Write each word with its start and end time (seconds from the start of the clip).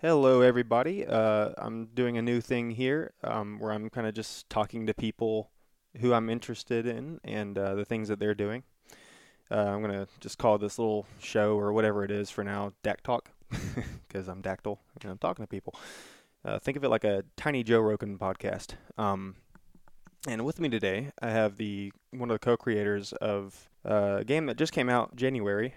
Hello, 0.00 0.42
everybody. 0.42 1.04
Uh, 1.04 1.50
I'm 1.58 1.86
doing 1.86 2.18
a 2.18 2.22
new 2.22 2.40
thing 2.40 2.70
here 2.70 3.14
um, 3.24 3.58
where 3.58 3.72
I'm 3.72 3.90
kind 3.90 4.06
of 4.06 4.14
just 4.14 4.48
talking 4.48 4.86
to 4.86 4.94
people 4.94 5.50
who 6.00 6.12
I'm 6.12 6.30
interested 6.30 6.86
in 6.86 7.18
and 7.24 7.58
uh, 7.58 7.74
the 7.74 7.84
things 7.84 8.06
that 8.06 8.20
they're 8.20 8.32
doing. 8.32 8.62
Uh, 9.50 9.56
I'm 9.56 9.82
going 9.82 9.90
to 9.90 10.06
just 10.20 10.38
call 10.38 10.56
this 10.56 10.78
little 10.78 11.04
show 11.18 11.58
or 11.58 11.72
whatever 11.72 12.04
it 12.04 12.12
is 12.12 12.30
for 12.30 12.44
now 12.44 12.74
DakTalk 12.84 13.22
because 14.06 14.28
I'm 14.28 14.40
Daktyl 14.40 14.78
and 15.02 15.10
I'm 15.10 15.18
talking 15.18 15.42
to 15.42 15.48
people. 15.48 15.74
Uh, 16.44 16.60
think 16.60 16.76
of 16.76 16.84
it 16.84 16.90
like 16.90 17.02
a 17.02 17.24
tiny 17.36 17.64
Joe 17.64 17.80
Rogan 17.80 18.18
podcast. 18.18 18.74
Um, 18.98 19.34
and 20.28 20.44
with 20.44 20.60
me 20.60 20.68
today, 20.68 21.10
I 21.20 21.30
have 21.30 21.56
the 21.56 21.92
one 22.12 22.30
of 22.30 22.34
the 22.36 22.38
co-creators 22.38 23.14
of 23.14 23.68
uh, 23.84 24.18
a 24.20 24.24
game 24.24 24.46
that 24.46 24.58
just 24.58 24.72
came 24.72 24.88
out 24.88 25.16
January 25.16 25.74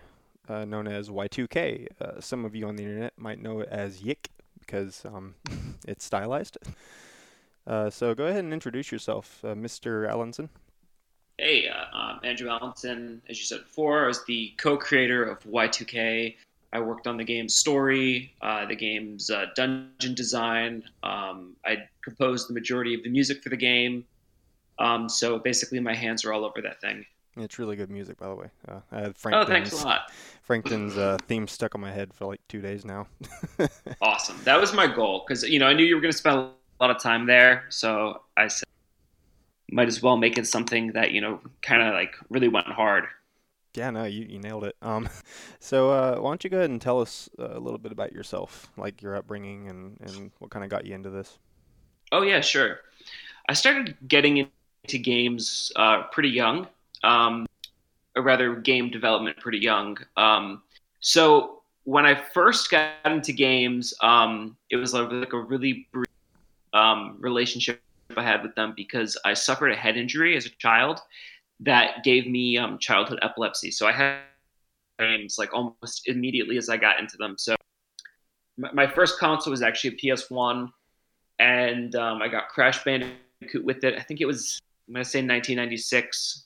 uh, 0.48 0.66
known 0.66 0.88
as 0.88 1.10
Y2K. 1.10 1.88
Uh, 2.00 2.20
some 2.20 2.46
of 2.46 2.56
you 2.56 2.68
on 2.68 2.76
the 2.76 2.84
internet 2.84 3.14
might 3.18 3.42
know 3.42 3.60
it 3.60 3.70
as 3.70 4.02
Yik 4.02 4.28
because 4.60 5.04
um, 5.06 5.36
it's 5.88 6.06
stylized. 6.06 6.58
Uh, 7.68 7.90
so 7.90 8.16
go 8.16 8.26
ahead 8.26 8.44
and 8.44 8.54
introduce 8.54 8.92
yourself, 8.92 9.40
uh, 9.44 9.54
Mr. 9.54 10.10
Allanson. 10.10 10.50
Hey, 11.38 11.68
uh, 11.68 11.86
I'm 11.96 12.20
Andrew 12.24 12.50
Allanson. 12.50 13.20
As 13.30 13.40
you 13.40 13.46
said 13.46 13.64
before, 13.64 14.04
I 14.04 14.08
was 14.08 14.24
the 14.26 14.54
co-creator 14.58 15.24
of 15.24 15.44
Y2K. 15.44 16.36
I 16.74 16.80
worked 16.80 17.06
on 17.06 17.18
the 17.18 17.24
game's 17.24 17.56
story, 17.56 18.34
uh, 18.42 18.66
the 18.66 18.76
game's 18.76 19.30
dungeon 19.56 20.16
design. 20.16 20.84
Um, 21.04 21.56
I 21.66 21.88
composed 22.02 22.48
the 22.48 22.54
majority 22.54 22.94
of 22.94 23.04
the 23.04 23.10
music 23.10 23.44
for 23.44 23.50
the 23.50 23.58
game. 23.58 24.06
Um, 24.80 25.10
so 25.10 25.38
basically, 25.38 25.80
my 25.80 25.94
hands 25.94 26.26
are 26.26 26.34
all 26.34 26.46
over 26.46 26.62
that 26.62 26.80
thing. 26.82 27.06
It's 27.38 27.58
really 27.58 27.78
good 27.78 27.90
music, 27.90 28.18
by 28.18 28.28
the 28.28 28.36
way. 28.36 28.48
Uh, 28.68 28.80
I 28.92 29.00
had 29.02 29.16
oh, 29.32 29.46
thanks 29.46 29.72
a 29.72 29.86
lot. 29.86 30.12
Frankton's 30.42 30.98
uh, 30.98 31.18
theme 31.28 31.48
stuck 31.48 31.76
on 31.76 31.82
my 31.82 31.92
head 31.92 32.14
for 32.14 32.26
like 32.26 32.42
two 32.50 32.62
days 32.62 32.84
now. 32.84 33.08
awesome. 34.02 34.38
That 34.44 34.60
was 34.60 34.74
my 34.74 34.86
goal 34.86 35.24
because 35.26 35.44
you 35.44 35.58
know 35.58 35.68
I 35.68 35.74
knew 35.74 35.86
you 35.86 35.96
were 35.96 36.02
going 36.02 36.12
to 36.12 36.18
spend 36.18 36.38
a 36.38 36.50
lot 36.82 36.92
of 36.92 37.02
time 37.02 37.26
there, 37.26 37.66
so 37.70 38.24
I 38.36 38.48
said 38.48 38.68
might 39.72 39.88
as 39.88 40.02
well 40.02 40.18
make 40.18 40.38
it 40.38 40.46
something 40.46 40.92
that 40.92 41.12
you 41.12 41.22
know 41.22 41.40
kind 41.62 41.82
of 41.82 41.94
like 41.94 42.16
really 42.30 42.50
went 42.50 42.68
hard. 42.68 43.06
Yeah, 43.76 43.90
no, 43.92 44.04
you, 44.04 44.26
you 44.26 44.40
nailed 44.40 44.66
it. 44.66 44.76
Um, 44.82 45.08
so 45.62 45.92
uh, 45.92 46.18
why 46.20 46.32
don't 46.32 46.44
you 46.44 46.50
go 46.50 46.58
ahead 46.58 46.70
and 46.70 46.82
tell 46.82 47.00
us 47.00 47.30
a 47.40 47.58
little 47.58 47.78
bit 47.78 47.94
about 47.94 48.12
yourself, 48.12 48.70
like 48.76 49.02
your 49.02 49.16
upbringing 49.16 49.70
and, 49.70 49.98
and 50.02 50.32
what 50.40 50.52
kind 50.52 50.66
of 50.66 50.70
got 50.70 50.86
you 50.86 50.94
into 50.94 51.10
this? 51.10 51.40
Oh 52.12 52.24
yeah, 52.24 52.42
sure. 52.42 52.80
I 53.48 53.54
started 53.54 53.96
getting 54.06 54.50
into 54.84 54.98
games 54.98 55.72
uh, 55.78 56.04
pretty 56.12 56.30
young 56.30 56.68
um, 57.04 57.46
or 58.16 58.24
rather 58.24 58.56
game 58.56 58.90
development 58.90 59.38
pretty 59.38 59.60
young. 59.60 59.98
Um, 60.18 60.64
so 61.00 61.62
when 61.84 62.06
I 62.06 62.16
first 62.16 62.70
got 62.70 62.92
into 63.06 63.34
games, 63.34 63.94
um, 64.02 64.58
it 64.70 64.76
was 64.76 64.94
like 64.94 65.34
a 65.34 65.40
really 65.40 65.88
brief 65.92 66.08
um, 66.74 67.18
relationship 67.20 67.82
I 68.18 68.24
had 68.24 68.44
with 68.44 68.56
them 68.56 68.74
because 68.76 69.18
I 69.26 69.34
suffered 69.34 69.72
a 69.72 69.76
head 69.76 69.98
injury 69.98 70.36
as 70.36 70.46
a 70.46 70.50
child 70.50 71.00
that 71.62 72.04
gave 72.04 72.28
me 72.28 72.58
um, 72.58 72.78
childhood 72.80 73.20
epilepsy. 73.22 73.72
So 73.72 73.88
I 73.88 73.92
had 73.92 74.20
games 75.00 75.38
like 75.38 75.54
almost 75.54 76.08
immediately 76.08 76.58
as 76.58 76.70
I 76.70 76.78
got 76.78 77.00
into 77.00 77.18
them. 77.18 77.36
So 77.38 77.56
my 78.58 78.86
first 78.86 79.18
console 79.18 79.52
was 79.52 79.62
actually 79.62 79.96
a 79.96 80.16
PS1, 80.16 80.70
and 81.40 81.96
um, 81.96 82.22
I 82.22 82.28
got 82.28 82.50
Crash 82.50 82.84
Bandicoot 82.84 83.64
with 83.64 83.84
it. 83.84 83.96
I 83.98 84.02
think 84.02 84.22
it 84.22 84.26
was 84.26 84.60
I'm 84.88 84.94
gonna 84.94 85.06
say 85.06 85.20
1996 85.20 86.46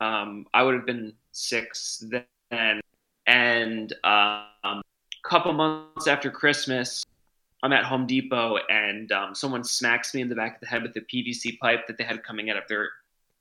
um, 0.00 0.46
I 0.54 0.62
would 0.62 0.74
have 0.74 0.86
been 0.86 1.12
six 1.32 2.04
then. 2.50 2.80
And 3.26 3.92
um, 4.04 4.46
a 4.64 4.82
couple 5.24 5.52
months 5.52 6.06
after 6.06 6.30
Christmas, 6.30 7.04
I'm 7.62 7.72
at 7.72 7.84
Home 7.84 8.06
Depot 8.06 8.58
and 8.68 9.10
um, 9.12 9.34
someone 9.34 9.64
smacks 9.64 10.14
me 10.14 10.20
in 10.20 10.28
the 10.28 10.34
back 10.34 10.56
of 10.56 10.60
the 10.60 10.66
head 10.66 10.82
with 10.82 10.96
a 10.96 11.00
PVC 11.00 11.58
pipe 11.58 11.86
that 11.86 11.98
they 11.98 12.04
had 12.04 12.22
coming 12.22 12.50
out 12.50 12.56
of 12.56 12.64
their 12.68 12.90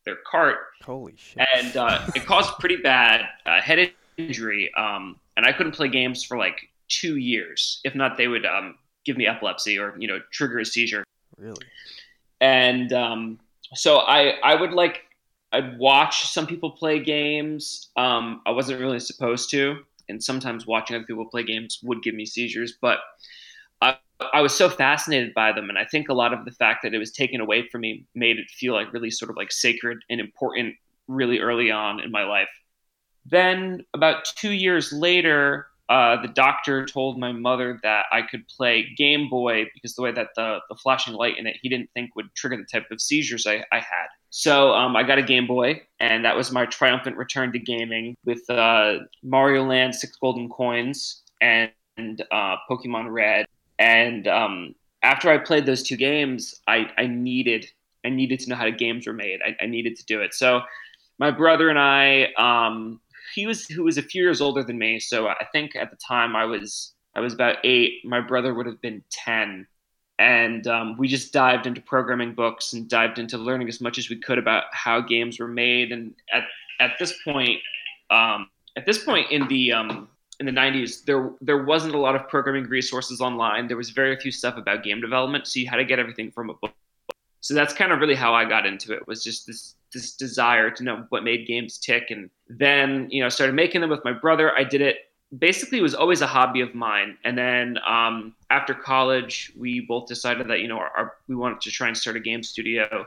their 0.05 0.17
cart. 0.29 0.57
Holy 0.83 1.15
shit! 1.17 1.47
And 1.55 1.75
uh, 1.77 2.05
it 2.15 2.25
caused 2.25 2.53
pretty 2.59 2.77
bad 2.77 3.25
uh, 3.45 3.59
head 3.59 3.91
injury. 4.17 4.71
Um, 4.75 5.19
and 5.35 5.45
I 5.45 5.51
couldn't 5.51 5.73
play 5.73 5.87
games 5.87 6.23
for 6.23 6.37
like 6.37 6.69
two 6.87 7.17
years. 7.17 7.81
If 7.83 7.95
not, 7.95 8.15
they 8.17 8.27
would 8.27 8.45
um, 8.45 8.77
give 9.03 9.17
me 9.17 9.27
epilepsy 9.27 9.77
or 9.79 9.95
you 9.97 10.07
know 10.07 10.19
trigger 10.31 10.59
a 10.59 10.65
seizure. 10.65 11.03
Really? 11.37 11.65
And 12.39 12.93
um, 12.93 13.39
so 13.73 13.99
I 13.99 14.35
I 14.43 14.55
would 14.55 14.73
like 14.73 15.04
I'd 15.55 15.79
watch 15.79 16.27
some 16.27 16.45
people 16.45 16.71
play 16.71 16.99
games. 16.99 17.89
Um, 17.95 18.41
I 18.45 18.51
wasn't 18.51 18.81
really 18.81 18.99
supposed 18.99 19.49
to, 19.51 19.77
and 20.09 20.21
sometimes 20.21 20.67
watching 20.67 20.97
other 20.97 21.05
people 21.05 21.25
play 21.25 21.43
games 21.43 21.79
would 21.81 22.03
give 22.03 22.13
me 22.13 22.25
seizures. 22.25 22.73
But 22.81 22.99
I, 23.81 23.97
I 24.33 24.41
was 24.41 24.53
so 24.53 24.67
fascinated 24.67 25.33
by 25.33 25.53
them, 25.53 25.69
and 25.69 25.77
I 25.77 25.85
think 25.85 26.09
a 26.09 26.13
lot 26.13 26.33
of 26.33 26.43
the 26.43 26.51
fact 26.51 26.83
that 26.83 26.93
it 26.93 26.97
was 26.97 27.11
taken 27.11 27.39
away 27.39 27.69
from 27.69 27.81
me 27.81 28.05
made 28.15 28.37
it 28.37 28.49
feel 28.49 28.73
like 28.73 28.91
really 28.91 29.09
sort 29.09 29.31
of 29.31 29.37
like 29.37 29.51
sacred 29.51 29.99
and 30.09 30.19
important 30.19 30.75
really 31.07 31.39
early 31.39 31.71
on 31.71 32.01
in 32.01 32.11
my 32.11 32.25
life. 32.25 32.49
Then 33.25 33.85
about 33.93 34.25
two 34.25 34.51
years 34.51 34.91
later, 34.91 35.67
uh, 35.87 36.21
the 36.21 36.27
doctor 36.27 36.85
told 36.85 37.17
my 37.17 37.31
mother 37.31 37.79
that 37.81 38.07
I 38.11 38.23
could 38.23 38.45
play 38.49 38.93
Game 38.97 39.29
Boy 39.29 39.65
because 39.73 39.95
the 39.95 40.01
way 40.01 40.11
that 40.11 40.29
the, 40.35 40.59
the 40.67 40.75
flashing 40.75 41.13
light 41.13 41.37
in 41.37 41.47
it, 41.47 41.57
he 41.61 41.69
didn't 41.69 41.91
think 41.93 42.13
would 42.15 42.33
trigger 42.35 42.57
the 42.57 42.65
type 42.65 42.91
of 42.91 42.99
seizures 42.99 43.47
I, 43.47 43.63
I 43.71 43.77
had. 43.77 44.07
So 44.29 44.73
um, 44.73 44.95
I 44.95 45.03
got 45.03 45.17
a 45.17 45.23
Game 45.23 45.47
Boy, 45.47 45.81
and 45.99 46.25
that 46.25 46.35
was 46.35 46.51
my 46.51 46.65
triumphant 46.65 47.15
return 47.17 47.51
to 47.53 47.59
gaming 47.59 48.15
with 48.25 48.49
uh, 48.49 48.99
Mario 49.23 49.63
Land, 49.63 49.95
Six 49.95 50.17
Golden 50.17 50.49
Coins, 50.49 51.21
and 51.41 51.71
uh, 51.97 52.57
Pokemon 52.69 53.11
Red. 53.11 53.45
And 53.79 54.27
um, 54.27 54.75
after 55.03 55.29
I 55.29 55.37
played 55.37 55.65
those 55.65 55.83
two 55.83 55.97
games, 55.97 56.55
I, 56.67 56.91
I 56.97 57.07
needed 57.07 57.67
I 58.05 58.09
needed 58.09 58.39
to 58.41 58.49
know 58.49 58.55
how 58.55 58.65
the 58.65 58.71
games 58.71 59.07
were 59.07 59.13
made. 59.13 59.39
I, 59.41 59.63
I 59.63 59.65
needed 59.65 59.95
to 59.95 60.05
do 60.05 60.21
it. 60.21 60.33
So 60.33 60.61
my 61.17 61.31
brother 61.31 61.69
and 61.69 61.79
I 61.79 62.27
um, 62.37 62.99
he 63.33 63.47
was 63.47 63.65
who 63.67 63.83
was 63.83 63.97
a 63.97 64.03
few 64.03 64.23
years 64.23 64.41
older 64.41 64.63
than 64.63 64.77
me. 64.77 64.99
So 64.99 65.27
I 65.27 65.45
think 65.51 65.75
at 65.75 65.91
the 65.91 65.97
time 65.97 66.35
I 66.35 66.45
was 66.45 66.93
I 67.15 67.19
was 67.19 67.33
about 67.33 67.57
eight. 67.63 68.01
My 68.03 68.21
brother 68.21 68.53
would 68.53 68.65
have 68.65 68.81
been 68.81 69.03
ten, 69.09 69.67
and 70.19 70.65
um, 70.67 70.97
we 70.97 71.07
just 71.07 71.33
dived 71.33 71.67
into 71.67 71.81
programming 71.81 72.33
books 72.33 72.73
and 72.73 72.87
dived 72.87 73.19
into 73.19 73.37
learning 73.37 73.67
as 73.67 73.81
much 73.81 73.97
as 73.97 74.09
we 74.09 74.15
could 74.15 74.37
about 74.37 74.65
how 74.71 75.01
games 75.01 75.39
were 75.39 75.47
made. 75.47 75.91
And 75.91 76.13
at 76.31 76.43
at 76.79 76.91
this 76.99 77.13
point, 77.23 77.59
um, 78.09 78.49
at 78.77 78.85
this 78.85 79.03
point 79.03 79.31
in 79.31 79.47
the 79.47 79.73
um, 79.73 80.07
in 80.39 80.45
the 80.45 80.51
90s, 80.51 81.03
there 81.05 81.31
there 81.41 81.63
wasn't 81.63 81.95
a 81.95 81.97
lot 81.97 82.15
of 82.15 82.27
programming 82.29 82.65
resources 82.65 83.19
online. 83.21 83.67
There 83.67 83.77
was 83.77 83.89
very 83.89 84.17
few 84.17 84.31
stuff 84.31 84.57
about 84.57 84.83
game 84.83 85.01
development, 85.01 85.47
so 85.47 85.59
you 85.59 85.67
had 85.67 85.77
to 85.77 85.85
get 85.85 85.99
everything 85.99 86.31
from 86.31 86.49
a 86.49 86.53
book. 86.53 86.73
So 87.41 87.53
that's 87.53 87.73
kind 87.73 87.91
of 87.91 87.99
really 87.99 88.15
how 88.15 88.33
I 88.33 88.45
got 88.45 88.65
into 88.65 88.93
it. 88.93 89.07
Was 89.07 89.23
just 89.23 89.45
this 89.45 89.75
this 89.95 90.15
desire 90.15 90.69
to 90.69 90.83
know 90.83 91.05
what 91.09 91.23
made 91.23 91.47
games 91.47 91.77
tick 91.77 92.11
and 92.11 92.29
then 92.49 93.07
you 93.09 93.23
know 93.23 93.29
started 93.29 93.55
making 93.55 93.81
them 93.81 93.89
with 93.89 94.03
my 94.03 94.11
brother 94.11 94.51
i 94.57 94.63
did 94.63 94.81
it 94.81 94.97
basically 95.37 95.79
it 95.79 95.81
was 95.81 95.95
always 95.95 96.21
a 96.21 96.27
hobby 96.27 96.61
of 96.61 96.75
mine. 96.75 97.17
And 97.23 97.37
then 97.37 97.77
um, 97.85 98.35
after 98.49 98.73
college 98.73 99.51
we 99.57 99.81
both 99.81 100.07
decided 100.07 100.47
that 100.49 100.59
you 100.59 100.67
know 100.67 100.77
our, 100.77 100.91
our, 100.95 101.13
we 101.27 101.35
wanted 101.35 101.61
to 101.61 101.71
try 101.71 101.87
and 101.87 101.97
start 101.97 102.15
a 102.15 102.19
game 102.19 102.43
studio. 102.43 103.05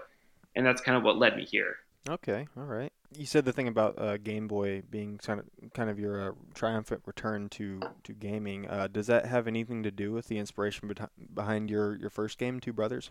And 0.57 0.67
that's 0.67 0.81
kind 0.81 0.97
of 0.97 1.05
what 1.05 1.19
led 1.19 1.37
me 1.37 1.45
here. 1.45 1.77
Okay 2.09 2.47
all 2.57 2.65
right. 2.65 2.93
You 3.17 3.25
said 3.25 3.45
the 3.45 3.53
thing 3.53 3.69
about 3.69 3.99
uh, 3.99 4.19
game 4.19 4.49
boy 4.49 4.83
being 4.91 5.19
kind 5.19 5.41
of 5.41 5.73
kind 5.73 5.89
of 5.89 5.99
your 5.99 6.31
uh, 6.31 6.33
triumphant 6.55 7.03
return 7.07 7.49
to 7.51 7.81
to 8.05 8.13
gaming. 8.13 8.69
Uh, 8.69 8.89
does 8.91 9.07
that 9.07 9.27
have 9.27 9.47
anything 9.47 9.83
to 9.83 9.91
do 9.91 10.13
with 10.13 10.29
the 10.29 10.39
inspiration 10.39 10.93
behind 11.35 11.71
your 11.71 11.97
your 11.97 12.11
first 12.11 12.39
game 12.39 12.61
two 12.61 12.73
brothers? 12.73 13.11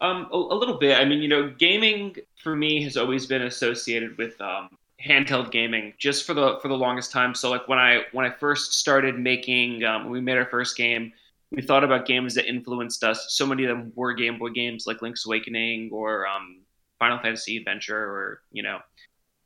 Um, 0.00 0.28
a, 0.30 0.36
a, 0.36 0.56
little 0.56 0.76
bit. 0.76 0.98
I 0.98 1.06
mean, 1.06 1.22
you 1.22 1.28
know, 1.28 1.48
gaming 1.56 2.16
for 2.42 2.54
me 2.54 2.82
has 2.82 2.98
always 2.98 3.26
been 3.26 3.42
associated 3.42 4.18
with 4.18 4.38
um, 4.42 4.76
handheld 5.04 5.50
gaming, 5.50 5.92
just 5.98 6.24
for 6.26 6.34
the 6.34 6.58
for 6.60 6.68
the 6.68 6.76
longest 6.76 7.12
time. 7.12 7.34
So, 7.34 7.50
like 7.50 7.68
when 7.68 7.78
I 7.78 8.02
when 8.12 8.26
I 8.26 8.30
first 8.30 8.74
started 8.74 9.18
making, 9.18 9.84
um, 9.84 10.10
we 10.10 10.20
made 10.20 10.36
our 10.36 10.46
first 10.46 10.76
game. 10.76 11.12
We 11.52 11.62
thought 11.62 11.84
about 11.84 12.06
games 12.06 12.34
that 12.34 12.48
influenced 12.48 13.04
us. 13.04 13.26
So 13.30 13.46
many 13.46 13.64
of 13.64 13.68
them 13.76 13.92
were 13.94 14.12
Game 14.14 14.38
Boy 14.38 14.50
games, 14.50 14.84
like 14.86 15.00
Link's 15.00 15.26
Awakening 15.26 15.90
or 15.92 16.26
um, 16.26 16.62
Final 16.98 17.18
Fantasy 17.18 17.56
Adventure, 17.56 17.96
or 17.96 18.40
you 18.50 18.62
know, 18.62 18.80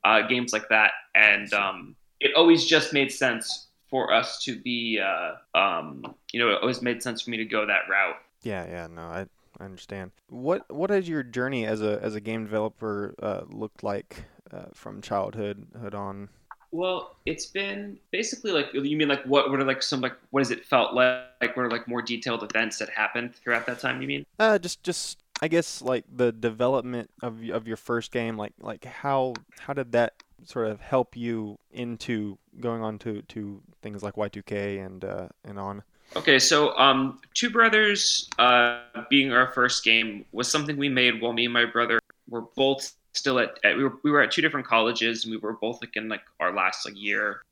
uh, 0.05 0.27
games 0.27 0.53
like 0.53 0.69
that. 0.71 0.93
And 1.15 1.53
um, 1.53 1.97
it 2.21 2.33
always 2.37 2.65
just 2.65 2.93
made 2.93 3.13
sense 3.13 3.69
for 3.91 4.13
us 4.15 4.43
to 4.45 4.59
be, 4.61 5.01
uh, 5.01 5.59
um, 5.59 6.15
you 6.33 6.41
know, 6.41 6.51
it 6.51 6.59
always 6.63 6.81
made 6.81 7.03
sense 7.03 7.23
for 7.23 7.31
me 7.31 7.37
to 7.37 7.45
go 7.45 7.67
that 7.67 7.83
route. 7.91 8.17
Yeah, 8.43 8.67
yeah, 8.67 8.87
no, 8.87 9.03
I 9.03 9.27
I 9.59 9.65
understand. 9.65 10.13
What 10.29 10.73
what 10.73 10.91
has 10.91 11.09
your 11.09 11.23
journey 11.23 11.67
as 11.67 11.83
a 11.83 12.01
as 12.03 12.15
a 12.15 12.21
game 12.21 12.45
developer 12.45 13.15
uh, 13.23 13.43
looked 13.49 13.83
like 13.83 14.25
uh, 14.53 14.67
from 14.75 15.01
childhood 15.01 15.67
hood 15.81 15.95
on? 15.95 16.29
Well, 16.73 17.17
it's 17.27 17.47
been 17.47 17.99
basically 18.13 18.53
like 18.53 18.73
you 18.73 18.97
mean 18.97 19.09
like 19.09 19.25
what 19.25 19.51
what 19.51 19.59
are 19.59 19.65
like 19.65 19.83
some 19.83 20.01
like 20.01 20.15
what 20.31 20.41
has 20.41 20.51
it 20.51 20.65
felt 20.65 20.95
like 20.95 21.25
like 21.41 21.57
what 21.57 21.65
are 21.65 21.71
like 21.71 21.89
more 21.89 22.01
detailed 22.01 22.43
events 22.45 22.79
that 22.79 22.89
happened 22.91 23.35
throughout 23.35 23.67
that 23.67 23.81
time? 23.81 24.01
You 24.01 24.09
mean? 24.09 24.27
Uh, 24.39 24.59
just 24.59 24.83
just 24.85 25.19
I 25.43 25.49
guess 25.49 25.83
like 25.83 26.05
the 26.15 26.31
development 26.31 27.11
of 27.23 27.43
of 27.51 27.67
your 27.67 27.77
first 27.77 28.13
game, 28.13 28.37
like 28.37 28.53
like 28.61 28.85
how 28.85 29.35
how 29.59 29.73
did 29.73 29.93
that 29.93 30.23
sort 30.45 30.69
of 30.69 30.81
help 30.81 31.17
you 31.17 31.59
into 31.73 32.39
going 32.61 32.83
on 32.83 32.99
to 33.01 33.23
to 33.23 33.63
things 33.83 34.03
like 34.03 34.15
Y2K 34.15 34.85
and 34.85 35.05
uh, 35.05 35.29
and 35.45 35.59
on? 35.59 35.83
Okay, 36.17 36.39
so 36.39 36.77
um, 36.77 37.21
Two 37.35 37.51
Brothers, 37.51 38.29
uh, 38.39 38.81
being 39.09 39.33
our 39.33 39.53
first 39.53 39.85
game, 39.85 40.25
was 40.33 40.51
something 40.51 40.77
we 40.77 40.89
made 40.89 41.21
while 41.21 41.33
me 41.33 41.45
and 41.45 41.55
my 41.55 41.65
brother 41.65 42.01
were 42.29 42.43
both 42.43 42.95
still 43.13 43.39
at, 43.39 43.59
at 43.65 43.77
we, 43.77 43.85
were, 43.85 43.99
we 44.03 44.11
were 44.11 44.23
at 44.23 44.31
two 44.31 44.43
different 44.43 44.67
colleges, 44.67 45.25
and 45.25 45.33
we 45.33 45.39
were 45.39 45.55
both 45.55 45.81
like 45.83 45.97
in 45.97 46.09
like 46.09 46.23
our 46.41 46.55
last 46.55 46.87
like 46.87 47.01
year. 47.01 47.43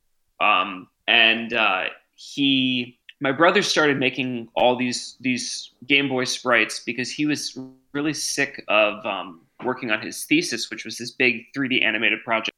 Um, 0.41 0.89
and 1.07 1.53
uh, 1.53 1.85
he, 2.15 2.99
my 3.21 3.33
brother, 3.33 3.63
started 3.63 3.99
making 3.99 4.49
all 4.55 4.77
these 4.77 5.17
these 5.21 5.73
Game 5.87 6.09
Boy 6.09 6.25
sprites 6.25 6.81
because 6.81 7.11
he 7.11 7.27
was 7.27 7.59
really 7.93 8.15
sick 8.15 8.65
of 8.69 9.05
um, 9.05 9.43
working 9.65 9.91
on 9.91 10.01
his 10.01 10.25
thesis, 10.25 10.71
which 10.71 10.85
was 10.85 10.99
this 10.99 11.11
big 11.11 11.45
3D 11.57 11.85
animated 11.85 12.23
project, 12.25 12.57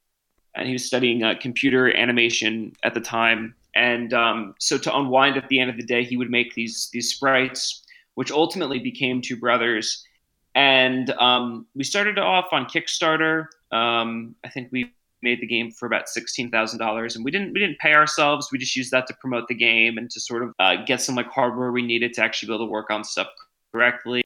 and 0.55 0.67
he 0.67 0.73
was 0.73 0.85
studying 0.85 1.23
uh, 1.23 1.35
computer 1.39 1.95
animation 1.95 2.73
at 2.83 2.93
the 2.93 3.01
time 3.01 3.55
and 3.75 4.13
um, 4.13 4.55
so 4.59 4.77
to 4.77 4.95
unwind 4.95 5.37
at 5.37 5.47
the 5.47 5.59
end 5.59 5.69
of 5.69 5.77
the 5.77 5.83
day, 5.83 6.03
he 6.03 6.17
would 6.17 6.29
make 6.29 6.53
these 6.53 6.89
these 6.91 7.09
sprites, 7.13 7.83
which 8.15 8.31
ultimately 8.31 8.79
became 8.79 9.21
Two 9.21 9.37
Brothers. 9.37 10.05
And 10.55 11.09
um, 11.11 11.65
we 11.75 11.83
started 11.83 12.19
off 12.19 12.47
on 12.51 12.65
Kickstarter. 12.65 13.45
Um, 13.71 14.35
I 14.43 14.49
think 14.49 14.69
we 14.71 14.91
made 15.21 15.39
the 15.39 15.47
game 15.47 15.71
for 15.71 15.85
about 15.85 16.09
sixteen 16.09 16.51
thousand 16.51 16.79
dollars, 16.79 17.15
and 17.15 17.23
we 17.23 17.31
didn't 17.31 17.53
we 17.53 17.59
didn't 17.59 17.79
pay 17.79 17.93
ourselves. 17.93 18.49
We 18.51 18.57
just 18.57 18.75
used 18.75 18.91
that 18.91 19.07
to 19.07 19.13
promote 19.13 19.47
the 19.47 19.55
game 19.55 19.97
and 19.97 20.09
to 20.11 20.19
sort 20.19 20.43
of 20.43 20.53
uh, 20.59 20.77
get 20.85 21.01
some 21.01 21.15
like 21.15 21.27
hardware 21.27 21.71
we 21.71 21.81
needed 21.81 22.13
to 22.15 22.23
actually 22.23 22.47
be 22.47 22.55
able 22.55 22.65
to 22.65 22.71
work 22.71 22.89
on 22.89 23.03
stuff 23.03 23.27
correctly. 23.71 24.23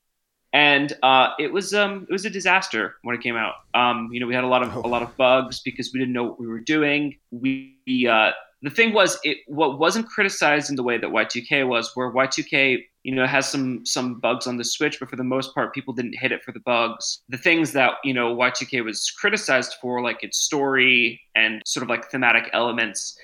And 0.53 0.93
uh, 1.03 1.31
it 1.37 1.51
was 1.51 1.73
um, 1.73 2.07
it 2.09 2.13
was 2.13 2.25
a 2.25 2.29
disaster 2.29 2.95
when 3.03 3.15
it 3.15 3.21
came 3.21 3.35
out. 3.35 3.55
Um, 3.73 4.09
you 4.11 4.19
know, 4.19 4.25
we 4.25 4.33
had 4.33 4.45
a 4.45 4.47
lot 4.47 4.63
of 4.63 4.75
oh. 4.75 4.81
a 4.83 4.87
lot 4.87 5.03
of 5.03 5.15
bugs 5.17 5.59
because 5.59 5.91
we 5.93 5.99
didn't 5.99 6.13
know 6.13 6.23
what 6.23 6.39
we 6.39 6.47
were 6.47 6.61
doing. 6.61 7.17
We 7.31 8.07
uh, 8.09 8.31
the 8.61 8.69
thing 8.69 8.93
was 8.93 9.19
it 9.23 9.39
what 9.47 9.79
wasn't 9.79 10.07
criticized 10.07 10.69
in 10.69 10.75
the 10.75 10.83
way 10.83 10.97
that 10.97 11.09
Y2K 11.09 11.67
was, 11.67 11.91
where 11.95 12.11
Y2K 12.11 12.85
you 13.05 13.13
know 13.13 13.23
it 13.23 13.29
has 13.29 13.47
some 13.47 13.85
some 13.85 14.19
bugs 14.19 14.47
on 14.47 14.57
the 14.57 14.63
Switch, 14.63 14.99
but 14.99 15.07
for 15.11 15.15
the 15.15 15.23
most 15.23 15.53
part, 15.53 15.75
people 15.75 15.93
didn't 15.93 16.17
hit 16.17 16.31
it 16.31 16.43
for 16.43 16.51
the 16.51 16.59
bugs. 16.59 17.21
The 17.29 17.37
things 17.37 17.71
that 17.73 17.93
you 18.03 18.15
know 18.15 18.35
Y2K 18.35 18.83
was 18.83 19.11
criticized 19.11 19.75
for, 19.79 20.01
like 20.01 20.23
its 20.23 20.39
story 20.39 21.21
and 21.35 21.61
sort 21.67 21.83
of 21.83 21.89
like 21.89 22.09
thematic 22.09 22.49
elements 22.51 23.15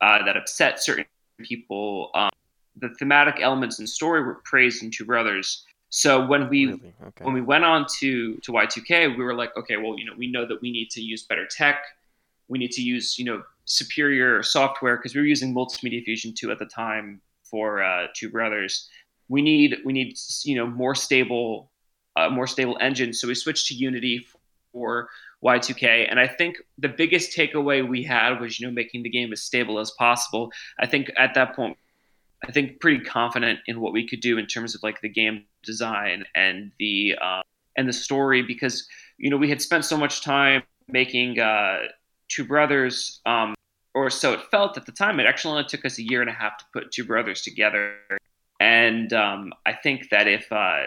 uh, 0.00 0.24
that 0.24 0.36
upset 0.36 0.80
certain 0.80 1.04
people. 1.42 2.12
Um, 2.14 2.30
the 2.76 2.90
thematic 3.00 3.40
elements 3.40 3.80
and 3.80 3.88
story 3.88 4.22
were 4.22 4.40
praised 4.44 4.84
in 4.84 4.92
Two 4.92 5.04
Brothers. 5.04 5.64
So 5.90 6.24
when 6.24 6.48
we 6.48 6.66
really? 6.66 6.94
okay. 7.04 7.24
when 7.24 7.34
we 7.34 7.40
went 7.40 7.64
on 7.64 7.86
to 7.98 8.36
to 8.36 8.52
Y2K, 8.52 9.18
we 9.18 9.24
were 9.24 9.34
like, 9.34 9.56
okay, 9.56 9.78
well, 9.78 9.98
you 9.98 10.04
know, 10.04 10.14
we 10.16 10.30
know 10.30 10.46
that 10.46 10.62
we 10.62 10.70
need 10.70 10.90
to 10.90 11.00
use 11.00 11.24
better 11.24 11.46
tech. 11.50 11.82
We 12.46 12.60
need 12.60 12.70
to 12.70 12.82
use, 12.82 13.18
you 13.18 13.24
know, 13.24 13.42
superior 13.64 14.44
software 14.44 14.96
because 14.96 15.16
we 15.16 15.20
were 15.22 15.26
using 15.26 15.52
Multimedia 15.52 16.04
Fusion 16.04 16.32
2 16.38 16.52
at 16.52 16.60
the 16.60 16.66
time 16.66 17.20
for 17.42 17.82
uh, 17.82 18.06
Two 18.14 18.30
Brothers. 18.30 18.88
We 19.28 19.42
need 19.42 19.76
we 19.84 19.92
need 19.92 20.18
you 20.44 20.56
know 20.56 20.66
more 20.66 20.94
stable 20.94 21.70
uh, 22.16 22.30
more 22.30 22.46
stable 22.46 22.76
engine. 22.80 23.12
So 23.12 23.28
we 23.28 23.34
switched 23.34 23.66
to 23.68 23.74
Unity 23.74 24.26
for 24.72 25.08
Y2K, 25.44 26.06
and 26.10 26.18
I 26.18 26.26
think 26.26 26.56
the 26.78 26.88
biggest 26.88 27.36
takeaway 27.36 27.86
we 27.86 28.02
had 28.02 28.40
was 28.40 28.58
you 28.58 28.66
know 28.66 28.72
making 28.72 29.02
the 29.02 29.10
game 29.10 29.32
as 29.32 29.42
stable 29.42 29.78
as 29.78 29.90
possible. 29.92 30.52
I 30.78 30.86
think 30.86 31.10
at 31.18 31.34
that 31.34 31.54
point, 31.54 31.76
I 32.46 32.52
think 32.52 32.80
pretty 32.80 33.04
confident 33.04 33.60
in 33.66 33.80
what 33.80 33.92
we 33.92 34.06
could 34.06 34.20
do 34.20 34.38
in 34.38 34.46
terms 34.46 34.74
of 34.74 34.82
like 34.82 35.00
the 35.00 35.08
game 35.08 35.44
design 35.62 36.24
and 36.34 36.72
the 36.78 37.16
uh, 37.20 37.42
and 37.76 37.88
the 37.88 37.92
story 37.92 38.42
because 38.42 38.86
you 39.18 39.30
know 39.30 39.36
we 39.36 39.48
had 39.48 39.60
spent 39.60 39.84
so 39.84 39.96
much 39.96 40.22
time 40.22 40.62
making 40.88 41.40
uh, 41.40 41.78
Two 42.28 42.44
Brothers, 42.44 43.20
um, 43.26 43.54
or 43.94 44.10
so 44.10 44.32
it 44.32 44.40
felt 44.50 44.76
at 44.76 44.86
the 44.86 44.92
time. 44.92 45.20
It 45.20 45.26
actually 45.26 45.52
only 45.52 45.64
took 45.64 45.84
us 45.84 45.98
a 45.98 46.02
year 46.02 46.20
and 46.20 46.30
a 46.30 46.32
half 46.32 46.58
to 46.58 46.64
put 46.72 46.90
Two 46.90 47.04
Brothers 47.04 47.42
together, 47.42 47.96
and 48.64 49.12
um, 49.12 49.52
I 49.66 49.74
think 49.74 50.08
that 50.08 50.26
if 50.26 50.50
uh, 50.50 50.84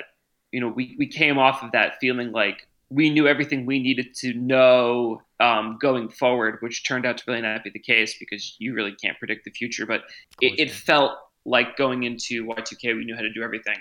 you 0.52 0.60
know 0.60 0.68
we 0.68 0.96
we 0.98 1.06
came 1.06 1.38
off 1.38 1.62
of 1.62 1.74
that 1.74 2.00
feeling 2.02 2.32
like 2.32 2.68
we 2.90 3.12
knew 3.12 3.28
everything 3.28 3.68
we 3.68 3.80
needed 3.80 4.16
to 4.16 4.34
know 4.34 5.22
um, 5.40 5.78
going 5.80 6.10
forward, 6.10 6.58
which 6.62 6.88
turned 6.88 7.06
out 7.06 7.20
to 7.20 7.24
really 7.28 7.42
not 7.42 7.64
be 7.64 7.70
the 7.70 7.80
case 7.80 8.18
because 8.20 8.56
you 8.58 8.74
really 8.74 8.96
can't 8.96 9.20
predict 9.20 9.46
the 9.46 9.52
future. 9.52 9.86
But 9.86 10.02
it, 10.42 10.60
it 10.60 10.72
felt 10.72 11.12
like 11.46 11.78
going 11.78 12.04
into 12.04 12.46
Y2K, 12.46 12.96
we 12.96 13.06
knew 13.06 13.16
how 13.16 13.22
to 13.22 13.32
do 13.32 13.44
everything. 13.44 13.78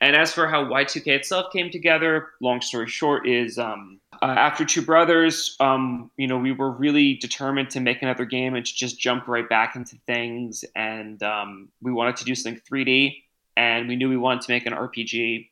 And 0.00 0.14
as 0.14 0.32
for 0.32 0.46
how 0.46 0.64
Y2K 0.64 1.06
itself 1.08 1.52
came 1.52 1.70
together, 1.70 2.28
long 2.40 2.60
story 2.60 2.88
short, 2.88 3.26
is 3.28 3.58
um, 3.58 3.98
uh, 4.22 4.26
after 4.26 4.64
Two 4.64 4.82
Brothers, 4.82 5.56
um, 5.60 6.10
you 6.16 6.26
know, 6.26 6.38
we 6.38 6.52
were 6.52 6.70
really 6.70 7.14
determined 7.14 7.70
to 7.70 7.80
make 7.80 8.02
another 8.02 8.24
game 8.24 8.54
and 8.54 8.64
to 8.64 8.74
just 8.74 8.98
jump 8.98 9.26
right 9.26 9.48
back 9.48 9.74
into 9.74 9.96
things. 10.06 10.64
And 10.74 11.22
um, 11.22 11.68
we 11.82 11.92
wanted 11.92 12.16
to 12.16 12.24
do 12.24 12.34
something 12.34 12.60
3D, 12.70 13.22
and 13.56 13.88
we 13.88 13.96
knew 13.96 14.08
we 14.08 14.16
wanted 14.16 14.42
to 14.42 14.52
make 14.52 14.66
an 14.66 14.72
RPG. 14.72 15.48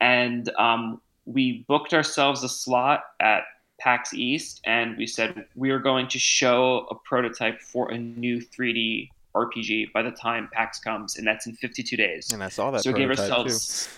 And 0.00 0.48
um, 0.58 1.00
we 1.24 1.64
booked 1.68 1.94
ourselves 1.94 2.42
a 2.42 2.48
slot 2.48 3.04
at 3.20 3.44
PAX 3.80 4.14
East, 4.14 4.60
and 4.64 4.96
we 4.96 5.06
said 5.06 5.46
we 5.54 5.70
are 5.70 5.78
going 5.78 6.08
to 6.08 6.18
show 6.18 6.86
a 6.90 6.94
prototype 6.94 7.60
for 7.60 7.90
a 7.90 7.98
new 7.98 8.40
3D 8.40 9.10
RPG 9.34 9.92
by 9.92 10.02
the 10.02 10.10
time 10.10 10.48
PAX 10.52 10.78
comes, 10.78 11.16
and 11.16 11.26
that's 11.26 11.46
in 11.46 11.54
52 11.54 11.96
days. 11.96 12.32
And 12.32 12.42
I 12.42 12.48
saw 12.48 12.70
that. 12.70 12.82
So 12.82 12.92
we 12.92 12.98
gave 12.98 13.10
ourselves. 13.10 13.88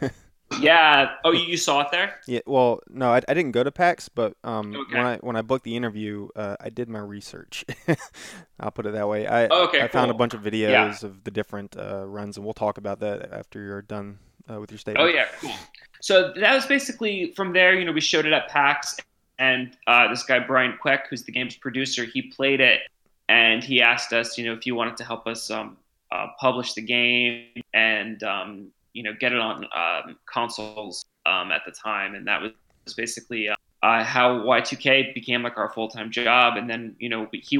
yeah. 0.60 1.14
Oh, 1.24 1.32
you 1.32 1.56
saw 1.56 1.80
it 1.80 1.88
there? 1.90 2.20
Yeah. 2.26 2.40
Well, 2.46 2.80
no, 2.88 3.10
I, 3.10 3.22
I 3.28 3.34
didn't 3.34 3.52
go 3.52 3.64
to 3.64 3.70
PAX, 3.70 4.08
but 4.08 4.34
um, 4.44 4.74
okay. 4.74 4.96
when 4.96 5.06
I 5.06 5.16
when 5.16 5.36
I 5.36 5.42
booked 5.42 5.64
the 5.64 5.76
interview, 5.76 6.28
uh, 6.36 6.56
I 6.60 6.70
did 6.70 6.88
my 6.88 6.98
research. 6.98 7.64
I'll 8.60 8.70
put 8.70 8.86
it 8.86 8.92
that 8.92 9.08
way. 9.08 9.26
I 9.26 9.46
okay, 9.46 9.78
I 9.78 9.88
cool. 9.88 10.00
found 10.00 10.10
a 10.10 10.14
bunch 10.14 10.34
of 10.34 10.42
videos 10.42 11.02
yeah. 11.02 11.08
of 11.08 11.24
the 11.24 11.30
different 11.30 11.76
uh, 11.76 12.06
runs, 12.06 12.36
and 12.36 12.44
we'll 12.44 12.54
talk 12.54 12.78
about 12.78 13.00
that 13.00 13.32
after 13.32 13.62
you're 13.62 13.82
done 13.82 14.18
uh, 14.50 14.60
with 14.60 14.70
your 14.70 14.78
statement. 14.78 15.08
Oh 15.08 15.12
yeah, 15.12 15.26
cool. 15.40 15.52
So 16.00 16.32
that 16.34 16.54
was 16.54 16.66
basically 16.66 17.32
from 17.34 17.52
there. 17.52 17.74
You 17.78 17.84
know, 17.84 17.92
we 17.92 18.00
showed 18.00 18.26
it 18.26 18.32
at 18.32 18.48
PAX, 18.48 18.96
and 19.38 19.76
uh, 19.86 20.08
this 20.08 20.22
guy 20.22 20.38
Brian 20.38 20.78
Queck, 20.82 21.08
who's 21.08 21.24
the 21.24 21.32
game's 21.32 21.56
producer, 21.56 22.04
he 22.04 22.22
played 22.22 22.60
it 22.60 22.80
and 23.28 23.62
he 23.62 23.82
asked 23.82 24.12
us, 24.12 24.38
you 24.38 24.46
know, 24.46 24.54
if 24.54 24.66
you 24.66 24.74
wanted 24.74 24.96
to 24.96 25.04
help 25.04 25.26
us 25.26 25.50
um, 25.50 25.76
uh, 26.10 26.28
publish 26.40 26.72
the 26.74 26.80
game 26.80 27.62
and 27.74 28.22
um, 28.22 28.68
you 28.92 29.02
know 29.02 29.12
get 29.18 29.32
it 29.32 29.38
on 29.38 29.64
um, 29.74 30.16
consoles 30.26 31.04
um, 31.26 31.50
at 31.50 31.62
the 31.66 31.72
time, 31.72 32.14
and 32.14 32.26
that 32.26 32.40
was 32.40 32.94
basically 32.94 33.48
uh, 33.48 33.56
how 33.82 34.40
Y2K 34.40 35.14
became 35.14 35.42
like 35.42 35.56
our 35.56 35.70
full 35.72 35.88
time 35.88 36.10
job. 36.10 36.56
And 36.56 36.68
then 36.68 36.96
you 36.98 37.08
know 37.08 37.28
he 37.32 37.58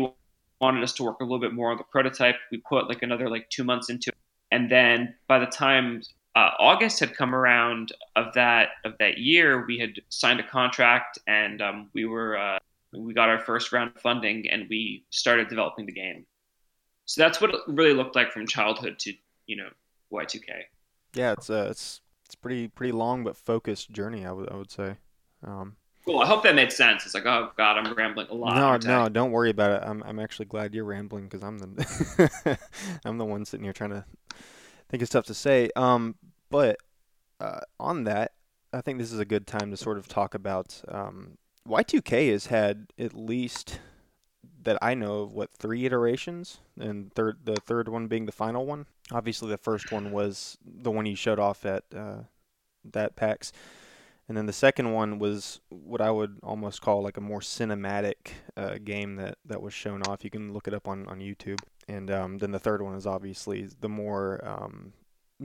wanted 0.61 0.83
us 0.83 0.93
to 0.95 1.05
work 1.05 1.21
a 1.21 1.25
little 1.25 1.39
bit 1.39 1.53
more 1.53 1.71
on 1.71 1.79
the 1.79 1.85
prototype. 1.85 2.37
We 2.51 2.59
put 2.59 2.89
like 2.89 3.03
another 3.03 3.29
like 3.29 3.49
two 3.51 3.65
months 3.65 3.91
into 3.91 4.11
it, 4.11 4.17
and 4.51 4.71
then 4.71 5.15
by 5.29 5.39
the 5.39 5.47
time 5.47 6.03
uh, 6.39 6.51
August 6.59 7.01
had 7.01 7.17
come 7.17 7.35
around 7.35 7.93
of 8.15 8.33
that 8.35 8.69
of 8.85 8.95
that 8.99 9.19
year, 9.19 9.67
we 9.67 9.79
had 9.79 9.95
signed 10.09 10.41
a 10.41 10.47
contract 10.47 11.19
and 11.27 11.61
um, 11.61 11.91
we 11.95 12.05
were 12.05 12.37
uh, 12.39 12.59
we 12.93 13.13
got 13.13 13.29
our 13.29 13.41
first 13.41 13.73
round 13.73 13.93
of 13.95 14.01
funding 14.01 14.49
and 14.51 14.69
we 14.69 15.05
started 15.11 15.49
developing 15.49 15.87
the 15.87 15.93
game. 15.93 16.25
So 17.07 17.23
that's 17.23 17.41
what 17.41 17.55
it 17.55 17.61
really 17.67 17.95
looked 17.95 18.15
like 18.15 18.31
from 18.31 18.47
childhood 18.47 18.99
to 19.01 19.15
you 19.47 19.57
know 19.57 19.69
Y2K. 20.13 20.65
Yeah, 21.15 21.33
it's 21.33 21.51
a 21.51 21.67
uh, 21.67 21.71
it's 21.71 22.01
it's 22.27 22.35
pretty 22.35 22.69
pretty 22.69 22.93
long 22.93 23.25
but 23.25 23.37
focused 23.37 23.91
journey. 23.91 24.27
I 24.27 24.33
would 24.33 24.51
I 24.51 24.57
would 24.57 24.71
say. 24.71 24.97
Um, 25.45 25.77
cool. 26.05 26.21
I 26.21 26.27
hope 26.27 26.43
that 26.43 26.55
made 26.55 26.73
sense. 26.73 27.05
It's 27.05 27.15
like 27.15 27.27
oh 27.27 27.51
god, 27.57 27.79
I'm 27.79 27.93
rambling 27.95 28.29
a 28.31 28.35
lot. 28.35 28.83
No, 28.83 29.03
no, 29.03 29.09
don't 29.09 29.31
worry 29.31 29.51
about 29.51 29.83
it. 29.83 29.89
I'm 29.89 30.03
I'm 30.05 30.19
actually 30.19 30.47
glad 30.47 30.75
you're 30.75 30.85
rambling 30.85 31.25
because 31.25 31.43
I'm 31.43 31.59
the 31.59 32.59
I'm 33.05 33.19
the 33.19 33.25
one 33.25 33.45
sitting 33.45 33.65
here 33.65 33.73
trying 33.73 33.91
to 33.91 34.05
think 34.89 35.03
of 35.03 35.09
stuff 35.09 35.27
to 35.27 35.35
say. 35.35 35.71
Um, 35.77 36.17
but 36.51 36.79
uh, 37.41 37.61
on 37.79 38.05
that, 38.05 38.33
I 38.73 38.81
think 38.81 38.99
this 38.99 39.13
is 39.13 39.19
a 39.19 39.25
good 39.25 39.47
time 39.47 39.71
to 39.71 39.77
sort 39.77 39.99
of 39.99 40.09
talk 40.09 40.35
about 40.35 40.83
um, 40.89 41.39
Y2K 41.69 42.31
has 42.33 42.47
had 42.47 42.89
at 42.99 43.15
least 43.15 43.81
that 44.69 44.79
I 44.83 44.93
know 44.93 45.21
of 45.21 45.33
what 45.33 45.51
three 45.51 45.87
iterations, 45.87 46.59
and 46.79 47.11
third 47.15 47.39
the 47.45 47.57
third 47.57 47.89
one 47.89 48.07
being 48.07 48.27
the 48.27 48.33
final 48.33 48.67
one. 48.67 48.85
Obviously, 49.11 49.49
the 49.49 49.57
first 49.57 49.91
one 49.91 50.13
was 50.13 50.59
the 50.63 50.91
one 50.91 51.07
you 51.07 51.17
showed 51.17 51.39
off 51.39 51.65
at 51.65 51.85
uh, 51.97 52.25
that 52.85 53.17
PAX, 53.17 53.51
and 54.29 54.37
then 54.37 54.45
the 54.45 54.53
second 54.53 54.93
one 54.93 55.19
was 55.19 55.61
what 55.71 56.03
I 56.03 56.11
would 56.11 56.39
almost 56.43 56.83
call 56.83 57.03
like 57.03 57.17
a 57.17 57.23
more 57.23 57.41
cinematic 57.41 58.33
uh, 58.59 58.77
game 58.85 59.17
that 59.17 59.39
that 59.47 59.63
was 59.63 59.73
shown 59.73 60.03
off. 60.03 60.23
You 60.23 60.29
can 60.29 60.53
look 60.53 60.69
it 60.69 60.75
up 60.75 60.87
on 60.87 61.07
on 61.09 61.21
YouTube, 61.21 61.61
and 61.89 62.11
um, 62.11 62.37
then 62.37 62.51
the 62.51 62.59
third 62.59 62.83
one 62.83 62.95
is 62.95 63.07
obviously 63.07 63.67
the 63.81 63.89
more 63.89 64.47
um, 64.47 64.93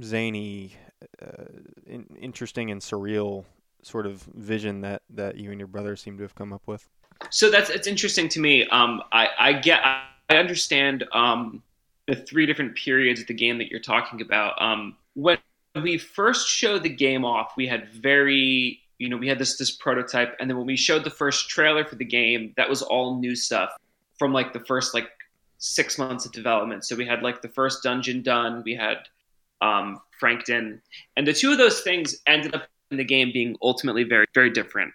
zany, 0.02 0.76
uh, 1.22 1.46
in, 1.88 2.08
interesting, 2.20 2.72
and 2.72 2.82
surreal 2.82 3.46
sort 3.84 4.06
of 4.06 4.24
vision 4.36 4.82
that 4.82 5.02
that 5.10 5.38
you 5.38 5.52
and 5.52 5.62
your 5.62 5.68
brother 5.68 5.96
seem 5.96 6.18
to 6.18 6.24
have 6.24 6.36
come 6.36 6.52
up 6.52 6.64
with? 6.66 6.90
So 7.30 7.50
that's 7.50 7.70
it's 7.70 7.88
interesting 7.88 8.30
to 8.30 8.40
me. 8.40 8.68
Um, 8.68 9.02
I 9.12 9.30
I 9.40 9.54
get 9.54 9.82
I 9.84 10.36
understand 10.36 11.06
um, 11.14 11.62
the 12.08 12.16
three 12.16 12.46
different 12.46 12.76
periods 12.76 13.22
of 13.22 13.28
the 13.28 13.34
game 13.34 13.58
that 13.58 13.70
you're 13.70 13.80
talking 13.80 14.22
about. 14.22 14.62
Um, 14.62 14.96
when 15.14 15.38
we 15.82 15.98
first 15.98 16.48
showed 16.48 16.84
the 16.84 16.90
game 16.90 17.26
off, 17.26 17.54
we 17.58 17.68
had 17.68 17.90
very 17.90 18.80
you 19.00 19.10
know 19.10 19.18
we 19.18 19.28
had 19.28 19.40
this 19.40 19.58
this 19.58 19.72
prototype, 19.72 20.36
and 20.40 20.50
then 20.50 20.58
when 20.58 20.66
we 20.66 20.78
showed 20.78 21.04
the 21.04 21.10
first 21.10 21.50
trailer 21.50 21.86
for 21.86 21.96
the 21.96 22.06
game, 22.06 22.54
that 22.58 22.70
was 22.70 22.82
all 22.82 23.20
new 23.20 23.36
stuff 23.36 23.72
from 24.18 24.34
like 24.34 24.54
the 24.54 24.60
first 24.62 24.94
like 24.94 25.10
six 25.58 25.98
months 25.98 26.26
of 26.26 26.32
development. 26.32 26.86
So 26.86 26.96
we 26.96 27.06
had 27.06 27.24
like 27.24 27.42
the 27.42 27.50
first 27.50 27.84
dungeon 27.84 28.22
done, 28.22 28.64
we 28.66 28.76
had 28.76 28.98
um, 29.62 30.02
Frankton, 30.20 30.82
and 31.16 31.26
the 31.26 31.34
two 31.34 31.52
of 31.52 31.58
those 31.58 31.82
things 31.82 32.18
ended 32.28 32.54
up 32.54 32.68
in 32.92 32.98
the 32.98 33.04
game 33.04 33.32
being 33.32 33.56
ultimately 33.62 34.04
very 34.04 34.26
very 34.34 34.50
different. 34.50 34.94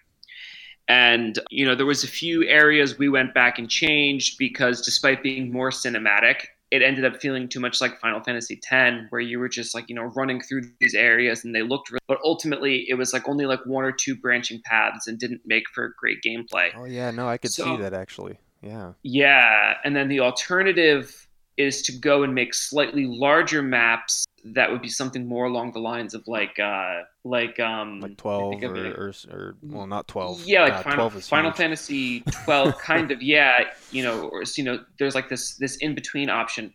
And 0.89 1.39
you 1.51 1.65
know, 1.65 1.75
there 1.75 1.85
was 1.85 2.03
a 2.03 2.07
few 2.07 2.43
areas 2.45 2.97
we 2.97 3.09
went 3.09 3.33
back 3.33 3.59
and 3.59 3.69
changed 3.69 4.37
because 4.37 4.81
despite 4.81 5.21
being 5.23 5.51
more 5.51 5.69
cinematic, 5.69 6.47
it 6.71 6.81
ended 6.81 7.05
up 7.05 7.21
feeling 7.21 7.47
too 7.47 7.59
much 7.59 7.79
like 7.79 7.99
Final 7.99 8.21
Fantasy 8.21 8.59
X, 8.71 8.97
where 9.09 9.21
you 9.21 9.39
were 9.39 9.49
just 9.49 9.73
like 9.73 9.85
you 9.87 9.95
know 9.95 10.11
running 10.15 10.41
through 10.41 10.63
these 10.79 10.95
areas 10.95 11.45
and 11.45 11.55
they 11.55 11.61
looked, 11.61 11.91
really, 11.91 12.01
but 12.07 12.17
ultimately 12.23 12.85
it 12.89 12.95
was 12.95 13.13
like 13.13 13.29
only 13.29 13.45
like 13.45 13.63
one 13.65 13.85
or 13.85 13.91
two 13.91 14.15
branching 14.15 14.61
paths 14.65 15.07
and 15.07 15.19
didn't 15.19 15.41
make 15.45 15.63
for 15.73 15.93
great 15.99 16.17
gameplay. 16.25 16.71
Oh 16.75 16.85
yeah, 16.85 17.11
no, 17.11 17.27
I 17.27 17.37
could 17.37 17.51
so, 17.51 17.63
see 17.63 17.77
that 17.77 17.93
actually. 17.93 18.39
Yeah. 18.61 18.93
Yeah, 19.03 19.75
and 19.83 19.95
then 19.95 20.09
the 20.09 20.19
alternative 20.19 21.27
is 21.57 21.81
to 21.83 21.91
go 21.91 22.23
and 22.23 22.33
make 22.33 22.53
slightly 22.53 23.05
larger 23.05 23.61
maps 23.61 24.25
that 24.43 24.71
would 24.71 24.81
be 24.81 24.89
something 24.89 25.27
more 25.27 25.45
along 25.45 25.71
the 25.71 25.79
lines 25.79 26.13
of 26.13 26.27
like 26.27 26.59
uh 26.59 27.01
like 27.23 27.59
um 27.59 27.99
like 27.99 28.17
12 28.17 28.63
or, 28.63 28.87
or, 28.87 29.13
or, 29.31 29.55
well 29.61 29.87
not 29.87 30.07
12 30.07 30.45
yeah 30.45 30.63
like 30.63 30.73
uh, 30.73 30.83
final, 30.83 31.09
final 31.09 31.51
fantasy 31.51 32.21
12 32.45 32.77
kind 32.77 33.11
of 33.11 33.21
yeah 33.21 33.65
you 33.91 34.03
know 34.03 34.29
or 34.29 34.43
you 34.55 34.63
know 34.63 34.79
there's 34.97 35.15
like 35.15 35.29
this 35.29 35.55
this 35.55 35.77
in 35.77 35.95
between 35.95 36.29
option. 36.29 36.73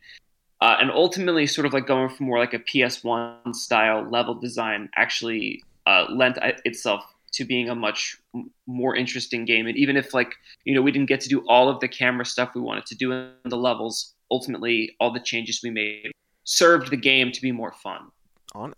Uh, 0.61 0.77
and 0.81 0.91
ultimately 0.91 1.47
sort 1.47 1.67
of 1.67 1.75
like 1.75 1.87
going 1.87 2.09
for 2.09 2.23
more 2.23 2.39
like 2.39 2.55
a 2.55 2.59
ps1 2.59 3.55
style 3.55 4.09
level 4.09 4.35
design 4.35 4.89
actually 4.97 5.63
uh, 5.87 6.07
lent 6.09 6.39
itself 6.65 7.05
to 7.33 7.45
being 7.45 7.69
a 7.69 7.75
much 7.75 8.17
more 8.67 8.97
interesting 8.97 9.45
game. 9.45 9.67
And 9.67 9.77
even 9.77 9.97
if 9.97 10.15
like 10.15 10.33
you 10.65 10.75
know 10.75 10.81
we 10.81 10.91
didn't 10.91 11.09
get 11.09 11.21
to 11.23 11.29
do 11.29 11.45
all 11.49 11.69
of 11.69 11.81
the 11.81 11.89
camera 11.89 12.25
stuff 12.25 12.55
we 12.55 12.63
wanted 12.63 12.87
to 12.87 12.95
do 12.95 13.13
in 13.13 13.33
the 13.45 13.59
levels 13.59 14.15
ultimately 14.31 14.97
all 15.01 15.13
the 15.13 15.21
changes 15.21 15.61
we 15.63 15.71
made 15.71 16.13
served 16.45 16.91
the 16.91 16.97
game 16.97 17.33
to 17.33 17.43
be 17.43 17.53
more 17.53 17.73
fun. 17.73 18.11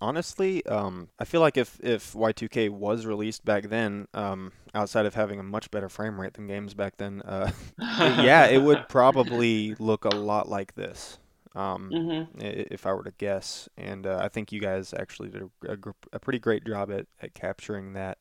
honestly, 0.01 0.65
um, 0.67 1.09
I 1.19 1.27
feel 1.27 1.43
like 1.43 1.59
if, 1.59 1.79
if 1.83 2.15
Y2K 2.15 2.71
was 2.71 3.05
released 3.05 3.45
back 3.45 3.69
then, 3.69 4.09
um, 4.15 4.53
outside 4.75 5.05
of 5.05 5.15
having 5.15 5.39
a 5.39 5.43
much 5.43 5.71
better 5.71 5.91
frame 5.91 6.19
rate 6.19 6.33
than 6.35 6.47
games 6.47 6.73
back 6.73 6.97
then, 6.97 7.21
uh, 7.23 7.51
yeah, 7.79 8.47
it 8.47 8.63
would 8.63 8.89
probably 8.89 9.75
look 9.79 10.07
a 10.07 10.15
lot 10.17 10.49
like 10.49 10.75
this. 10.75 11.19
Um, 11.55 11.91
mm-hmm. 11.93 12.41
If 12.41 12.87
I 12.87 12.93
were 12.93 13.05
to 13.05 13.13
guess, 13.19 13.69
and 13.77 14.07
uh, 14.07 14.19
I 14.21 14.29
think 14.29 14.53
you 14.53 14.61
guys 14.61 14.95
actually 14.95 15.31
did 15.31 15.43
a, 15.43 15.73
a, 15.73 15.77
a 16.15 16.19
pretty 16.19 16.39
great 16.39 16.67
job 16.67 16.91
at, 16.91 17.07
at 17.21 17.35
capturing 17.35 17.95
that. 17.95 18.19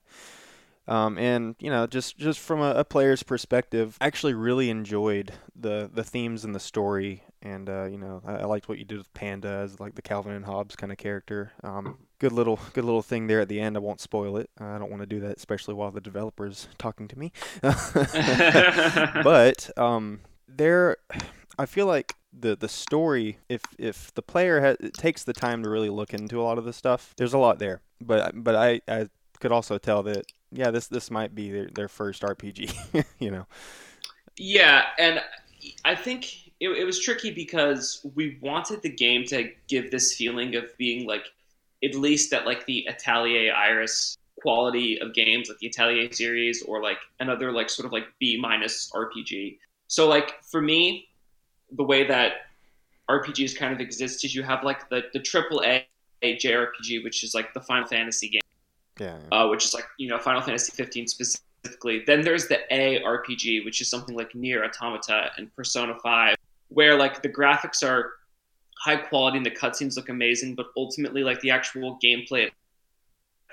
Um, 0.87 1.17
and 1.17 1.55
you 1.59 1.69
know, 1.69 1.87
just 1.87 2.17
just 2.17 2.39
from 2.39 2.61
a, 2.61 2.71
a, 2.71 2.83
player's 2.83 3.23
perspective, 3.23 3.97
I 3.99 4.05
actually 4.05 4.35
really 4.35 4.69
enjoyed 4.69 5.33
the 5.55 5.89
the 5.91 6.03
themes 6.03 6.45
and 6.45 6.53
the 6.53 6.59
story. 6.59 7.23
And 7.41 7.69
uh, 7.69 7.85
you 7.85 7.97
know, 7.97 8.21
I, 8.25 8.37
I, 8.37 8.45
liked 8.45 8.67
what 8.67 8.79
you 8.79 8.85
did 8.85 8.97
with 8.97 9.13
Panda 9.13 9.47
as 9.47 9.79
like 9.79 9.95
the 9.95 10.01
Calvin 10.01 10.33
and 10.33 10.45
Hobbes 10.45 10.75
kind 10.75 10.91
of 10.91 10.97
character. 10.97 11.51
Um, 11.63 11.97
good 12.19 12.31
little 12.31 12.59
good 12.73 12.85
little 12.85 13.01
thing 13.01 13.27
there 13.27 13.41
at 13.41 13.49
the 13.49 13.59
end. 13.59 13.75
I 13.75 13.79
won't 13.79 14.01
spoil 14.01 14.37
it. 14.37 14.49
I 14.59 14.77
don't 14.77 14.89
want 14.89 15.01
to 15.01 15.07
do 15.07 15.19
that, 15.21 15.37
especially 15.37 15.73
while 15.73 15.91
the 15.91 16.01
developer's 16.01 16.67
talking 16.77 17.07
to 17.07 17.19
me. 17.19 17.31
but 19.23 19.69
um, 19.77 20.21
there, 20.47 20.97
I 21.59 21.65
feel 21.65 21.85
like 21.85 22.15
the 22.37 22.55
the 22.55 22.69
story 22.69 23.37
if 23.47 23.61
if 23.77 24.13
the 24.13 24.21
player 24.21 24.61
ha- 24.61 24.89
takes 24.97 25.23
the 25.23 25.33
time 25.33 25.63
to 25.63 25.69
really 25.69 25.89
look 25.89 26.13
into 26.13 26.41
a 26.41 26.43
lot 26.43 26.57
of 26.57 26.65
the 26.65 26.73
stuff 26.73 27.13
there's 27.15 27.33
a 27.33 27.37
lot 27.37 27.59
there 27.59 27.79
but 28.01 28.43
but 28.43 28.55
I, 28.55 28.81
I 28.89 29.07
could 29.39 29.53
also 29.53 29.77
tell 29.77 30.03
that 30.03 30.25
yeah, 30.55 30.71
this 30.71 30.87
this 30.87 31.11
might 31.11 31.35
be 31.35 31.51
their, 31.51 31.69
their 31.73 31.87
first 31.87 32.21
RPG, 32.21 33.05
you 33.19 33.31
know. 33.31 33.45
Yeah, 34.37 34.85
and 34.97 35.21
I 35.83 35.95
think 35.95 36.44
it, 36.59 36.69
it 36.69 36.85
was 36.85 36.99
tricky 36.99 37.31
because 37.31 38.05
we 38.15 38.37
wanted 38.41 38.81
the 38.81 38.89
game 38.89 39.25
to 39.25 39.51
give 39.67 39.91
this 39.91 40.13
feeling 40.15 40.55
of 40.55 40.75
being 40.77 41.07
like 41.07 41.25
at 41.83 41.95
least 41.95 42.33
at 42.33 42.45
like 42.45 42.65
the 42.65 42.87
Atelier 42.87 43.53
Iris 43.53 44.17
quality 44.41 44.99
of 44.99 45.13
games, 45.13 45.49
like 45.49 45.57
the 45.59 45.67
Atelier 45.67 46.11
series, 46.11 46.63
or 46.63 46.81
like 46.81 46.99
another 47.19 47.51
like 47.51 47.69
sort 47.69 47.85
of 47.85 47.91
like 47.91 48.05
B 48.19 48.37
minus 48.39 48.91
RPG. 48.93 49.57
So 49.87 50.07
like 50.07 50.43
for 50.43 50.61
me, 50.61 51.09
the 51.71 51.83
way 51.83 52.05
that 52.07 52.47
RPGs 53.09 53.55
kind 53.55 53.73
of 53.73 53.79
exist 53.79 54.25
is 54.25 54.33
you 54.33 54.43
have 54.43 54.63
like 54.63 54.89
the 54.89 55.03
the 55.13 55.19
triple 55.19 55.63
A 55.65 55.85
JRPG, 56.23 57.03
which 57.03 57.23
is 57.23 57.35
like 57.35 57.53
the 57.53 57.61
Final 57.61 57.87
Fantasy 57.87 58.29
game 58.29 58.41
yeah, 58.99 59.17
Uh, 59.31 59.47
which 59.47 59.65
is 59.65 59.73
like 59.73 59.85
you 59.97 60.07
know 60.07 60.17
Final 60.17 60.41
Fantasy 60.41 60.71
15 60.71 61.07
specifically. 61.07 62.03
Then 62.05 62.21
there's 62.21 62.47
the 62.47 62.59
A 62.73 63.01
RPG, 63.01 63.65
which 63.65 63.81
is 63.81 63.89
something 63.89 64.15
like 64.15 64.33
Nier 64.35 64.63
Automata 64.63 65.31
and 65.37 65.53
Persona 65.55 65.95
5, 66.01 66.35
where 66.69 66.97
like 66.97 67.21
the 67.21 67.29
graphics 67.29 67.83
are 67.83 68.13
high 68.83 68.97
quality 68.97 69.37
and 69.37 69.45
the 69.45 69.51
cutscenes 69.51 69.95
look 69.95 70.09
amazing, 70.09 70.55
but 70.55 70.67
ultimately 70.77 71.23
like 71.23 71.39
the 71.41 71.51
actual 71.51 71.97
gameplay 72.03 72.49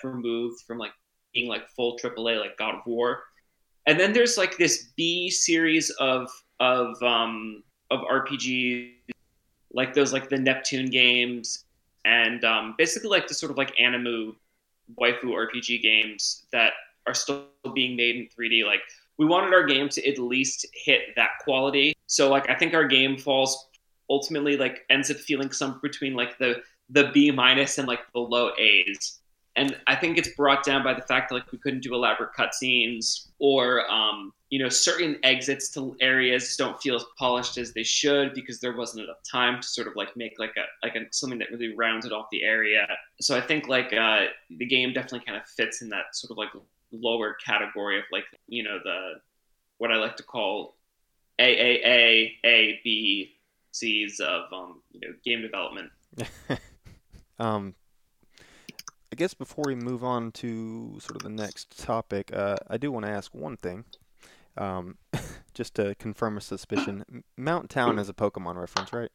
removed 0.02 0.62
from 0.66 0.78
like 0.78 0.92
being 1.32 1.48
like 1.48 1.68
full 1.70 1.96
AAA 1.98 2.40
like 2.40 2.56
God 2.58 2.74
of 2.74 2.80
War. 2.86 3.22
And 3.86 3.98
then 3.98 4.12
there's 4.12 4.36
like 4.36 4.58
this 4.58 4.88
B 4.96 5.30
series 5.30 5.90
of 5.98 6.28
of 6.60 7.00
um, 7.02 7.62
of 7.90 8.00
RPGs, 8.00 8.92
like 9.72 9.94
those 9.94 10.12
like 10.12 10.28
the 10.28 10.38
Neptune 10.38 10.90
games, 10.90 11.64
and 12.04 12.44
um, 12.44 12.74
basically 12.78 13.10
like 13.10 13.26
the 13.26 13.34
sort 13.34 13.50
of 13.50 13.58
like 13.58 13.74
Animu 13.76 14.34
waifu 15.00 15.24
RPG 15.24 15.82
games 15.82 16.46
that 16.52 16.72
are 17.06 17.14
still 17.14 17.46
being 17.74 17.96
made 17.96 18.16
in 18.16 18.28
3D. 18.28 18.64
Like 18.64 18.80
we 19.18 19.26
wanted 19.26 19.52
our 19.52 19.64
game 19.64 19.88
to 19.90 20.08
at 20.08 20.18
least 20.18 20.66
hit 20.84 21.00
that 21.16 21.30
quality. 21.42 21.94
So 22.12 22.28
like 22.28 22.48
I 22.50 22.54
think 22.54 22.74
our 22.74 22.86
game 22.86 23.16
falls 23.16 23.68
ultimately 24.10 24.56
like 24.56 24.84
ends 24.90 25.10
up 25.10 25.16
feeling 25.16 25.50
some 25.50 25.80
between 25.82 26.14
like 26.14 26.38
the 26.38 26.62
the 26.90 27.10
B 27.14 27.30
minus 27.30 27.78
and 27.78 27.88
like 27.88 28.00
the 28.12 28.20
low 28.20 28.50
A's 28.58 29.20
and 29.56 29.76
I 29.86 29.96
think 29.96 30.16
it's 30.16 30.30
brought 30.34 30.64
down 30.64 30.82
by 30.82 30.94
the 30.94 31.02
fact 31.02 31.28
that 31.28 31.34
like 31.36 31.52
we 31.52 31.58
couldn't 31.58 31.82
do 31.82 31.94
elaborate 31.94 32.30
cutscenes 32.38 33.28
or 33.38 33.90
um, 33.90 34.32
you 34.50 34.58
know 34.58 34.68
certain 34.68 35.18
exits 35.22 35.68
to 35.70 35.96
areas 36.00 36.56
don't 36.56 36.80
feel 36.80 36.96
as 36.96 37.04
polished 37.18 37.58
as 37.58 37.72
they 37.72 37.82
should 37.82 38.32
because 38.34 38.60
there 38.60 38.76
wasn't 38.76 39.04
enough 39.04 39.22
time 39.30 39.60
to 39.60 39.66
sort 39.66 39.86
of 39.88 39.96
like 39.96 40.16
make 40.16 40.38
like 40.38 40.54
a 40.56 40.86
like 40.86 40.96
a, 40.96 41.00
something 41.10 41.38
that 41.38 41.50
really 41.50 41.74
rounded 41.74 42.12
off 42.12 42.26
the 42.32 42.42
area. 42.42 42.86
So 43.20 43.36
I 43.36 43.40
think 43.40 43.68
like 43.68 43.92
uh, 43.92 44.26
the 44.50 44.66
game 44.66 44.92
definitely 44.92 45.26
kind 45.26 45.36
of 45.36 45.46
fits 45.46 45.82
in 45.82 45.88
that 45.90 46.14
sort 46.14 46.30
of 46.30 46.38
like 46.38 46.50
lower 46.90 47.36
category 47.44 47.98
of 47.98 48.04
like 48.10 48.24
you 48.48 48.62
know 48.62 48.78
the 48.82 49.14
what 49.78 49.92
I 49.92 49.96
like 49.96 50.16
to 50.16 50.22
call 50.22 50.76
A 51.42 51.44
A 51.44 51.82
A 51.84 52.38
A 52.44 52.80
B 52.84 53.34
C's 53.72 54.20
of 54.20 54.44
um, 54.52 54.82
you 54.92 55.00
know 55.00 55.14
game 55.24 55.42
development. 55.42 55.90
um, 57.38 57.74
I 59.12 59.16
guess 59.16 59.34
before 59.34 59.64
we 59.66 59.74
move 59.74 60.04
on 60.04 60.32
to 60.32 60.98
sort 61.00 61.16
of 61.16 61.22
the 61.22 61.28
next 61.28 61.78
topic, 61.82 62.30
uh, 62.34 62.56
I 62.68 62.76
do 62.76 62.92
want 62.92 63.06
to 63.06 63.12
ask 63.12 63.34
one 63.34 63.56
thing, 63.56 63.84
um, 64.56 64.98
just 65.54 65.74
to 65.74 65.94
confirm 65.96 66.36
a 66.36 66.40
suspicion. 66.40 67.24
Mount 67.36 67.70
Town 67.70 67.98
is 67.98 68.08
a 68.08 68.14
Pokemon 68.14 68.56
reference, 68.56 68.92
right? 68.92 69.10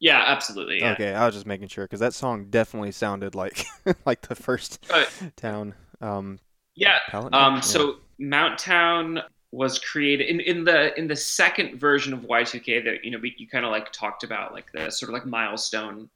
Yeah, 0.00 0.24
absolutely. 0.26 0.80
Yeah. 0.80 0.92
Okay, 0.92 1.14
I 1.14 1.26
was 1.26 1.34
just 1.34 1.46
making 1.46 1.68
sure 1.68 1.84
because 1.84 2.00
that 2.00 2.14
song 2.14 2.46
definitely 2.50 2.90
sounded 2.90 3.34
like 3.34 3.64
like 4.06 4.22
the 4.22 4.34
first 4.34 4.84
uh, 4.90 5.04
town. 5.36 5.74
Um, 6.00 6.40
yeah. 6.74 6.98
Um, 7.12 7.28
yeah. 7.32 7.60
So 7.60 7.98
Mount 8.18 8.58
Town 8.58 9.20
was 9.52 9.78
created 9.78 10.28
in, 10.28 10.40
in 10.40 10.64
the 10.64 10.98
in 10.98 11.06
the 11.06 11.16
second 11.16 11.78
version 11.78 12.12
of 12.12 12.20
Y2K 12.20 12.84
that 12.84 13.04
you 13.04 13.10
know 13.10 13.18
we, 13.18 13.34
you 13.36 13.46
kind 13.46 13.64
of 13.64 13.70
like 13.70 13.92
talked 13.92 14.24
about 14.24 14.52
like 14.52 14.72
the 14.72 14.90
sort 14.90 15.10
of 15.10 15.14
like 15.14 15.26
milestone. 15.26 16.08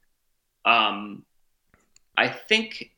Um, 0.65 1.23
I 2.17 2.27
think 2.27 2.91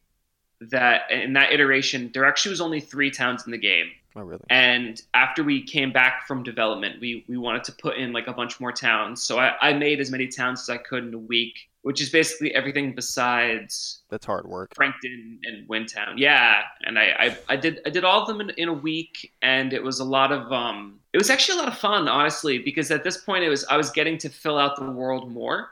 that 0.61 1.11
in 1.11 1.33
that 1.33 1.51
iteration, 1.51 2.09
there 2.13 2.25
actually 2.25 2.51
was 2.51 2.61
only 2.61 2.79
three 2.79 3.11
towns 3.11 3.45
in 3.45 3.51
the 3.51 3.57
game. 3.57 3.91
Oh, 4.15 4.23
really? 4.23 4.41
And 4.49 5.01
after 5.13 5.43
we 5.43 5.61
came 5.61 5.91
back 5.91 6.25
from 6.25 6.43
development, 6.43 6.99
we, 6.99 7.25
we 7.27 7.37
wanted 7.37 7.63
to 7.65 7.71
put 7.73 7.97
in 7.97 8.11
like 8.11 8.27
a 8.27 8.33
bunch 8.33 8.59
more 8.59 8.71
towns. 8.71 9.21
So 9.23 9.37
I, 9.39 9.53
I 9.61 9.73
made 9.73 9.99
as 9.99 10.09
many 10.09 10.27
towns 10.27 10.61
as 10.61 10.69
I 10.69 10.77
could 10.77 11.05
in 11.05 11.13
a 11.13 11.19
week, 11.19 11.68
which 11.81 12.01
is 12.01 12.09
basically 12.09 12.53
everything 12.53 12.93
besides 12.93 14.01
that's 14.09 14.25
hard 14.25 14.45
work. 14.47 14.75
Frankton 14.75 15.39
and 15.43 15.67
Windtown. 15.69 16.13
Yeah. 16.17 16.61
And 16.83 16.99
I, 16.99 17.15
I, 17.17 17.37
I 17.53 17.55
did 17.55 17.79
I 17.85 17.89
did 17.89 18.03
all 18.03 18.21
of 18.21 18.27
them 18.27 18.41
in, 18.41 18.49
in 18.51 18.67
a 18.67 18.73
week 18.73 19.33
and 19.41 19.71
it 19.71 19.81
was 19.81 19.99
a 19.99 20.03
lot 20.03 20.31
of 20.31 20.51
um 20.51 20.99
it 21.13 21.17
was 21.17 21.29
actually 21.29 21.57
a 21.57 21.61
lot 21.61 21.69
of 21.69 21.77
fun, 21.77 22.07
honestly, 22.07 22.59
because 22.59 22.91
at 22.91 23.03
this 23.03 23.17
point 23.17 23.43
it 23.43 23.49
was 23.49 23.65
I 23.65 23.77
was 23.77 23.89
getting 23.91 24.17
to 24.19 24.29
fill 24.29 24.57
out 24.57 24.75
the 24.75 24.91
world 24.91 25.31
more. 25.31 25.69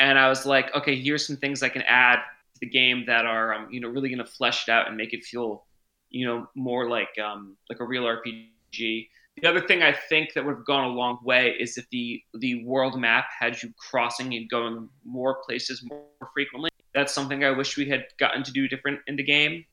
And 0.00 0.18
I 0.18 0.28
was 0.28 0.44
like, 0.44 0.74
okay, 0.74 1.00
here's 1.00 1.26
some 1.26 1.36
things 1.36 1.62
I 1.62 1.68
can 1.68 1.82
add 1.82 2.16
to 2.16 2.60
the 2.60 2.66
game 2.66 3.04
that 3.06 3.24
are 3.24 3.54
um, 3.54 3.68
you 3.70 3.80
know 3.80 3.88
really 3.88 4.08
going 4.08 4.18
to 4.18 4.30
flesh 4.30 4.68
it 4.68 4.72
out 4.72 4.88
and 4.88 4.96
make 4.96 5.12
it 5.12 5.24
feel 5.24 5.64
you 6.10 6.26
know 6.26 6.48
more 6.54 6.88
like 6.90 7.16
um, 7.24 7.56
like 7.70 7.80
a 7.80 7.84
real 7.84 8.04
RPG. 8.04 9.08
The 9.40 9.48
other 9.48 9.60
thing 9.60 9.82
I 9.82 9.92
think 9.92 10.32
that 10.34 10.44
would 10.44 10.54
have 10.54 10.64
gone 10.64 10.84
a 10.84 10.88
long 10.88 11.18
way 11.22 11.56
is 11.58 11.76
if 11.76 11.88
the 11.90 12.22
the 12.34 12.64
world 12.64 12.98
map 12.98 13.26
had 13.38 13.62
you 13.62 13.72
crossing 13.76 14.34
and 14.34 14.48
going 14.48 14.88
more 15.04 15.42
places 15.44 15.82
more 15.84 16.04
frequently. 16.32 16.70
That's 16.94 17.12
something 17.12 17.44
I 17.44 17.50
wish 17.50 17.76
we 17.76 17.88
had 17.88 18.04
gotten 18.18 18.44
to 18.44 18.52
do 18.52 18.68
different 18.68 19.00
in 19.06 19.16
the 19.16 19.24
game. 19.24 19.64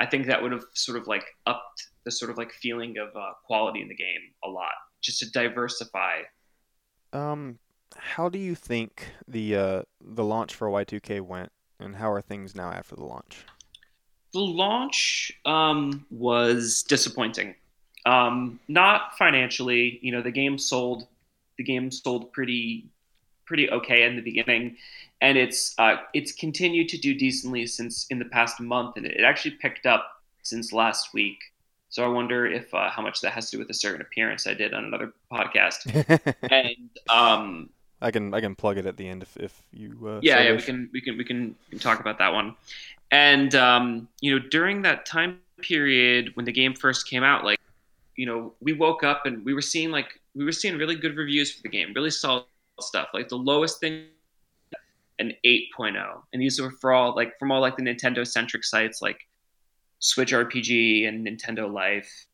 I 0.00 0.06
think 0.06 0.26
that 0.26 0.42
would 0.42 0.52
have 0.52 0.64
sort 0.72 0.98
of 0.98 1.06
like 1.06 1.24
upped 1.46 1.88
the 2.04 2.10
sort 2.10 2.30
of 2.30 2.38
like 2.38 2.52
feeling 2.52 2.96
of 2.98 3.08
uh, 3.14 3.32
quality 3.46 3.82
in 3.82 3.88
the 3.88 3.94
game 3.94 4.32
a 4.42 4.48
lot, 4.48 4.72
just 5.02 5.20
to 5.20 5.30
diversify. 5.30 6.22
Um, 7.12 7.58
how 7.96 8.28
do 8.28 8.38
you 8.38 8.54
think 8.54 9.06
the 9.28 9.56
uh, 9.56 9.82
the 10.00 10.24
launch 10.24 10.54
for 10.54 10.68
Y2K 10.68 11.20
went? 11.20 11.52
and 11.80 11.96
how 11.96 12.10
are 12.10 12.20
things 12.20 12.54
now 12.54 12.70
after 12.70 12.96
the 12.96 13.04
launch? 13.04 13.44
The 14.32 14.40
launch 14.40 15.32
um, 15.44 16.06
was 16.10 16.82
disappointing. 16.82 17.54
Um, 18.06 18.60
not 18.68 19.16
financially, 19.16 19.98
you 20.02 20.12
know, 20.12 20.22
the 20.22 20.30
game 20.30 20.58
sold. 20.58 21.06
The 21.56 21.64
game 21.64 21.90
sold 21.90 22.32
pretty, 22.32 22.86
pretty 23.46 23.70
okay 23.70 24.04
in 24.04 24.16
the 24.16 24.22
beginning, 24.22 24.76
and 25.20 25.38
it's 25.38 25.74
uh, 25.78 25.96
it's 26.12 26.32
continued 26.32 26.88
to 26.90 26.98
do 26.98 27.14
decently 27.14 27.66
since 27.66 28.06
in 28.10 28.18
the 28.18 28.24
past 28.24 28.60
month, 28.60 28.96
and 28.96 29.06
it 29.06 29.22
actually 29.22 29.52
picked 29.52 29.86
up 29.86 30.22
since 30.42 30.72
last 30.72 31.14
week. 31.14 31.38
So 31.88 32.04
I 32.04 32.08
wonder 32.08 32.44
if 32.44 32.74
uh, 32.74 32.90
how 32.90 33.02
much 33.02 33.20
that 33.20 33.30
has 33.30 33.50
to 33.50 33.56
do 33.56 33.60
with 33.60 33.70
a 33.70 33.74
certain 33.74 34.00
appearance 34.00 34.46
I 34.46 34.54
did 34.54 34.74
on 34.74 34.84
another 34.84 35.12
podcast. 35.32 36.34
and 36.50 36.90
um, 37.08 37.70
I 38.02 38.10
can 38.10 38.34
I 38.34 38.40
can 38.40 38.54
plug 38.54 38.78
it 38.78 38.86
at 38.86 38.96
the 38.96 39.08
end 39.08 39.22
if 39.22 39.36
if 39.36 39.62
you. 39.72 39.96
Uh, 40.04 40.20
yeah, 40.22 40.42
yeah, 40.42 40.52
we 40.52 40.62
can 40.62 40.90
we 40.92 41.00
can 41.00 41.16
we 41.16 41.24
can, 41.24 41.56
we 41.70 41.70
can 41.70 41.78
talk 41.78 42.00
about 42.00 42.18
that 42.18 42.32
one. 42.32 42.56
And 43.10 43.54
um, 43.54 44.08
you 44.20 44.36
know, 44.36 44.44
during 44.50 44.82
that 44.82 45.06
time 45.06 45.38
period 45.60 46.32
when 46.34 46.44
the 46.44 46.52
game 46.52 46.74
first 46.74 47.08
came 47.08 47.22
out, 47.22 47.44
like 47.44 47.60
you 48.16 48.26
know, 48.26 48.54
we 48.60 48.72
woke 48.72 49.02
up 49.02 49.26
and 49.26 49.44
we 49.44 49.54
were 49.54 49.62
seeing 49.62 49.90
like 49.90 50.20
we 50.34 50.44
were 50.44 50.52
seeing 50.52 50.76
really 50.76 50.96
good 50.96 51.16
reviews 51.16 51.52
for 51.52 51.62
the 51.62 51.68
game, 51.68 51.92
really 51.94 52.10
solid 52.10 52.44
stuff. 52.80 53.08
Like 53.14 53.28
the 53.28 53.36
lowest 53.36 53.80
thing, 53.80 54.06
an 55.18 55.32
8.0, 55.44 56.22
and 56.32 56.42
these 56.42 56.60
were 56.60 56.72
for 56.72 56.92
all 56.92 57.14
like 57.14 57.38
from 57.38 57.50
all 57.50 57.60
like 57.60 57.76
the 57.76 57.82
Nintendo 57.82 58.26
centric 58.26 58.64
sites 58.64 59.00
like 59.02 59.18
Switch 60.00 60.32
RPG 60.32 61.08
and 61.08 61.26
Nintendo 61.26 61.72
Life 61.72 62.26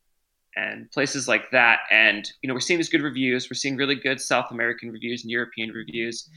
and 0.57 0.91
places 0.91 1.29
like 1.29 1.51
that. 1.53 1.81
And 1.91 2.31
you 2.43 2.49
know, 2.49 2.55
we're 2.55 2.61
seeing 2.61 2.79
these 2.79 2.89
good 2.89 3.03
reviews. 3.03 3.49
We're 3.51 3.55
seeing 3.55 3.77
really 3.77 3.97
good 3.97 4.21
South 4.21 4.51
American 4.51 4.91
reviews 4.91 5.23
and 5.23 5.31
European 5.31 5.71
reviews, 5.71 6.29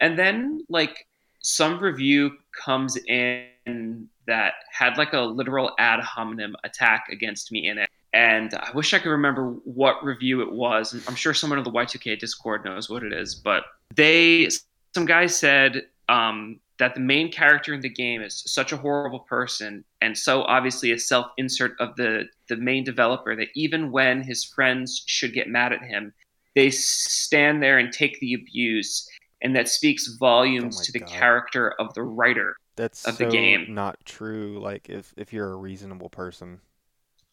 and 0.00 0.18
then 0.18 0.64
like 0.68 1.06
some 1.42 1.78
review 1.78 2.32
comes 2.64 2.96
in 2.96 4.08
that 4.26 4.54
had 4.70 4.96
like 4.96 5.12
a 5.12 5.20
literal 5.20 5.72
ad 5.78 6.00
hominem 6.00 6.54
attack 6.64 7.06
against 7.10 7.50
me 7.50 7.68
in 7.68 7.78
it 7.78 7.89
and 8.12 8.54
I 8.54 8.70
wish 8.74 8.92
I 8.94 8.98
could 8.98 9.10
remember 9.10 9.52
what 9.64 10.04
review 10.04 10.42
it 10.42 10.52
was. 10.52 10.94
I'm 11.08 11.14
sure 11.14 11.32
someone 11.34 11.58
in 11.58 11.64
the 11.64 11.70
Y2K 11.70 12.18
Discord 12.18 12.64
knows 12.64 12.90
what 12.90 13.02
it 13.02 13.12
is, 13.12 13.34
but 13.34 13.64
they, 13.94 14.48
some 14.94 15.04
guy 15.06 15.26
said 15.26 15.82
um, 16.08 16.58
that 16.78 16.94
the 16.94 17.00
main 17.00 17.30
character 17.30 17.72
in 17.74 17.80
the 17.80 17.88
game 17.88 18.20
is 18.22 18.42
such 18.46 18.72
a 18.72 18.76
horrible 18.76 19.20
person 19.20 19.84
and 20.00 20.16
so 20.16 20.42
obviously 20.42 20.90
a 20.92 20.98
self-insert 20.98 21.72
of 21.78 21.94
the 21.96 22.24
the 22.48 22.56
main 22.56 22.82
developer 22.82 23.36
that 23.36 23.48
even 23.54 23.92
when 23.92 24.22
his 24.22 24.44
friends 24.44 25.04
should 25.06 25.32
get 25.32 25.46
mad 25.48 25.72
at 25.72 25.82
him, 25.82 26.12
they 26.56 26.70
stand 26.70 27.62
there 27.62 27.78
and 27.78 27.92
take 27.92 28.18
the 28.18 28.34
abuse, 28.34 29.08
and 29.40 29.54
that 29.54 29.68
speaks 29.68 30.16
volumes 30.18 30.80
Oh 30.80 30.84
to 30.84 30.92
the 30.92 30.98
God. 31.00 31.08
character 31.08 31.74
of 31.78 31.94
the 31.94 32.02
writer. 32.02 32.56
That's 32.74 33.06
of 33.06 33.18
the 33.18 33.24
so 33.26 33.30
game. 33.30 33.66
not 33.72 33.98
true. 34.04 34.58
Like 34.60 34.88
if 34.88 35.14
if 35.16 35.32
you're 35.32 35.52
a 35.52 35.56
reasonable 35.56 36.08
person. 36.10 36.60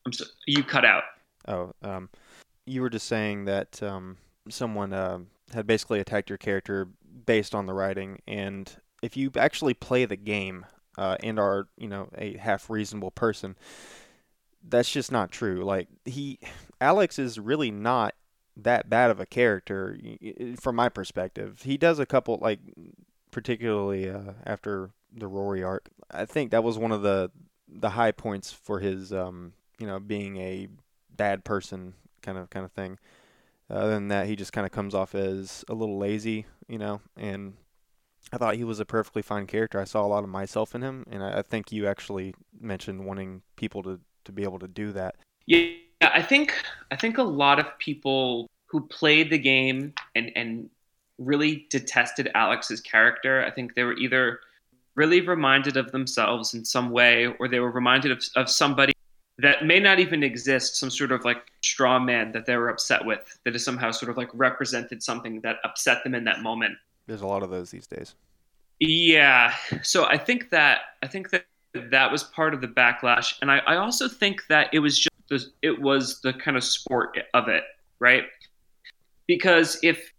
I'm 0.07 0.13
so, 0.13 0.23
you 0.45 0.63
cut 0.63 0.85
out. 0.85 1.03
Oh, 1.49 1.73
um, 1.81 2.07
you 2.65 2.81
were 2.81 2.89
just 2.89 3.07
saying 3.07 3.43
that 3.43 3.83
um, 3.83 4.15
someone 4.47 4.93
uh, 4.93 5.19
had 5.53 5.67
basically 5.67 5.99
attacked 5.99 6.29
your 6.29 6.37
character 6.37 6.87
based 7.25 7.53
on 7.53 7.65
the 7.65 7.73
writing, 7.73 8.21
and 8.25 8.73
if 9.01 9.17
you 9.17 9.31
actually 9.35 9.73
play 9.73 10.05
the 10.05 10.15
game 10.15 10.65
uh, 10.97 11.17
and 11.21 11.37
are, 11.37 11.67
you 11.77 11.89
know, 11.89 12.07
a 12.17 12.37
half 12.37 12.69
reasonable 12.69 13.11
person, 13.11 13.57
that's 14.65 14.89
just 14.89 15.11
not 15.11 15.29
true. 15.29 15.65
Like 15.65 15.89
he, 16.05 16.39
Alex 16.79 17.19
is 17.19 17.37
really 17.37 17.69
not 17.69 18.15
that 18.55 18.89
bad 18.89 19.11
of 19.11 19.19
a 19.19 19.25
character 19.25 19.97
from 20.57 20.77
my 20.77 20.87
perspective. 20.87 21.63
He 21.63 21.75
does 21.75 21.99
a 21.99 22.05
couple 22.05 22.39
like, 22.41 22.59
particularly 23.31 24.09
uh, 24.09 24.33
after 24.45 24.91
the 25.13 25.27
Rory 25.27 25.63
arc. 25.63 25.89
I 26.09 26.23
think 26.23 26.51
that 26.51 26.63
was 26.63 26.77
one 26.77 26.93
of 26.93 27.01
the 27.01 27.29
the 27.67 27.89
high 27.89 28.13
points 28.13 28.53
for 28.53 28.79
his 28.79 29.11
um, 29.11 29.51
you 29.79 29.87
know, 29.87 29.99
being 29.99 30.37
a 30.37 30.67
bad 31.15 31.43
person 31.43 31.93
kind 32.21 32.37
of 32.37 32.49
kind 32.49 32.65
of 32.65 32.71
thing. 32.71 32.99
Other 33.69 33.89
than 33.89 34.07
that, 34.07 34.27
he 34.27 34.35
just 34.35 34.53
kind 34.53 34.65
of 34.65 34.71
comes 34.71 34.95
off 34.95 35.13
as 35.13 35.65
a 35.67 35.73
little 35.73 35.97
lazy, 35.97 36.45
you 36.67 36.77
know. 36.77 37.01
And 37.17 37.55
I 38.31 38.37
thought 38.37 38.55
he 38.55 38.63
was 38.63 38.79
a 38.79 38.85
perfectly 38.85 39.21
fine 39.21 39.45
character. 39.45 39.79
I 39.79 39.83
saw 39.83 40.05
a 40.05 40.07
lot 40.07 40.23
of 40.23 40.29
myself 40.29 40.73
in 40.73 40.81
him, 40.81 41.05
and 41.11 41.23
I, 41.23 41.39
I 41.39 41.41
think 41.41 41.71
you 41.71 41.87
actually 41.87 42.33
mentioned 42.59 43.05
wanting 43.05 43.41
people 43.55 43.83
to 43.83 43.99
to 44.25 44.31
be 44.31 44.43
able 44.43 44.59
to 44.59 44.67
do 44.67 44.91
that. 44.93 45.15
Yeah, 45.45 45.71
I 46.01 46.21
think 46.21 46.53
I 46.91 46.95
think 46.95 47.17
a 47.17 47.23
lot 47.23 47.59
of 47.59 47.65
people 47.79 48.49
who 48.67 48.81
played 48.87 49.29
the 49.29 49.37
game 49.37 49.93
and 50.15 50.31
and 50.35 50.69
really 51.17 51.65
detested 51.69 52.29
Alex's 52.35 52.79
character, 52.79 53.43
I 53.43 53.51
think 53.51 53.73
they 53.73 53.83
were 53.83 53.97
either 53.97 54.39
really 54.95 55.21
reminded 55.21 55.77
of 55.77 55.91
themselves 55.91 56.53
in 56.53 56.65
some 56.65 56.89
way, 56.89 57.27
or 57.39 57.47
they 57.47 57.59
were 57.59 57.71
reminded 57.71 58.11
of, 58.11 58.23
of 58.35 58.49
somebody 58.49 58.93
that 59.39 59.65
may 59.65 59.79
not 59.79 59.99
even 59.99 60.23
exist, 60.23 60.77
some 60.77 60.89
sort 60.89 61.11
of 61.11 61.23
like 61.23 61.51
straw 61.61 61.99
man 61.99 62.31
that 62.31 62.45
they 62.45 62.57
were 62.57 62.69
upset 62.69 63.05
with, 63.05 63.39
that 63.43 63.55
is 63.55 63.63
somehow 63.63 63.91
sort 63.91 64.09
of 64.09 64.17
like 64.17 64.29
represented 64.33 65.03
something 65.03 65.41
that 65.41 65.57
upset 65.63 66.03
them 66.03 66.15
in 66.15 66.23
that 66.23 66.41
moment. 66.41 66.75
There's 67.05 67.21
a 67.21 67.27
lot 67.27 67.43
of 67.43 67.49
those 67.49 67.69
these 67.69 67.87
days. 67.87 68.15
Yeah. 68.79 69.53
So 69.83 70.05
I 70.05 70.17
think 70.17 70.49
that 70.51 70.79
I 71.01 71.07
think 71.07 71.29
that 71.31 71.45
that 71.73 72.11
was 72.11 72.23
part 72.23 72.53
of 72.53 72.61
the 72.61 72.67
backlash, 72.67 73.35
and 73.41 73.51
I, 73.51 73.59
I 73.59 73.75
also 73.77 74.07
think 74.07 74.47
that 74.47 74.69
it 74.73 74.79
was 74.79 74.97
just 74.97 75.15
the, 75.29 75.45
it 75.61 75.79
was 75.81 76.21
the 76.21 76.33
kind 76.33 76.57
of 76.57 76.63
sport 76.63 77.17
of 77.33 77.47
it, 77.47 77.63
right? 77.99 78.23
Because 79.27 79.79
if 79.83 80.13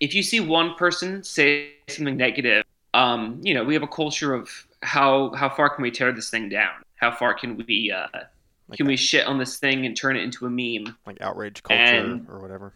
if 0.00 0.14
you 0.14 0.22
see 0.22 0.40
one 0.40 0.74
person 0.74 1.22
say 1.22 1.72
something 1.88 2.16
negative, 2.16 2.64
um, 2.94 3.40
you 3.42 3.54
know, 3.54 3.64
we 3.64 3.74
have 3.74 3.82
a 3.82 3.88
culture 3.88 4.34
of 4.34 4.50
how 4.82 5.32
how 5.34 5.48
far 5.48 5.70
can 5.70 5.82
we 5.82 5.90
tear 5.90 6.12
this 6.12 6.30
thing 6.30 6.48
down? 6.48 6.72
How 6.96 7.10
far 7.10 7.34
can 7.34 7.56
we 7.66 7.92
uh, 7.92 8.06
Like, 8.68 8.78
can 8.78 8.86
we 8.86 8.96
shit 8.96 9.26
on 9.26 9.38
this 9.38 9.58
thing 9.58 9.84
and 9.84 9.94
turn 9.94 10.16
it 10.16 10.22
into 10.22 10.46
a 10.46 10.50
meme? 10.50 10.96
like 11.06 11.20
outrage 11.20 11.62
culture 11.62 11.82
and- 11.82 12.26
or 12.30 12.40
whatever. 12.40 12.72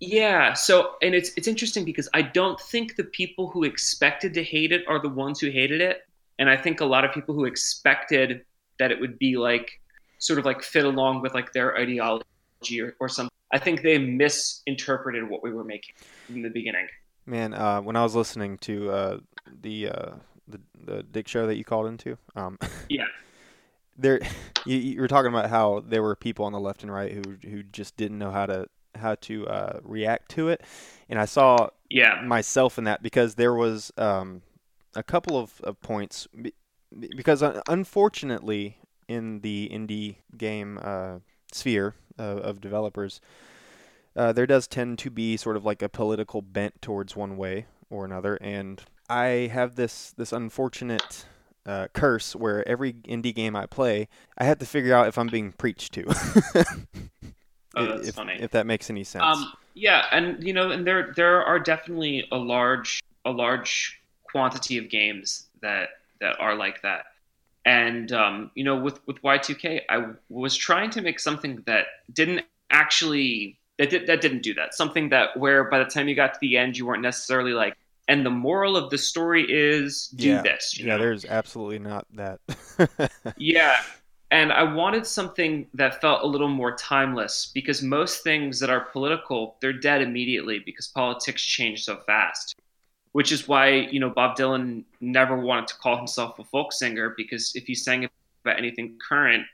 Yeah. 0.00 0.54
So, 0.54 0.94
and 1.02 1.14
it's 1.14 1.30
it's 1.36 1.46
interesting 1.48 1.84
because 1.84 2.08
I 2.14 2.22
don't 2.22 2.58
think 2.58 2.96
the 2.96 3.04
people 3.04 3.48
who 3.48 3.64
expected 3.64 4.32
to 4.34 4.42
hate 4.44 4.72
it 4.72 4.82
are 4.88 4.98
the 5.00 5.10
ones 5.10 5.38
who 5.40 5.50
hated 5.50 5.80
it, 5.80 6.02
and 6.38 6.48
I 6.48 6.56
think 6.56 6.80
a 6.80 6.86
lot 6.86 7.04
of 7.04 7.12
people 7.12 7.34
who 7.34 7.44
expected 7.44 8.44
that 8.78 8.90
it 8.90 8.98
would 8.98 9.18
be 9.18 9.36
like 9.36 9.80
sort 10.18 10.38
of 10.38 10.44
like 10.46 10.62
fit 10.62 10.84
along 10.84 11.20
with 11.22 11.34
like 11.34 11.52
their 11.52 11.76
ideology 11.76 12.80
or, 12.80 12.94
or 12.98 13.08
something. 13.08 13.30
I 13.52 13.58
think 13.58 13.82
they 13.82 13.98
misinterpreted 13.98 15.28
what 15.28 15.42
we 15.42 15.52
were 15.52 15.64
making 15.64 15.94
in 16.28 16.42
the 16.42 16.48
beginning. 16.50 16.86
Man, 17.26 17.52
uh, 17.52 17.80
when 17.80 17.96
I 17.96 18.02
was 18.02 18.14
listening 18.14 18.58
to 18.58 18.90
uh, 18.90 19.18
the 19.60 19.88
uh, 19.88 20.10
the 20.48 20.60
the 20.82 21.02
Dick 21.02 21.28
show 21.28 21.46
that 21.46 21.56
you 21.56 21.64
called 21.64 21.86
into, 21.88 22.16
um, 22.36 22.58
Yeah. 22.88 23.04
There 23.96 24.20
you, 24.64 24.76
you 24.76 25.00
were 25.00 25.08
talking 25.08 25.30
about 25.32 25.50
how 25.50 25.80
there 25.86 26.02
were 26.02 26.16
people 26.16 26.44
on 26.44 26.52
the 26.52 26.60
left 26.60 26.82
and 26.82 26.92
right 26.92 27.12
who 27.12 27.36
who 27.48 27.62
just 27.62 27.96
didn't 27.96 28.18
know 28.18 28.30
how 28.30 28.46
to 28.46 28.66
how 28.96 29.14
to 29.14 29.46
uh, 29.46 29.80
react 29.82 30.30
to 30.32 30.48
it, 30.48 30.62
and 31.08 31.18
I 31.18 31.24
saw 31.24 31.68
Yeah. 31.88 32.20
myself 32.24 32.76
in 32.78 32.84
that 32.84 33.02
because 33.02 33.36
there 33.36 33.54
was 33.54 33.92
um, 33.96 34.42
a 34.94 35.02
couple 35.02 35.38
of, 35.38 35.60
of 35.62 35.80
points 35.80 36.26
because 36.98 37.42
uh, 37.42 37.62
unfortunately 37.68 38.78
in 39.08 39.40
the 39.40 39.70
indie 39.72 40.16
game 40.36 40.78
uh, 40.82 41.18
sphere 41.52 41.94
of, 42.18 42.38
of 42.38 42.60
developers 42.60 43.20
uh, 44.16 44.32
there 44.32 44.46
does 44.46 44.66
tend 44.66 44.98
to 44.98 45.10
be 45.10 45.36
sort 45.36 45.56
of 45.56 45.64
like 45.64 45.82
a 45.82 45.88
political 45.88 46.42
bent 46.42 46.82
towards 46.82 47.14
one 47.14 47.36
way 47.36 47.66
or 47.90 48.04
another 48.04 48.36
and 48.40 48.82
I 49.08 49.50
have 49.52 49.76
this 49.76 50.12
this 50.16 50.32
unfortunate 50.32 51.26
uh, 51.66 51.88
curse 51.92 52.34
where 52.34 52.66
every 52.66 52.94
indie 52.94 53.34
game 53.34 53.54
I 53.54 53.66
play 53.66 54.08
I 54.38 54.44
have 54.44 54.58
to 54.58 54.66
figure 54.66 54.94
out 54.94 55.08
if 55.08 55.18
I'm 55.18 55.28
being 55.28 55.52
preached 55.52 55.92
to 55.94 56.04
Oh, 57.76 57.86
that's 57.86 58.08
if, 58.08 58.14
funny. 58.16 58.36
if 58.40 58.50
that 58.50 58.66
makes 58.66 58.90
any 58.90 59.04
sense 59.04 59.24
Um, 59.24 59.52
yeah, 59.74 60.06
and 60.10 60.42
you 60.42 60.52
know, 60.52 60.70
and 60.70 60.86
there 60.86 61.12
there 61.14 61.44
are 61.44 61.58
definitely 61.58 62.26
a 62.32 62.36
large 62.36 63.00
a 63.24 63.30
large 63.30 64.00
quantity 64.24 64.78
of 64.78 64.88
games 64.88 65.46
that 65.62 65.90
that 66.20 66.36
are 66.40 66.54
like 66.54 66.82
that. 66.82 67.04
And 67.64 68.10
um, 68.12 68.50
you 68.54 68.64
know, 68.64 68.76
with 68.76 69.00
with 69.06 69.22
Y2K, 69.22 69.82
I 69.88 70.06
was 70.28 70.56
trying 70.56 70.90
to 70.90 71.00
make 71.02 71.20
something 71.20 71.62
that 71.66 71.86
didn't 72.12 72.44
actually 72.70 73.58
that 73.78 73.90
did, 73.90 74.06
that 74.06 74.20
didn't 74.20 74.42
do 74.42 74.54
that. 74.54 74.74
Something 74.74 75.08
that 75.10 75.36
where 75.36 75.64
by 75.64 75.78
the 75.78 75.84
time 75.84 76.08
you 76.08 76.16
got 76.16 76.34
to 76.34 76.40
the 76.40 76.58
end, 76.58 76.76
you 76.76 76.86
weren't 76.86 77.02
necessarily 77.02 77.52
like. 77.52 77.74
And 78.10 78.26
the 78.26 78.30
moral 78.30 78.76
of 78.76 78.90
the 78.90 78.98
story 78.98 79.44
is 79.48 80.08
do 80.08 80.28
Yeah. 80.28 80.42
this. 80.42 80.78
yeah 80.78 80.86
know? 80.96 80.98
there's 80.98 81.24
absolutely 81.24 81.78
not 81.78 82.04
that 82.14 82.40
Yeah. 83.38 83.76
And 84.32 84.52
I 84.52 84.62
wanted 84.62 85.06
something 85.06 85.66
that 85.74 86.00
felt 86.00 86.22
a 86.22 86.26
little 86.26 86.48
more 86.48 86.72
timeless 86.76 87.50
because 87.54 87.82
most 87.82 88.22
things 88.22 88.58
that 88.60 88.70
are 88.70 88.80
political, 88.96 89.56
they're 89.60 89.72
dead 89.90 90.02
immediately 90.02 90.58
because 90.64 90.86
politics 90.88 91.42
change 91.42 91.84
so 91.84 91.94
fast. 92.10 92.56
Which 93.12 93.30
is 93.32 93.48
why, 93.48 93.66
you 93.94 93.98
know, 93.98 94.10
Bob 94.10 94.36
Dylan 94.36 94.84
never 95.00 95.36
wanted 95.36 95.66
to 95.68 95.74
call 95.82 95.96
himself 95.96 96.38
a 96.38 96.44
folk 96.44 96.72
singer 96.72 97.14
because 97.16 97.44
if 97.56 97.64
he 97.64 97.74
sang 97.74 98.08
about 98.44 98.56
anything 98.58 98.98
current, 99.08 99.44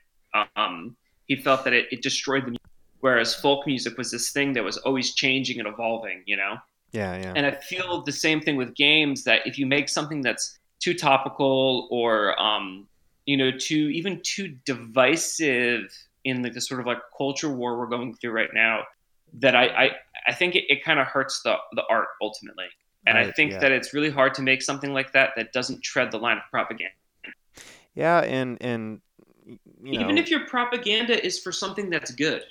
um, 0.56 0.96
he 1.26 1.36
felt 1.36 1.64
that 1.64 1.72
it, 1.72 1.86
it 1.90 2.02
destroyed 2.02 2.42
the 2.44 2.50
music. 2.56 2.62
Whereas 3.00 3.34
folk 3.34 3.66
music 3.66 3.96
was 3.96 4.10
this 4.10 4.30
thing 4.30 4.52
that 4.54 4.64
was 4.64 4.76
always 4.78 5.14
changing 5.14 5.58
and 5.58 5.68
evolving, 5.68 6.22
you 6.26 6.36
know? 6.36 6.56
Yeah, 6.92 7.16
yeah. 7.16 7.32
And 7.36 7.46
I 7.46 7.52
feel 7.52 8.02
the 8.02 8.12
same 8.12 8.40
thing 8.40 8.56
with 8.56 8.74
games 8.74 9.24
that 9.24 9.46
if 9.46 9.58
you 9.58 9.66
make 9.66 9.88
something 9.88 10.22
that's 10.22 10.58
too 10.80 10.94
topical 10.94 11.88
or 11.90 12.40
um, 12.40 12.86
you 13.26 13.36
know 13.36 13.50
too 13.50 13.88
even 13.88 14.20
too 14.22 14.56
divisive 14.64 15.82
in 16.24 16.42
like 16.42 16.54
the 16.54 16.60
sort 16.60 16.80
of 16.80 16.86
like 16.86 16.98
culture 17.16 17.52
war 17.52 17.78
we're 17.78 17.86
going 17.86 18.14
through 18.14 18.32
right 18.32 18.50
now 18.54 18.82
that 19.34 19.54
I 19.56 19.66
I, 19.66 19.90
I 20.28 20.32
think 20.34 20.54
it, 20.54 20.64
it 20.68 20.84
kind 20.84 20.98
of 21.00 21.06
hurts 21.06 21.42
the 21.42 21.56
the 21.72 21.84
art 21.90 22.08
ultimately. 22.20 22.66
And 23.06 23.16
I 23.16 23.30
think 23.30 23.52
yeah. 23.52 23.58
that 23.60 23.70
it's 23.70 23.94
really 23.94 24.10
hard 24.10 24.34
to 24.34 24.42
make 24.42 24.62
something 24.62 24.92
like 24.92 25.12
that 25.12 25.30
that 25.36 25.52
doesn't 25.52 25.82
tread 25.82 26.10
the 26.10 26.18
line 26.18 26.38
of 26.38 26.42
propaganda. 26.50 26.92
Yeah, 27.94 28.20
and 28.20 28.58
and 28.60 29.00
you 29.82 30.00
Even 30.00 30.18
if 30.18 30.28
your 30.30 30.46
propaganda 30.46 31.24
is 31.24 31.38
for 31.38 31.52
something 31.52 31.90
that's 31.90 32.10
good. 32.10 32.42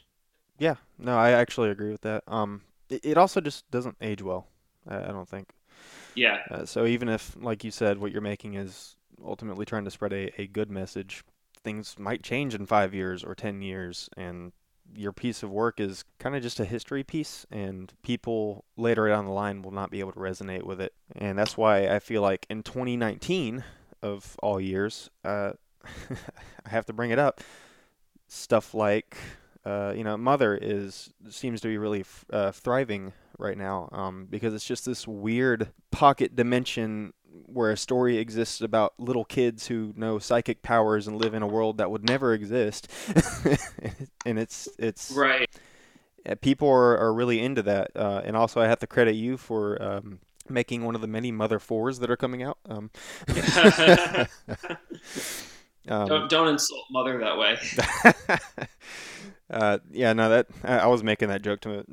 yeah, 0.60 0.76
no, 0.98 1.17
I 1.17 1.32
actually 1.32 1.69
agree 1.69 1.91
with 1.91 2.02
that. 2.02 2.24
Um, 2.28 2.62
it, 2.89 3.17
also 3.17 3.41
just 3.41 3.69
doesn't 3.71 3.98
age 4.02 4.21
well. 4.21 4.48
I, 4.88 4.98
I 4.98 5.08
don't 5.08 5.28
think. 5.28 5.50
Yeah. 6.15 6.39
Uh, 6.50 6.65
so 6.65 6.86
even 6.86 7.10
if, 7.10 7.36
like 7.39 7.63
you 7.63 7.71
said, 7.71 7.98
what 7.98 8.12
you're 8.12 8.21
making 8.21 8.56
is 8.56 8.95
ultimately 9.24 9.65
trying 9.65 9.86
to 9.86 9.91
spread 9.91 10.13
a, 10.13 10.41
a 10.41 10.48
good 10.48 10.69
message, 10.69 11.24
things 11.63 11.98
might 11.98 12.24
change 12.24 12.54
in 12.56 12.65
five 12.65 12.93
years 12.93 13.24
or 13.24 13.36
ten 13.36 13.62
years, 13.62 14.10
and 14.15 14.52
your 14.95 15.12
piece 15.12 15.41
of 15.41 15.50
work 15.50 15.80
is 15.80 16.06
kind 16.19 16.36
of 16.36 16.43
just 16.43 16.60
a 16.60 16.65
history 16.65 17.04
piece, 17.04 17.45
and 17.52 17.93
people 18.04 18.65
later 18.78 19.08
down 19.08 19.26
the 19.26 19.32
line 19.32 19.62
will 19.62 19.71
not 19.71 19.91
be 19.91 20.00
able 20.00 20.12
to 20.12 20.19
resonate 20.19 20.63
with 20.63 20.80
it. 20.80 20.93
And 21.15 21.38
that's 21.38 21.58
why 21.58 21.88
I 21.88 22.00
feel 22.00 22.21
like 22.21 22.45
in 22.50 22.63
2019, 22.63 23.63
of 24.06 24.36
all 24.41 24.62
years, 24.62 25.10
uh, 25.24 25.54
I 26.65 26.69
have 26.69 26.86
to 26.86 26.93
bring 26.93 27.12
it 27.12 27.19
up. 27.19 27.41
Stuff 28.28 28.74
like, 28.74 29.17
uh, 29.65 29.93
you 29.95 30.04
know, 30.04 30.15
Mother 30.17 30.58
is 30.62 31.12
seems 31.30 31.62
to 31.62 31.67
be 31.67 31.78
really 31.78 32.01
f- 32.01 32.25
uh, 32.32 32.51
thriving 32.51 33.13
right 33.38 33.58
now 33.58 33.89
um, 33.91 34.28
because 34.30 34.54
it's 34.54 34.65
just 34.65 34.86
this 34.86 35.08
weird 35.08 35.69
pocket 35.91 36.36
dimension 36.36 37.13
where 37.47 37.71
a 37.71 37.78
story 37.78 38.17
exists 38.17 38.62
about 38.62 38.93
little 38.97 39.25
kids 39.25 39.67
who 39.67 39.93
know 39.95 40.19
psychic 40.19 40.62
powers 40.62 41.08
and 41.08 41.17
live 41.17 41.34
in 41.34 41.41
a 41.41 41.47
world 41.47 41.78
that 41.80 41.91
would 41.91 42.08
never 42.08 42.34
exist, 42.34 42.88
and 44.25 44.39
it's 44.39 44.69
it's 44.80 45.12
Right. 45.12 45.49
people 46.41 46.69
are, 46.69 46.97
are 46.97 47.13
really 47.13 47.39
into 47.41 47.63
that. 47.63 47.91
Uh, 47.95 48.21
and 48.23 48.38
also, 48.38 48.62
I 48.62 48.67
have 48.67 48.80
to 48.80 48.88
credit 48.88 49.15
you 49.15 49.36
for 49.38 49.82
um, 49.82 50.19
making 50.49 50.84
one 50.84 50.95
of 50.95 51.01
the 51.01 51.08
many 51.08 51.32
Mother 51.32 51.60
Fours 51.60 51.99
that 51.99 52.10
are 52.10 52.17
coming 52.17 52.43
out. 52.43 52.58
Um, 52.69 52.91
um, 55.88 56.08
don't 56.08 56.30
don't 56.30 56.47
insult 56.49 56.86
mother 56.91 57.19
that 57.19 57.38
way. 57.38 57.58
Uh, 59.56 59.80
yeah, 59.91 60.12
no, 60.13 60.30
that 60.30 60.48
I, 60.63 60.80
I 60.80 60.86
was 60.88 61.02
making 61.02 61.30
that 61.30 61.41
joke 61.41 61.62
to 61.62 61.84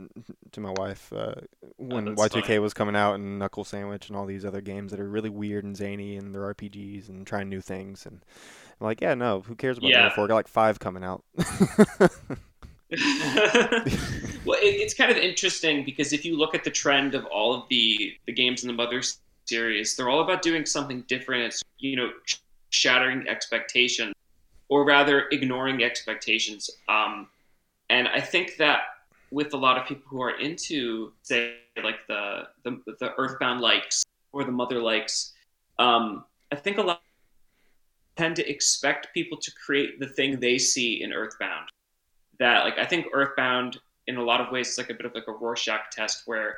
to 0.53 0.61
my 0.61 0.71
wife 0.77 1.13
uh, 1.15 1.35
when 1.79 2.09
Oh, 2.09 2.15
Y2K 2.15 2.43
funny. 2.43 2.59
was 2.59 2.75
coming 2.75 2.97
out 2.97 3.15
and 3.15 3.39
Knuckle 3.39 3.65
Sandwich 3.65 4.09
and 4.09 4.17
all 4.17 4.27
these 4.27 4.45
other 4.45 4.61
games 4.61 4.91
that 4.91 5.01
are 5.01 5.09
really 5.09 5.31
weird 5.31 5.65
and 5.65 5.77
zany 5.77 6.17
and 6.17 6.35
they're 6.35 6.53
RPGs 6.55 7.09
and 7.09 7.27
trying 7.27 7.49
new 7.49 7.61
things. 7.61 8.05
And 8.05 8.21
I'm 8.81 8.85
like, 8.87 9.01
yeah, 9.01 9.15
no, 9.15 9.41
who 9.41 9.55
cares 9.55 9.79
about 9.79 9.91
Yeah. 9.91 10.09
Four? 10.11 10.27
Got 10.29 10.35
like 10.35 10.49
five 10.49 10.79
coming 10.81 11.05
out. 11.05 11.23
well, 14.45 14.59
it, 14.59 14.75
it's 14.83 14.95
kind 14.95 15.11
of 15.11 15.17
interesting 15.17 15.85
because 15.85 16.13
if 16.13 16.25
you 16.25 16.37
look 16.37 16.55
at 16.55 16.65
the 16.65 16.71
trend 16.71 17.15
of 17.15 17.25
all 17.27 17.55
of 17.55 17.69
the 17.69 18.15
the 18.27 18.33
games 18.33 18.63
in 18.65 18.67
the 18.69 18.75
Mother 18.75 19.03
series, 19.47 19.97
they're 19.97 20.09
all 20.11 20.21
about 20.23 20.43
doing 20.43 20.67
something 20.67 21.03
different. 21.09 21.45
It's 21.45 21.63
you 21.79 21.97
know 21.97 22.11
sh- 22.27 22.37
shattering 22.71 23.27
expectations, 23.29 24.15
or 24.69 24.85
rather 24.85 25.29
ignoring 25.31 25.83
expectations. 25.83 26.69
Um, 26.89 27.29
and 27.93 28.09
I 28.09 28.21
think 28.21 28.57
that 28.57 28.81
with 29.31 29.53
a 29.53 29.57
lot 29.57 29.77
of 29.79 29.87
people 29.87 30.05
who 30.07 30.23
are 30.23 30.39
into 30.41 31.13
say 31.23 31.57
like 31.85 32.07
the 32.09 32.49
the, 32.65 32.83
the 33.01 33.13
Earthbound 33.19 33.61
likes 33.61 34.03
or 34.33 34.45
the 34.45 34.51
Mother 34.51 34.81
likes, 34.81 35.35
um, 35.79 36.25
I 36.51 36.57
think 36.57 36.79
a 36.79 36.83
lot 36.83 37.03
tend 38.17 38.37
to 38.37 38.51
expect 38.51 39.09
people 39.15 39.39
to 39.39 39.51
create 39.65 40.01
the 40.01 40.07
thing 40.07 40.41
they 40.41 40.59
see 40.59 41.03
in 41.03 41.13
Earthbound 41.13 41.69
that 42.39 42.65
like 42.65 42.79
I 42.79 42.87
think 42.87 43.07
Earthbound 43.13 43.79
in 44.07 44.17
a 44.17 44.23
lot 44.23 44.41
of 44.41 44.51
ways 44.51 44.71
is 44.71 44.79
like 44.79 44.91
a 44.91 44.95
bit 44.95 45.05
of 45.05 45.15
like 45.15 45.29
a 45.29 45.33
Rorschach 45.33 45.91
test 45.93 46.23
where 46.25 46.57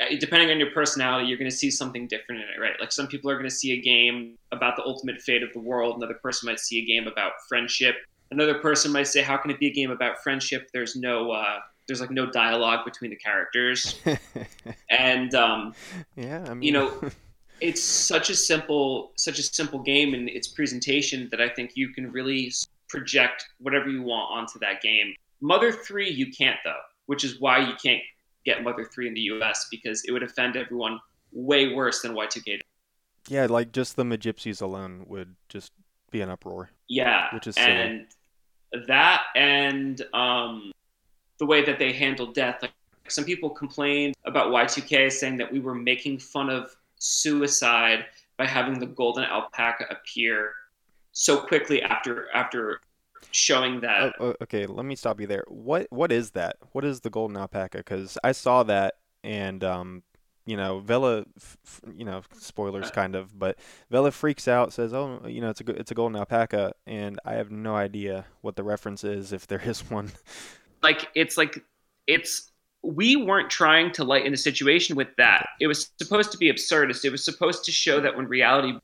uh, 0.00 0.14
depending 0.20 0.50
on 0.50 0.60
your 0.60 0.70
personality, 0.70 1.26
you're 1.26 1.38
going 1.38 1.50
to 1.50 1.56
see 1.56 1.72
something 1.72 2.06
different 2.06 2.40
in 2.40 2.48
it, 2.48 2.60
right? 2.60 2.76
Like 2.80 2.92
some 2.92 3.08
people 3.08 3.30
are 3.30 3.34
going 3.34 3.50
to 3.50 3.54
see 3.54 3.72
a 3.72 3.80
game 3.80 4.36
about 4.52 4.76
the 4.76 4.84
ultimate 4.84 5.20
fate 5.20 5.42
of 5.42 5.52
the 5.52 5.60
world. 5.60 5.96
Another 5.96 6.14
person 6.14 6.46
might 6.46 6.60
see 6.60 6.78
a 6.78 6.84
game 6.84 7.08
about 7.08 7.32
friendship. 7.48 7.96
Another 8.30 8.54
person 8.54 8.92
might 8.92 9.06
say, 9.06 9.22
"How 9.22 9.36
can 9.36 9.50
it 9.50 9.58
be 9.58 9.68
a 9.68 9.72
game 9.72 9.90
about 9.90 10.22
friendship? 10.22 10.70
There's 10.72 10.96
no, 10.96 11.30
uh, 11.30 11.60
there's 11.86 12.00
like 12.00 12.10
no 12.10 12.30
dialogue 12.30 12.84
between 12.84 13.10
the 13.10 13.16
characters." 13.16 14.00
And 14.90 15.34
um, 15.34 15.74
yeah, 16.16 16.44
I 16.48 16.54
mean, 16.54 16.62
you 16.62 16.72
know, 16.72 17.00
it's 17.60 17.82
such 17.82 18.30
a 18.30 18.34
simple, 18.34 19.12
such 19.16 19.38
a 19.38 19.42
simple 19.42 19.80
game 19.80 20.14
in 20.14 20.28
its 20.28 20.48
presentation 20.48 21.28
that 21.30 21.40
I 21.40 21.48
think 21.48 21.72
you 21.74 21.88
can 21.90 22.10
really 22.10 22.52
project 22.88 23.46
whatever 23.60 23.88
you 23.88 24.02
want 24.02 24.30
onto 24.30 24.58
that 24.60 24.80
game. 24.82 25.14
Mother 25.40 25.70
3 25.70 26.10
you 26.10 26.32
can't 26.32 26.58
though, 26.64 26.80
which 27.06 27.24
is 27.24 27.40
why 27.40 27.58
you 27.58 27.74
can't 27.82 28.02
get 28.44 28.62
Mother 28.62 28.84
3 28.84 29.08
in 29.08 29.14
the 29.14 29.20
US 29.20 29.68
because 29.70 30.02
it 30.04 30.12
would 30.12 30.22
offend 30.22 30.56
everyone 30.56 30.98
way 31.32 31.74
worse 31.74 32.02
than 32.02 32.12
Y2K. 32.14 32.60
yeah, 33.28 33.46
like 33.46 33.72
just 33.72 33.96
the 33.96 34.04
Magypsies 34.04 34.62
alone 34.62 35.04
would 35.06 35.36
just 35.48 35.72
be 36.10 36.20
an 36.22 36.30
uproar. 36.30 36.70
Yeah. 36.88 37.32
Which 37.34 37.46
is 37.46 37.54
silly. 37.54 37.70
and 37.70 38.06
that 38.86 39.22
and 39.34 40.02
um, 40.12 40.72
the 41.38 41.46
way 41.46 41.64
that 41.64 41.78
they 41.78 41.92
handled 41.92 42.34
death. 42.34 42.58
Like 42.62 42.72
some 43.08 43.24
people 43.24 43.50
complained 43.50 44.14
about 44.24 44.48
Y2K 44.48 45.10
saying 45.12 45.36
that 45.38 45.50
we 45.50 45.60
were 45.60 45.74
making 45.74 46.18
fun 46.18 46.50
of 46.50 46.76
suicide 46.98 48.06
by 48.36 48.46
having 48.46 48.78
the 48.78 48.86
golden 48.86 49.24
alpaca 49.24 49.86
appear 49.90 50.52
so 51.12 51.38
quickly 51.38 51.82
after 51.82 52.28
after 52.34 52.80
showing 53.32 53.80
that 53.80 54.14
Oh, 54.20 54.28
oh, 54.28 54.34
okay, 54.42 54.66
let 54.66 54.84
me 54.84 54.94
stop 54.94 55.20
you 55.20 55.26
there. 55.26 55.44
What 55.48 55.86
what 55.90 56.12
is 56.12 56.32
that? 56.32 56.56
What 56.72 56.84
is 56.84 57.00
the 57.00 57.10
golden 57.10 57.36
alpaca? 57.36 57.78
Because 57.78 58.18
I 58.22 58.32
saw 58.32 58.62
that, 58.64 58.94
and 59.24 59.64
um, 59.64 60.02
you 60.48 60.56
know, 60.56 60.78
Vella, 60.78 61.26
you 61.94 62.06
know, 62.06 62.22
spoilers 62.38 62.86
uh, 62.86 62.90
kind 62.90 63.14
of, 63.14 63.38
but 63.38 63.58
Vella 63.90 64.10
freaks 64.10 64.48
out, 64.48 64.72
says, 64.72 64.94
"Oh, 64.94 65.20
you 65.26 65.42
know, 65.42 65.50
it's 65.50 65.60
a 65.60 65.64
go- 65.64 65.74
it's 65.76 65.90
a 65.90 65.94
golden 65.94 66.16
alpaca," 66.16 66.72
and 66.86 67.20
I 67.22 67.34
have 67.34 67.50
no 67.50 67.76
idea 67.76 68.24
what 68.40 68.56
the 68.56 68.62
reference 68.62 69.04
is, 69.04 69.34
if 69.34 69.46
there 69.46 69.60
is 69.64 69.80
one. 69.90 70.10
like 70.82 71.10
it's 71.14 71.36
like 71.36 71.62
it's 72.06 72.50
we 72.82 73.14
weren't 73.14 73.50
trying 73.50 73.92
to 73.92 74.04
lighten 74.04 74.30
the 74.30 74.38
situation 74.38 74.96
with 74.96 75.08
that. 75.18 75.50
It 75.60 75.66
was 75.66 75.90
supposed 75.98 76.32
to 76.32 76.38
be 76.38 76.50
absurdist. 76.50 77.04
It 77.04 77.10
was 77.10 77.22
supposed 77.22 77.66
to 77.66 77.72
show 77.72 78.00
that 78.00 78.16
when 78.16 78.26
reality 78.26 78.78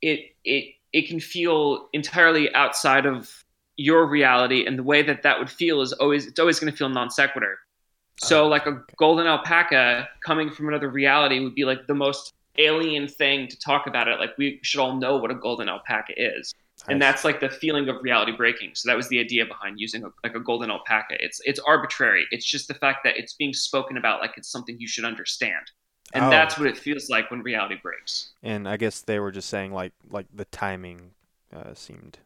it 0.00 0.36
it 0.44 0.74
it 0.92 1.08
can 1.08 1.18
feel 1.18 1.88
entirely 1.92 2.54
outside 2.54 3.06
of 3.06 3.44
your 3.76 4.06
reality 4.06 4.66
and 4.66 4.78
the 4.78 4.84
way 4.84 5.02
that 5.02 5.24
that 5.24 5.40
would 5.40 5.50
feel 5.50 5.80
is 5.80 5.92
always 5.94 6.28
it's 6.28 6.38
always 6.38 6.60
going 6.60 6.70
to 6.70 6.76
feel 6.76 6.88
non 6.88 7.10
sequitur. 7.10 7.58
So 8.18 8.46
Oh, 8.46 8.48
like 8.48 8.66
a 8.66 8.82
okay. 8.82 8.94
golden 8.96 9.26
alpaca 9.26 10.08
coming 10.24 10.50
from 10.50 10.68
another 10.68 10.90
reality 10.90 11.40
would 11.40 11.54
be 11.54 11.64
like 11.64 11.86
the 11.86 11.94
most 11.94 12.34
alien 12.58 13.08
thing 13.08 13.48
to 13.48 13.58
talk 13.58 13.86
about 13.86 14.08
it. 14.08 14.18
Like 14.20 14.36
we 14.38 14.60
should 14.62 14.80
all 14.80 14.96
know 14.96 15.16
what 15.18 15.30
a 15.30 15.34
golden 15.34 15.68
alpaca 15.68 16.12
is. 16.16 16.54
And 16.88 17.00
that's 17.02 17.24
like 17.24 17.40
the 17.40 17.50
feeling 17.50 17.88
of 17.88 17.96
reality 18.02 18.32
breaking. 18.32 18.72
So 18.74 18.88
that 18.88 18.96
was 18.96 19.08
the 19.08 19.20
idea 19.20 19.44
behind 19.46 19.78
using 19.78 20.04
a, 20.04 20.08
like 20.24 20.34
a 20.34 20.40
golden 20.40 20.70
alpaca. 20.70 21.16
It's 21.20 21.40
it's 21.44 21.60
arbitrary. 21.60 22.26
It's 22.30 22.46
just 22.46 22.66
the 22.68 22.74
fact 22.74 23.00
that 23.04 23.16
it's 23.18 23.34
being 23.34 23.52
spoken 23.54 23.96
about 23.98 24.20
like 24.20 24.32
it's 24.36 24.50
something 24.50 24.76
you 24.80 24.88
should 24.88 25.04
understand. 25.04 25.70
And 26.14 26.30
Oh, 26.30 26.32
that's 26.32 26.58
what 26.58 26.66
it 26.68 26.78
feels 26.78 27.08
like 27.10 27.30
when 27.30 27.42
reality 27.42 27.76
breaks. 27.82 28.32
And 28.42 28.68
I 28.68 28.76
guess 28.76 29.00
they 29.00 29.18
were 29.18 29.32
just 29.32 29.48
saying 29.48 29.72
like 29.72 29.92
like 30.10 30.26
the 30.32 30.44
timing 30.46 31.12
uh, 31.52 31.74
seemed 31.74 32.18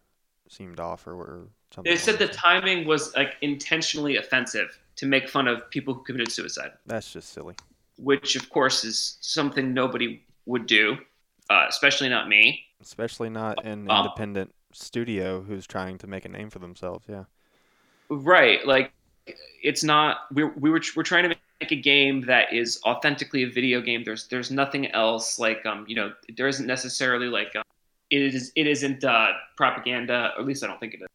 seemed 0.48 0.80
off 0.80 1.06
or, 1.06 1.14
or 1.14 1.48
something. 1.74 1.94
they 1.94 1.96
said 1.96 2.18
the 2.18 2.28
timing 2.28 2.86
was 2.86 3.14
like 3.16 3.34
intentionally 3.40 4.16
offensive 4.16 4.78
to 4.96 5.06
make 5.06 5.28
fun 5.28 5.48
of 5.48 5.68
people 5.70 5.94
who 5.94 6.02
committed 6.02 6.30
suicide 6.32 6.72
That's 6.86 7.12
just 7.12 7.32
silly. 7.32 7.54
which 7.98 8.36
of 8.36 8.48
course 8.50 8.84
is 8.84 9.16
something 9.20 9.72
nobody 9.74 10.22
would 10.46 10.66
do 10.66 10.96
uh, 11.50 11.66
especially 11.68 12.08
not 12.08 12.28
me 12.28 12.64
Especially 12.80 13.30
not 13.30 13.64
an 13.64 13.88
Um, 13.90 14.04
independent 14.04 14.52
studio 14.72 15.40
who's 15.40 15.66
trying 15.68 15.98
to 15.98 16.06
make 16.08 16.24
a 16.24 16.28
name 16.28 16.50
for 16.50 16.58
themselves. 16.58 17.04
Yeah. 17.08 17.24
Right. 18.08 18.66
Like 18.66 18.92
it's 19.62 19.84
not 19.84 20.18
we 20.32 20.42
we 20.44 20.68
were 20.70 20.82
we're 20.96 21.04
trying 21.04 21.22
to 21.28 21.36
make 21.60 21.70
a 21.70 21.76
game 21.76 22.22
that 22.22 22.52
is 22.52 22.80
authentically 22.84 23.44
a 23.44 23.50
video 23.50 23.80
game. 23.80 24.02
There's 24.02 24.26
there's 24.28 24.50
nothing 24.50 24.90
else 24.90 25.38
like 25.38 25.64
um 25.64 25.84
you 25.86 25.94
know 25.94 26.12
there 26.36 26.48
isn't 26.48 26.66
necessarily 26.66 27.28
like 27.28 27.54
um, 27.54 27.62
it 28.10 28.34
is 28.34 28.50
it 28.56 28.66
isn't 28.66 29.04
uh, 29.04 29.28
propaganda. 29.56 30.32
Or 30.36 30.40
at 30.40 30.46
least 30.46 30.64
I 30.64 30.66
don't 30.66 30.80
think 30.80 30.94
it 30.94 31.02
is. 31.02 31.08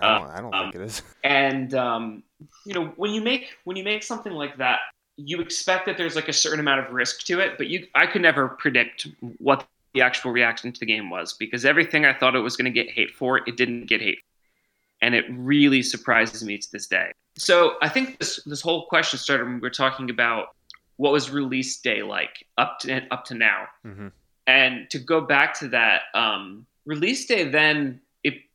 I 0.00 0.06
Uh, 0.06 0.18
don't. 0.18 0.30
I 0.30 0.40
don't 0.40 0.54
um, 0.54 0.64
think 0.64 0.74
it 0.76 0.86
is. 0.86 1.02
And 1.24 1.74
um 1.74 2.22
you 2.64 2.74
know 2.74 2.86
when 2.96 3.12
you 3.12 3.20
make 3.22 3.48
when 3.64 3.76
you 3.76 3.84
make 3.84 4.02
something 4.02 4.32
like 4.32 4.56
that, 4.58 4.80
you 5.16 5.40
expect 5.40 5.86
that 5.86 5.96
there's 5.96 6.16
like 6.16 6.28
a 6.28 6.32
certain 6.32 6.60
amount 6.60 6.86
of 6.86 6.92
risk 6.92 7.24
to 7.26 7.40
it, 7.40 7.56
but 7.58 7.66
you 7.68 7.86
I 7.94 8.06
could 8.06 8.22
never 8.22 8.48
predict 8.48 9.08
what 9.38 9.66
the 9.94 10.02
actual 10.02 10.30
reaction 10.30 10.72
to 10.72 10.80
the 10.80 10.86
game 10.86 11.08
was 11.10 11.32
because 11.32 11.64
everything 11.64 12.04
I 12.04 12.12
thought 12.12 12.36
it 12.36 12.40
was 12.40 12.56
going 12.56 12.66
to 12.66 12.70
get 12.70 12.90
hate 12.92 13.14
for, 13.14 13.38
it 13.38 13.56
didn't 13.56 13.86
get 13.86 14.00
hate 14.02 14.18
and 15.02 15.14
it 15.14 15.24
really 15.30 15.82
surprises 15.82 16.44
me 16.44 16.58
to 16.58 16.72
this 16.72 16.86
day. 16.86 17.12
So 17.38 17.74
I 17.82 17.88
think 17.88 18.18
this 18.18 18.42
this 18.44 18.60
whole 18.62 18.86
question 18.86 19.18
started 19.18 19.44
when 19.44 19.54
we 19.54 19.60
were 19.60 19.70
talking 19.70 20.10
about 20.10 20.48
what 20.96 21.12
was 21.12 21.30
release 21.30 21.80
day 21.80 22.02
like 22.02 22.46
up 22.56 22.78
to 22.80 23.02
up 23.10 23.24
to 23.26 23.34
now. 23.34 23.66
hmm 23.82 24.08
And 24.46 24.88
to 24.90 24.98
go 24.98 25.20
back 25.20 25.58
to 25.60 25.68
that, 25.68 26.02
um, 26.14 26.66
release 26.86 27.26
day 27.26 27.44
then 27.48 28.00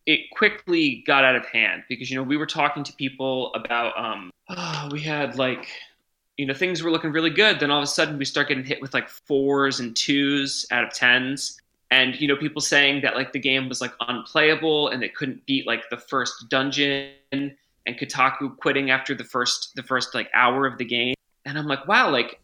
it 0.05 0.29
quickly 0.31 1.03
got 1.05 1.23
out 1.23 1.35
of 1.35 1.45
hand 1.45 1.83
because 1.87 2.09
you 2.09 2.17
know 2.17 2.23
we 2.23 2.37
were 2.37 2.45
talking 2.45 2.83
to 2.83 2.93
people 2.93 3.53
about 3.53 3.97
um, 3.97 4.31
oh, 4.49 4.89
we 4.91 4.99
had 4.99 5.37
like 5.37 5.67
you 6.37 6.45
know 6.45 6.53
things 6.53 6.81
were 6.81 6.91
looking 6.91 7.11
really 7.11 7.29
good. 7.29 7.59
Then 7.59 7.71
all 7.71 7.79
of 7.79 7.83
a 7.83 7.87
sudden 7.87 8.17
we 8.17 8.25
start 8.25 8.47
getting 8.47 8.63
hit 8.63 8.81
with 8.81 8.93
like 8.93 9.09
fours 9.09 9.79
and 9.79 9.95
twos 9.95 10.65
out 10.71 10.83
of 10.83 10.93
tens. 10.93 11.57
And 11.91 12.19
you 12.19 12.27
know, 12.27 12.37
people 12.37 12.61
saying 12.61 13.01
that 13.01 13.15
like 13.15 13.33
the 13.33 13.39
game 13.39 13.67
was 13.67 13.81
like 13.81 13.93
unplayable 14.07 14.87
and 14.89 15.01
they 15.01 15.09
couldn't 15.09 15.45
beat 15.45 15.67
like 15.67 15.89
the 15.89 15.97
first 15.97 16.49
dungeon 16.49 17.11
and 17.31 17.53
Kotaku 17.87 18.55
quitting 18.57 18.91
after 18.91 19.13
the 19.13 19.23
first 19.23 19.75
the 19.75 19.83
first 19.83 20.15
like 20.15 20.29
hour 20.33 20.65
of 20.65 20.77
the 20.77 20.85
game. 20.85 21.15
And 21.45 21.57
I'm 21.57 21.67
like, 21.67 21.87
wow, 21.87 22.09
like 22.09 22.39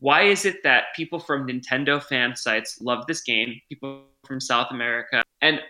why 0.00 0.22
is 0.22 0.44
it 0.44 0.62
that 0.64 0.86
people 0.96 1.18
from 1.20 1.46
Nintendo 1.46 2.02
fan 2.02 2.34
sites 2.36 2.80
love 2.80 3.06
this 3.06 3.22
game, 3.22 3.60
people 3.68 4.02
from 4.24 4.40
South 4.40 4.68
America, 4.70 5.22
and 5.40 5.60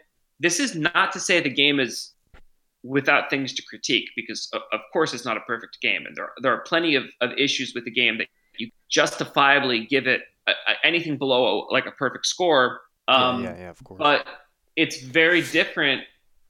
this 0.42 0.61
is 0.61 0.74
not 0.74 1.12
to 1.12 1.20
say 1.20 1.40
the 1.40 1.48
game 1.48 1.81
is 1.81 2.12
without 2.83 3.31
things 3.31 3.52
to 3.55 3.62
critique, 3.62 4.09
because 4.16 4.50
of 4.52 4.81
course 4.92 5.14
it's 5.14 5.24
not 5.24 5.37
a 5.37 5.40
perfect 5.40 5.81
game, 5.81 6.05
and 6.07 6.16
there 6.16 6.24
are, 6.24 6.33
there 6.42 6.52
are 6.52 6.61
plenty 6.62 6.94
of, 6.96 7.05
of 7.20 7.31
issues 7.38 7.74
with 7.74 7.85
the 7.85 7.90
game 7.90 8.18
that 8.18 8.26
you 8.59 8.70
justifiably 8.88 9.87
give 9.87 10.07
it 10.07 10.22
a, 10.46 10.50
a, 10.50 10.87
anything 10.87 11.16
below 11.16 11.66
like 11.70 11.87
a 11.87 11.92
perfect 11.92 12.26
score. 12.26 12.81
Um, 13.09 13.42
yeah, 13.42 13.50
yeah, 13.50 13.61
yeah, 13.61 13.70
of 13.70 13.83
course. 13.85 13.98
But 13.98 14.26
it's 14.76 15.00
very 15.00 15.42
different 15.42 16.02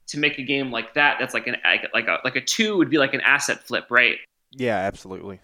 to 0.07 0.17
make 0.17 0.39
a 0.39 0.43
game 0.43 0.71
like 0.71 0.93
that. 0.95 1.17
That's 1.19 1.33
like 1.33 1.47
an 1.47 1.57
like 1.93 2.07
a 2.07 2.17
like 2.23 2.35
a 2.35 2.41
two 2.41 2.77
would 2.77 2.89
be 2.89 2.97
like 2.97 3.13
an 3.13 3.21
asset 3.21 3.63
flip, 3.63 3.85
right? 3.89 4.17
Yeah, 4.51 4.77
absolutely 4.77 5.39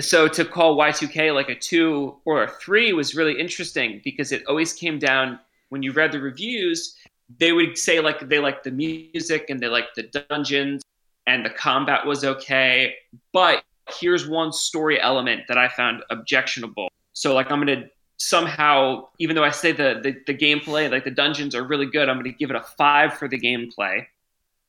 so 0.00 0.28
to 0.28 0.44
call 0.44 0.76
Y2K 0.78 1.34
like 1.34 1.48
a 1.48 1.54
two 1.54 2.16
or 2.24 2.44
a 2.44 2.48
three 2.48 2.92
was 2.92 3.14
really 3.14 3.38
interesting 3.38 4.00
because 4.04 4.32
it 4.32 4.44
always 4.46 4.72
came 4.72 4.98
down 4.98 5.38
when 5.70 5.82
you 5.82 5.92
read 5.92 6.12
the 6.12 6.20
reviews, 6.20 6.96
they 7.36 7.52
would 7.52 7.76
say 7.76 8.00
like 8.00 8.28
they 8.28 8.38
liked 8.38 8.64
the 8.64 8.70
music 8.70 9.50
and 9.50 9.60
they 9.60 9.68
liked 9.68 9.96
the 9.96 10.04
dungeons 10.30 10.82
and 11.26 11.44
the 11.44 11.50
combat 11.50 12.06
was 12.06 12.24
okay. 12.24 12.94
But 13.32 13.62
here's 14.00 14.26
one 14.26 14.52
story 14.52 15.00
element 15.00 15.42
that 15.48 15.58
I 15.58 15.68
found 15.68 16.02
objectionable. 16.10 16.88
So 17.12 17.34
like 17.34 17.50
I'm 17.50 17.60
gonna 17.60 17.84
somehow, 18.16 19.08
even 19.18 19.36
though 19.36 19.44
I 19.44 19.50
say 19.50 19.72
the, 19.72 20.00
the, 20.02 20.16
the 20.26 20.36
gameplay, 20.36 20.90
like 20.90 21.04
the 21.04 21.10
dungeons 21.10 21.54
are 21.54 21.64
really 21.64 21.86
good, 21.86 22.08
I'm 22.08 22.16
gonna 22.16 22.30
give 22.30 22.50
it 22.50 22.56
a 22.56 22.62
five 22.62 23.14
for 23.14 23.28
the 23.28 23.38
gameplay 23.38 24.06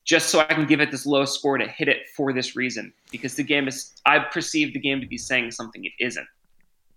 just 0.05 0.29
so 0.29 0.39
I 0.39 0.45
can 0.45 0.65
give 0.65 0.81
it 0.81 0.91
this 0.91 1.05
low 1.05 1.25
score 1.25 1.57
to 1.57 1.67
hit 1.67 1.87
it 1.87 2.09
for 2.15 2.33
this 2.33 2.55
reason 2.55 2.91
because 3.11 3.35
the 3.35 3.43
game 3.43 3.67
is 3.67 3.93
I 4.05 4.19
perceive 4.19 4.73
the 4.73 4.79
game 4.79 5.01
to 5.01 5.07
be 5.07 5.17
saying 5.17 5.51
something 5.51 5.85
it 5.85 5.91
isn't. 5.99 6.27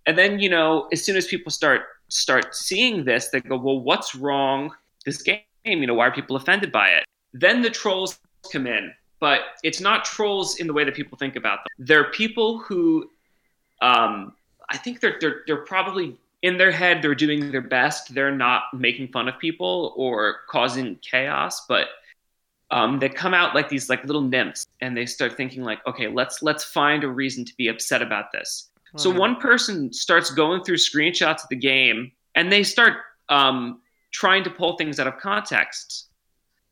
And 0.05 0.17
then 0.17 0.39
you 0.39 0.49
know, 0.49 0.89
as 0.91 1.05
soon 1.05 1.15
as 1.15 1.27
people 1.27 1.51
start 1.51 1.83
start 2.09 2.53
seeing 2.53 3.05
this, 3.05 3.29
they 3.29 3.39
go, 3.39 3.55
"Well, 3.55 3.79
what's 3.79 4.13
wrong 4.13 4.71
this 5.05 5.21
game? 5.21 5.39
You 5.65 5.87
know, 5.87 5.93
why 5.93 6.07
are 6.07 6.11
people 6.11 6.35
offended 6.35 6.71
by 6.71 6.89
it?" 6.89 7.05
Then 7.33 7.61
the 7.61 7.69
trolls 7.69 8.19
come 8.51 8.67
in, 8.67 8.93
but 9.19 9.41
it's 9.63 9.79
not 9.79 10.05
trolls 10.05 10.57
in 10.57 10.67
the 10.67 10.73
way 10.73 10.83
that 10.83 10.95
people 10.95 11.17
think 11.17 11.35
about 11.35 11.59
them. 11.59 11.85
They're 11.85 12.11
people 12.11 12.59
who, 12.59 13.09
um, 13.81 14.33
I 14.69 14.77
think 14.77 14.99
they're 14.99 15.17
they're 15.19 15.41
they're 15.47 15.65
probably 15.65 16.17
in 16.41 16.57
their 16.57 16.71
head 16.71 17.01
they're 17.01 17.15
doing 17.15 17.51
their 17.51 17.61
best. 17.61 18.13
They're 18.13 18.35
not 18.35 18.63
making 18.73 19.07
fun 19.09 19.27
of 19.27 19.39
people 19.39 19.93
or 19.95 20.41
causing 20.49 20.97
chaos, 21.01 21.65
but 21.67 21.87
um, 22.71 22.99
they 22.99 23.07
come 23.07 23.33
out 23.33 23.53
like 23.53 23.69
these 23.69 23.89
like 23.89 24.03
little 24.03 24.21
nymphs 24.21 24.65
and 24.81 24.97
they 24.97 25.05
start 25.05 25.37
thinking 25.37 25.63
like 25.63 25.85
okay 25.85 26.07
let's 26.07 26.41
let's 26.41 26.63
find 26.63 27.03
a 27.03 27.07
reason 27.07 27.45
to 27.45 27.53
be 27.55 27.67
upset 27.67 28.01
about 28.01 28.31
this 28.31 28.69
so 28.95 29.09
one 29.09 29.37
person 29.37 29.91
starts 29.91 30.29
going 30.29 30.63
through 30.63 30.77
screenshots 30.77 31.43
of 31.43 31.49
the 31.49 31.55
game 31.55 32.11
and 32.35 32.51
they 32.51 32.63
start 32.63 32.97
um, 33.29 33.79
trying 34.13 34.43
to 34.43 34.49
pull 34.49 34.77
things 34.77 34.99
out 34.99 35.07
of 35.07 35.17
context 35.17 36.07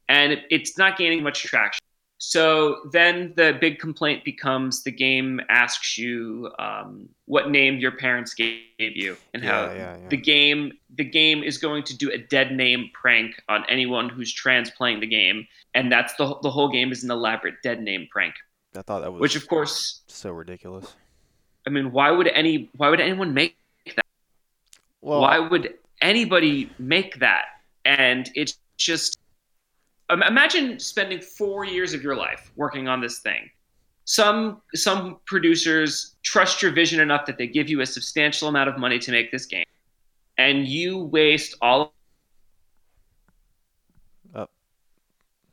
and 0.07 0.31
it, 0.31 0.43
it's 0.49 0.77
not 0.77 0.97
gaining 0.97 1.21
much 1.21 1.43
traction 1.43 1.81
so 2.23 2.81
then 2.91 3.33
the 3.35 3.57
big 3.59 3.79
complaint 3.79 4.23
becomes 4.23 4.83
the 4.83 4.91
game 4.91 5.41
asks 5.49 5.97
you 5.97 6.51
um, 6.59 7.09
what 7.25 7.49
name 7.49 7.79
your 7.79 7.93
parents 7.93 8.35
gave 8.35 8.61
you 8.77 9.17
and 9.33 9.43
how 9.43 9.65
yeah, 9.65 9.73
yeah, 9.73 9.97
yeah. 9.97 10.07
the 10.09 10.17
game 10.17 10.71
the 10.97 11.03
game 11.03 11.41
is 11.41 11.57
going 11.57 11.81
to 11.81 11.97
do 11.97 12.11
a 12.11 12.19
dead 12.19 12.51
name 12.51 12.91
prank 12.93 13.41
on 13.49 13.65
anyone 13.67 14.07
who's 14.07 14.31
trans 14.31 14.69
playing 14.69 14.99
the 14.99 15.07
game, 15.07 15.47
and 15.73 15.91
that's 15.91 16.13
the 16.13 16.37
the 16.43 16.51
whole 16.51 16.69
game 16.69 16.91
is 16.91 17.03
an 17.03 17.09
elaborate 17.09 17.55
dead 17.63 17.81
name 17.81 18.07
prank. 18.11 18.35
I 18.77 18.83
thought 18.83 19.01
that 19.01 19.11
was 19.11 19.19
which 19.19 19.35
of 19.35 19.47
course 19.47 20.01
so 20.05 20.29
ridiculous. 20.29 20.93
I 21.65 21.71
mean, 21.71 21.91
why 21.91 22.11
would 22.11 22.27
any 22.27 22.69
why 22.77 22.89
would 22.89 23.01
anyone 23.01 23.33
make 23.33 23.57
that? 23.95 24.05
Well, 25.01 25.21
why 25.21 25.39
would 25.39 25.73
anybody 26.01 26.71
make 26.79 27.19
that? 27.19 27.45
And 27.85 28.29
it's 28.35 28.57
just 28.77 29.17
imagine 30.09 30.79
spending 30.79 31.21
four 31.21 31.65
years 31.65 31.93
of 31.93 32.03
your 32.03 32.15
life 32.15 32.51
working 32.55 32.87
on 32.87 33.01
this 33.01 33.19
thing. 33.19 33.49
Some 34.05 34.61
some 34.73 35.19
producers 35.25 36.15
trust 36.23 36.61
your 36.61 36.71
vision 36.71 36.99
enough 36.99 37.25
that 37.27 37.37
they 37.37 37.47
give 37.47 37.69
you 37.69 37.81
a 37.81 37.85
substantial 37.85 38.47
amount 38.49 38.69
of 38.69 38.77
money 38.77 38.99
to 38.99 39.11
make 39.11 39.31
this 39.31 39.45
game, 39.45 39.65
and 40.37 40.67
you 40.67 40.97
waste 40.97 41.55
all. 41.61 41.93
Oh, 44.35 44.47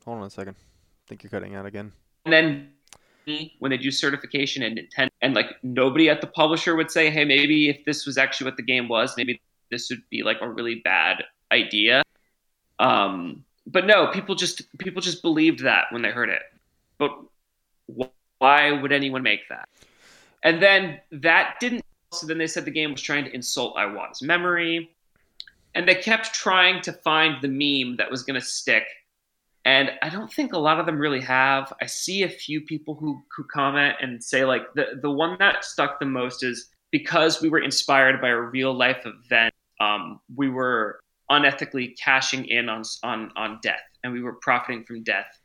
hold 0.04 0.18
on 0.18 0.24
a 0.24 0.30
second. 0.30 0.56
I 0.56 1.08
think 1.08 1.22
you're 1.22 1.30
cutting 1.30 1.54
out 1.54 1.66
again. 1.66 1.92
And 2.24 2.32
then 2.32 3.50
when 3.58 3.70
they 3.70 3.76
do 3.76 3.90
certification 3.90 4.62
and 4.62 4.78
intent, 4.78 5.12
and 5.20 5.34
like 5.34 5.56
nobody 5.62 6.08
at 6.08 6.22
the 6.22 6.26
publisher 6.26 6.74
would 6.74 6.90
say, 6.90 7.11
"Hey, 7.11 7.24
maybe 7.24 7.68
if 7.68 7.84
this 7.84 8.06
was 8.06 8.16
actually 8.16 8.46
what 8.46 8.56
the 8.56 8.62
game 8.62 8.88
was, 8.88 9.14
maybe 9.16 9.40
this 9.70 9.88
would 9.90 10.02
be 10.11 10.22
like 10.22 10.38
a 10.40 10.48
really 10.48 10.76
bad 10.85 11.24
idea." 11.52 12.02
Um, 12.78 13.44
but 13.66 13.87
no, 13.87 14.09
people 14.09 14.35
just 14.35 14.62
people 14.78 15.02
just 15.02 15.22
believed 15.22 15.61
that 15.64 15.87
when 15.90 16.02
they 16.02 16.11
heard 16.11 16.31
it. 16.31 16.42
But 16.98 17.11
why 18.38 18.72
would 18.72 18.92
anyone 18.92 19.22
make 19.22 19.48
that? 19.48 19.68
And 20.42 20.62
then 20.62 21.00
that 21.11 21.57
didn't. 21.61 21.85
So 22.12 22.26
then 22.26 22.38
they 22.38 22.46
said 22.46 22.64
the 22.64 22.70
game 22.70 22.92
was 22.92 23.02
trying 23.02 23.24
to 23.24 23.35
insult 23.35 23.76
Iwata's 23.76 24.22
memory, 24.22 24.90
and 25.74 25.87
they 25.87 25.94
kept 25.94 26.33
trying 26.33 26.81
to 26.83 26.92
find 26.92 27.37
the 27.42 27.48
meme 27.48 27.96
that 27.96 28.11
was 28.11 28.22
going 28.22 28.40
to 28.40 28.46
stick. 28.46 28.85
And 29.64 29.90
I 30.00 30.09
don't 30.09 30.33
think 30.33 30.54
a 30.54 30.59
lot 30.59 30.81
of 30.81 30.87
them 30.87 30.98
really 30.98 31.20
have. 31.20 31.72
I 31.83 31.87
see 31.87 32.22
a 32.22 32.28
few 32.28 32.62
people 32.62 32.94
who 32.94 33.22
who 33.37 33.44
comment 33.44 33.96
and 34.00 34.22
say 34.22 34.44
like 34.44 34.62
the 34.74 34.98
the 35.02 35.11
one 35.11 35.37
that 35.40 35.64
stuck 35.64 36.00
the 36.00 36.07
most 36.07 36.42
is 36.42 36.70
because 36.90 37.42
we 37.42 37.50
were 37.50 37.59
inspired 37.59 38.20
by 38.20 38.28
a 38.28 38.40
real 38.40 38.72
life 38.72 39.04
event. 39.04 39.52
Um, 39.81 40.21
we 40.35 40.49
were 40.49 41.01
unethically 41.31 41.97
cashing 41.99 42.47
in 42.47 42.69
on 42.69 42.83
on 43.03 43.31
on 43.37 43.59
death, 43.62 43.83
and 44.03 44.12
we 44.12 44.23
were 44.23 44.35
profiting 44.35 44.85
from 44.85 45.03
death, 45.03 45.41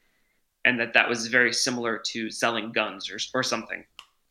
and 0.65 0.79
that 0.79 0.93
that 0.93 1.09
was 1.09 1.27
very 1.27 1.53
similar 1.53 2.01
to 2.11 2.31
selling 2.31 2.71
guns 2.71 3.09
or 3.11 3.17
or 3.37 3.43
something. 3.43 3.83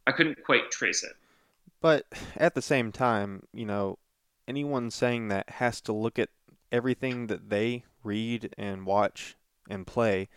I 0.07 0.13
couldn't 0.13 0.43
quite 0.45 0.71
trace 0.71 1.03
it. 1.03 1.13
But 1.81 2.07
at 2.37 2.55
the 2.55 2.63
same 2.63 2.93
time, 2.93 3.43
you 3.53 3.67
know, 3.67 3.99
anyone 4.47 4.91
saying 4.91 5.29
that 5.29 5.51
has 5.51 5.81
to 5.83 5.93
look 5.93 6.19
at 6.19 6.31
everything 6.71 7.27
that 7.27 7.51
they 7.51 7.85
read 8.03 8.55
and 8.57 8.87
watch 8.87 9.37
and 9.69 9.87
play 9.87 10.29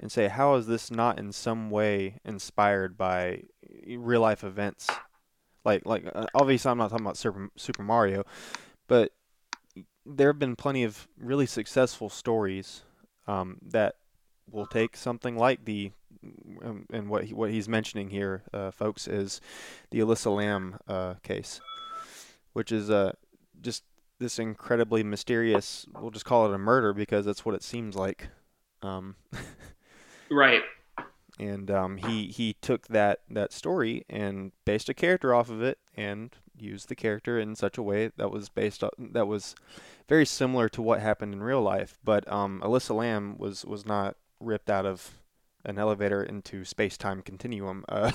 and 0.00 0.10
say 0.10 0.28
how 0.28 0.54
is 0.54 0.66
this 0.66 0.90
not 0.90 1.18
in 1.18 1.32
some 1.32 1.70
way 1.70 2.18
inspired 2.24 2.96
by 2.96 3.42
real 3.86 4.22
life 4.22 4.42
events 4.42 4.88
like 5.64 5.84
like 5.84 6.04
uh, 6.14 6.26
obviously 6.34 6.70
I'm 6.70 6.78
not 6.78 6.90
talking 6.90 7.04
about 7.04 7.18
Super 7.18 7.50
Super 7.56 7.82
Mario 7.82 8.24
but 8.90 9.12
there 10.04 10.28
have 10.30 10.40
been 10.40 10.56
plenty 10.56 10.82
of 10.82 11.06
really 11.16 11.46
successful 11.46 12.10
stories 12.10 12.82
um, 13.28 13.58
that 13.62 13.94
will 14.50 14.66
take 14.66 14.96
something 14.96 15.36
like 15.36 15.64
the 15.64 15.92
um, 16.64 16.86
and 16.92 17.08
what 17.08 17.26
he, 17.26 17.32
what 17.32 17.50
he's 17.50 17.68
mentioning 17.68 18.10
here, 18.10 18.42
uh, 18.52 18.72
folks, 18.72 19.06
is 19.06 19.40
the 19.92 20.00
Alyssa 20.00 20.36
Lam 20.36 20.76
uh, 20.88 21.14
case, 21.22 21.60
which 22.52 22.72
is 22.72 22.90
uh, 22.90 23.12
just 23.60 23.84
this 24.18 24.40
incredibly 24.40 25.04
mysterious. 25.04 25.86
We'll 25.94 26.10
just 26.10 26.26
call 26.26 26.46
it 26.46 26.54
a 26.54 26.58
murder 26.58 26.92
because 26.92 27.24
that's 27.24 27.44
what 27.44 27.54
it 27.54 27.62
seems 27.62 27.94
like. 27.94 28.28
Um, 28.82 29.14
right. 30.32 30.62
And 31.38 31.70
um, 31.70 31.96
he 31.96 32.26
he 32.26 32.56
took 32.60 32.88
that 32.88 33.20
that 33.30 33.52
story 33.52 34.04
and 34.10 34.50
based 34.64 34.88
a 34.88 34.94
character 34.94 35.32
off 35.32 35.48
of 35.48 35.62
it 35.62 35.78
and 35.96 36.34
used 36.60 36.88
the 36.88 36.94
character 36.94 37.38
in 37.38 37.54
such 37.54 37.78
a 37.78 37.82
way 37.82 38.10
that 38.16 38.30
was 38.30 38.48
based 38.48 38.84
on 38.84 38.90
that 38.98 39.26
was 39.26 39.54
very 40.08 40.26
similar 40.26 40.68
to 40.70 40.82
what 40.82 41.00
happened 41.00 41.34
in 41.34 41.42
real 41.42 41.62
life. 41.62 41.98
But 42.04 42.30
um, 42.30 42.60
Elisa 42.62 42.94
Lam 42.94 43.36
was 43.38 43.64
was 43.64 43.86
not 43.86 44.16
ripped 44.40 44.70
out 44.70 44.86
of 44.86 45.10
an 45.64 45.78
elevator 45.78 46.22
into 46.22 46.64
space 46.64 46.96
time 46.96 47.22
continuum. 47.22 47.84
Uh, 47.88 48.12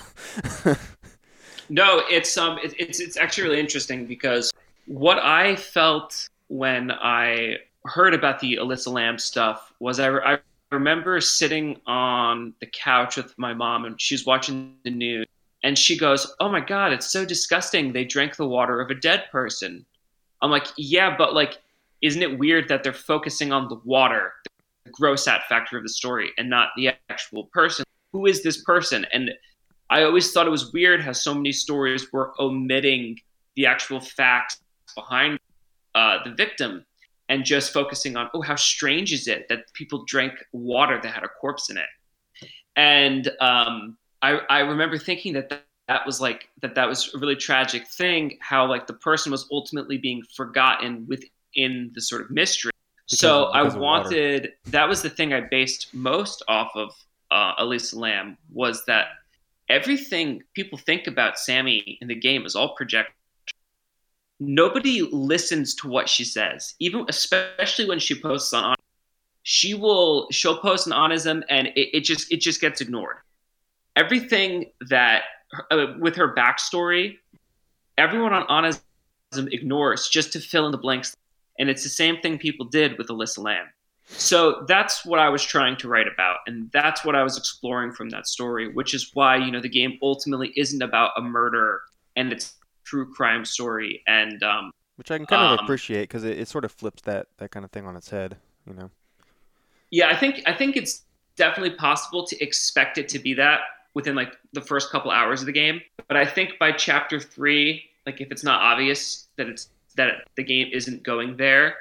no, 1.69 2.01
it's 2.09 2.37
um, 2.37 2.57
it, 2.63 2.73
it's 2.79 2.99
it's 2.99 3.17
actually 3.17 3.43
really 3.43 3.59
interesting 3.59 4.05
because 4.05 4.51
what 4.85 5.19
I 5.19 5.55
felt 5.55 6.27
when 6.47 6.91
I 6.91 7.57
heard 7.85 8.13
about 8.13 8.39
the 8.39 8.55
Alyssa 8.55 8.91
Lam 8.91 9.17
stuff 9.17 9.73
was 9.79 9.99
I, 9.99 10.09
I 10.17 10.39
remember 10.71 11.21
sitting 11.21 11.79
on 11.85 12.53
the 12.59 12.65
couch 12.67 13.17
with 13.17 13.37
my 13.37 13.53
mom 13.53 13.85
and 13.85 13.99
she's 13.99 14.25
watching 14.25 14.75
the 14.83 14.89
news 14.89 15.27
and 15.63 15.77
she 15.77 15.97
goes, 15.97 16.33
"Oh 16.39 16.49
my 16.49 16.59
god, 16.59 16.93
it's 16.93 17.11
so 17.11 17.25
disgusting. 17.25 17.93
They 17.93 18.05
drank 18.05 18.35
the 18.35 18.47
water 18.47 18.81
of 18.81 18.89
a 18.91 18.95
dead 18.95 19.25
person." 19.31 19.85
I'm 20.41 20.51
like, 20.51 20.67
"Yeah, 20.77 21.15
but 21.17 21.33
like 21.33 21.59
isn't 22.01 22.21
it 22.21 22.37
weird 22.37 22.67
that 22.69 22.83
they're 22.83 22.93
focusing 22.93 23.51
on 23.51 23.67
the 23.67 23.79
water, 23.83 24.33
the 24.83 24.91
gross 24.91 25.27
out 25.27 25.41
factor 25.49 25.77
of 25.77 25.83
the 25.83 25.89
story, 25.89 26.31
and 26.37 26.49
not 26.49 26.69
the 26.75 26.89
actual 27.09 27.45
person? 27.45 27.83
Who 28.11 28.27
is 28.27 28.43
this 28.43 28.63
person? 28.63 29.07
And 29.11 29.31
I 29.89 30.03
always 30.03 30.31
thought 30.31 30.47
it 30.47 30.51
was 30.51 30.71
weird 30.71 31.01
how 31.01 31.13
so 31.13 31.33
many 31.33 31.51
stories 31.51 32.11
were 32.13 32.33
omitting 32.39 33.19
the 33.55 33.65
actual 33.65 33.99
facts 33.99 34.61
behind 34.95 35.39
uh, 35.95 36.19
the 36.23 36.31
victim 36.31 36.85
and 37.29 37.43
just 37.43 37.73
focusing 37.73 38.15
on, 38.15 38.29
oh, 38.33 38.41
how 38.41 38.55
strange 38.55 39.11
is 39.11 39.27
it 39.27 39.47
that 39.49 39.73
people 39.73 40.03
drank 40.05 40.33
water 40.51 40.99
that 41.01 41.11
had 41.11 41.23
a 41.23 41.29
corpse 41.41 41.69
in 41.69 41.77
it? 41.77 42.49
And 42.75 43.31
um, 43.39 43.97
I, 44.25 44.39
I 44.49 44.59
remember 44.61 44.97
thinking 44.97 45.33
that, 45.33 45.49
that 45.49 45.65
that 45.87 46.05
was 46.05 46.19
like 46.19 46.49
that 46.61 46.73
that 46.75 46.87
was 46.87 47.13
a 47.13 47.19
really 47.19 47.35
tragic 47.35 47.87
thing 47.87 48.37
how 48.41 48.67
like 48.67 48.87
the 48.87 48.93
person 48.93 49.31
was 49.31 49.47
ultimately 49.51 49.97
being 49.97 50.23
forgotten 50.35 51.05
within 51.07 51.91
the 51.93 52.01
sort 52.01 52.21
of 52.21 52.31
mystery. 52.31 52.71
Because, 53.07 53.19
so 53.19 53.51
because 53.53 53.75
i 53.75 53.77
wanted 53.77 54.53
that 54.65 54.89
was 54.89 55.03
the 55.03 55.11
thing 55.11 55.31
i 55.31 55.41
based 55.41 55.93
most 55.93 56.41
off 56.47 56.71
of 56.75 56.91
uh, 57.31 57.55
Alyssa 57.55 57.95
Lam 57.95 58.37
was 58.51 58.85
that 58.85 59.07
everything 59.69 60.41
people 60.55 60.77
think 60.77 61.05
about 61.05 61.37
sammy 61.37 61.99
in 62.01 62.07
the 62.07 62.15
game 62.15 62.45
is 62.45 62.55
all 62.55 62.73
projected 62.75 63.13
nobody 64.39 65.01
listens 65.11 65.75
to 65.75 65.87
what 65.87 66.09
she 66.09 66.23
says 66.23 66.73
even 66.79 67.05
especially 67.09 67.87
when 67.87 67.99
she 67.99 68.19
posts 68.19 68.53
on 68.53 68.75
she 69.43 69.75
will 69.75 70.27
she'll 70.31 70.57
post 70.57 70.87
an 70.87 70.93
Onism 70.93 71.43
and 71.49 71.67
it, 71.67 71.97
it 71.97 72.01
just 72.01 72.31
it 72.31 72.41
just 72.41 72.59
gets 72.59 72.81
ignored 72.81 73.17
everything 73.95 74.71
that 74.89 75.23
uh, 75.71 75.93
with 75.99 76.15
her 76.15 76.33
backstory 76.35 77.17
everyone 77.97 78.33
on 78.33 78.45
Onism 78.47 79.51
ignores 79.53 80.07
just 80.07 80.33
to 80.33 80.39
fill 80.39 80.65
in 80.65 80.71
the 80.71 80.77
blanks. 80.77 81.15
And 81.59 81.69
it's 81.69 81.83
the 81.83 81.89
same 81.89 82.19
thing 82.21 82.37
people 82.37 82.65
did 82.65 82.97
with 82.97 83.07
Alyssa 83.07 83.39
Lam. 83.39 83.65
So 84.07 84.65
that's 84.67 85.05
what 85.05 85.19
I 85.19 85.29
was 85.29 85.43
trying 85.43 85.77
to 85.77 85.87
write 85.87 86.05
about, 86.07 86.37
and 86.45 86.69
that's 86.71 87.03
what 87.03 87.15
I 87.15 87.23
was 87.23 87.39
exploring 87.39 87.91
from 87.91 88.09
that 88.09 88.27
story, 88.27 88.71
which 88.71 88.93
is 88.93 89.09
why 89.15 89.35
you 89.35 89.49
know 89.49 89.59
the 89.59 89.69
game 89.69 89.97
ultimately 89.99 90.53
isn't 90.55 90.83
about 90.83 91.09
a 91.17 91.21
murder 91.21 91.81
and 92.15 92.31
it's 92.31 92.53
true 92.83 93.11
crime 93.11 93.43
story, 93.45 94.03
and 94.05 94.43
um, 94.43 94.69
which 94.97 95.09
I 95.09 95.17
can 95.17 95.25
kind 95.25 95.41
of 95.41 95.59
um, 95.59 95.65
appreciate 95.65 96.03
because 96.03 96.23
it, 96.23 96.37
it 96.37 96.47
sort 96.47 96.65
of 96.65 96.71
flips 96.71 97.01
that 97.01 97.29
that 97.37 97.49
kind 97.49 97.65
of 97.65 97.71
thing 97.71 97.87
on 97.87 97.95
its 97.95 98.11
head, 98.11 98.37
you 98.67 98.75
know. 98.75 98.91
Yeah, 99.89 100.09
I 100.09 100.15
think 100.15 100.43
I 100.45 100.53
think 100.53 100.77
it's 100.77 101.01
definitely 101.35 101.75
possible 101.75 102.27
to 102.27 102.43
expect 102.43 102.99
it 102.99 103.09
to 103.09 103.17
be 103.17 103.33
that 103.33 103.61
within 103.95 104.13
like 104.13 104.33
the 104.53 104.61
first 104.61 104.91
couple 104.91 105.09
hours 105.09 105.41
of 105.41 105.47
the 105.47 105.51
game, 105.51 105.81
but 106.07 106.15
I 106.17 106.25
think 106.25 106.59
by 106.59 106.71
chapter 106.71 107.19
three, 107.19 107.85
like 108.05 108.21
if 108.21 108.31
it's 108.31 108.43
not 108.43 108.61
obvious 108.61 109.27
that 109.37 109.47
it's 109.47 109.69
that 109.95 110.27
the 110.35 110.43
game 110.43 110.69
isn't 110.71 111.01
going 111.01 111.37
there, 111.37 111.77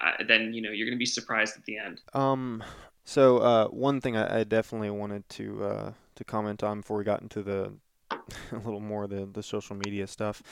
uh, 0.00 0.24
then 0.26 0.52
you 0.52 0.60
know 0.60 0.70
you're 0.70 0.86
going 0.86 0.96
to 0.96 0.98
be 0.98 1.06
surprised 1.06 1.56
at 1.56 1.64
the 1.64 1.78
end. 1.78 2.00
Um. 2.14 2.64
So 3.04 3.38
uh, 3.38 3.66
one 3.68 4.00
thing 4.00 4.16
I, 4.16 4.40
I, 4.40 4.44
definitely 4.44 4.90
wanted 4.90 5.28
to 5.30 5.64
uh, 5.64 5.92
to 6.14 6.24
comment 6.24 6.62
on 6.62 6.80
before 6.82 6.98
we 6.98 7.04
got 7.04 7.20
into 7.20 7.42
the 7.42 7.72
a 8.52 8.58
little 8.64 8.80
more 8.80 9.06
the 9.06 9.26
the 9.26 9.42
social 9.42 9.76
media 9.76 10.06
stuff. 10.06 10.42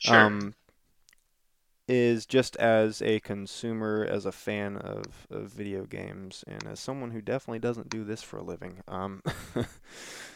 Sure. 0.00 0.16
Um, 0.16 0.54
is 1.88 2.26
just 2.26 2.56
as 2.56 3.00
a 3.00 3.20
consumer, 3.20 4.04
as 4.10 4.26
a 4.26 4.32
fan 4.32 4.76
of, 4.76 5.26
of 5.30 5.48
video 5.52 5.84
games, 5.84 6.44
and 6.46 6.66
as 6.66 6.80
someone 6.80 7.12
who 7.12 7.20
definitely 7.20 7.60
doesn't 7.60 7.88
do 7.88 8.02
this 8.02 8.22
for 8.22 8.38
a 8.38 8.42
living, 8.42 8.82
um, 8.88 9.22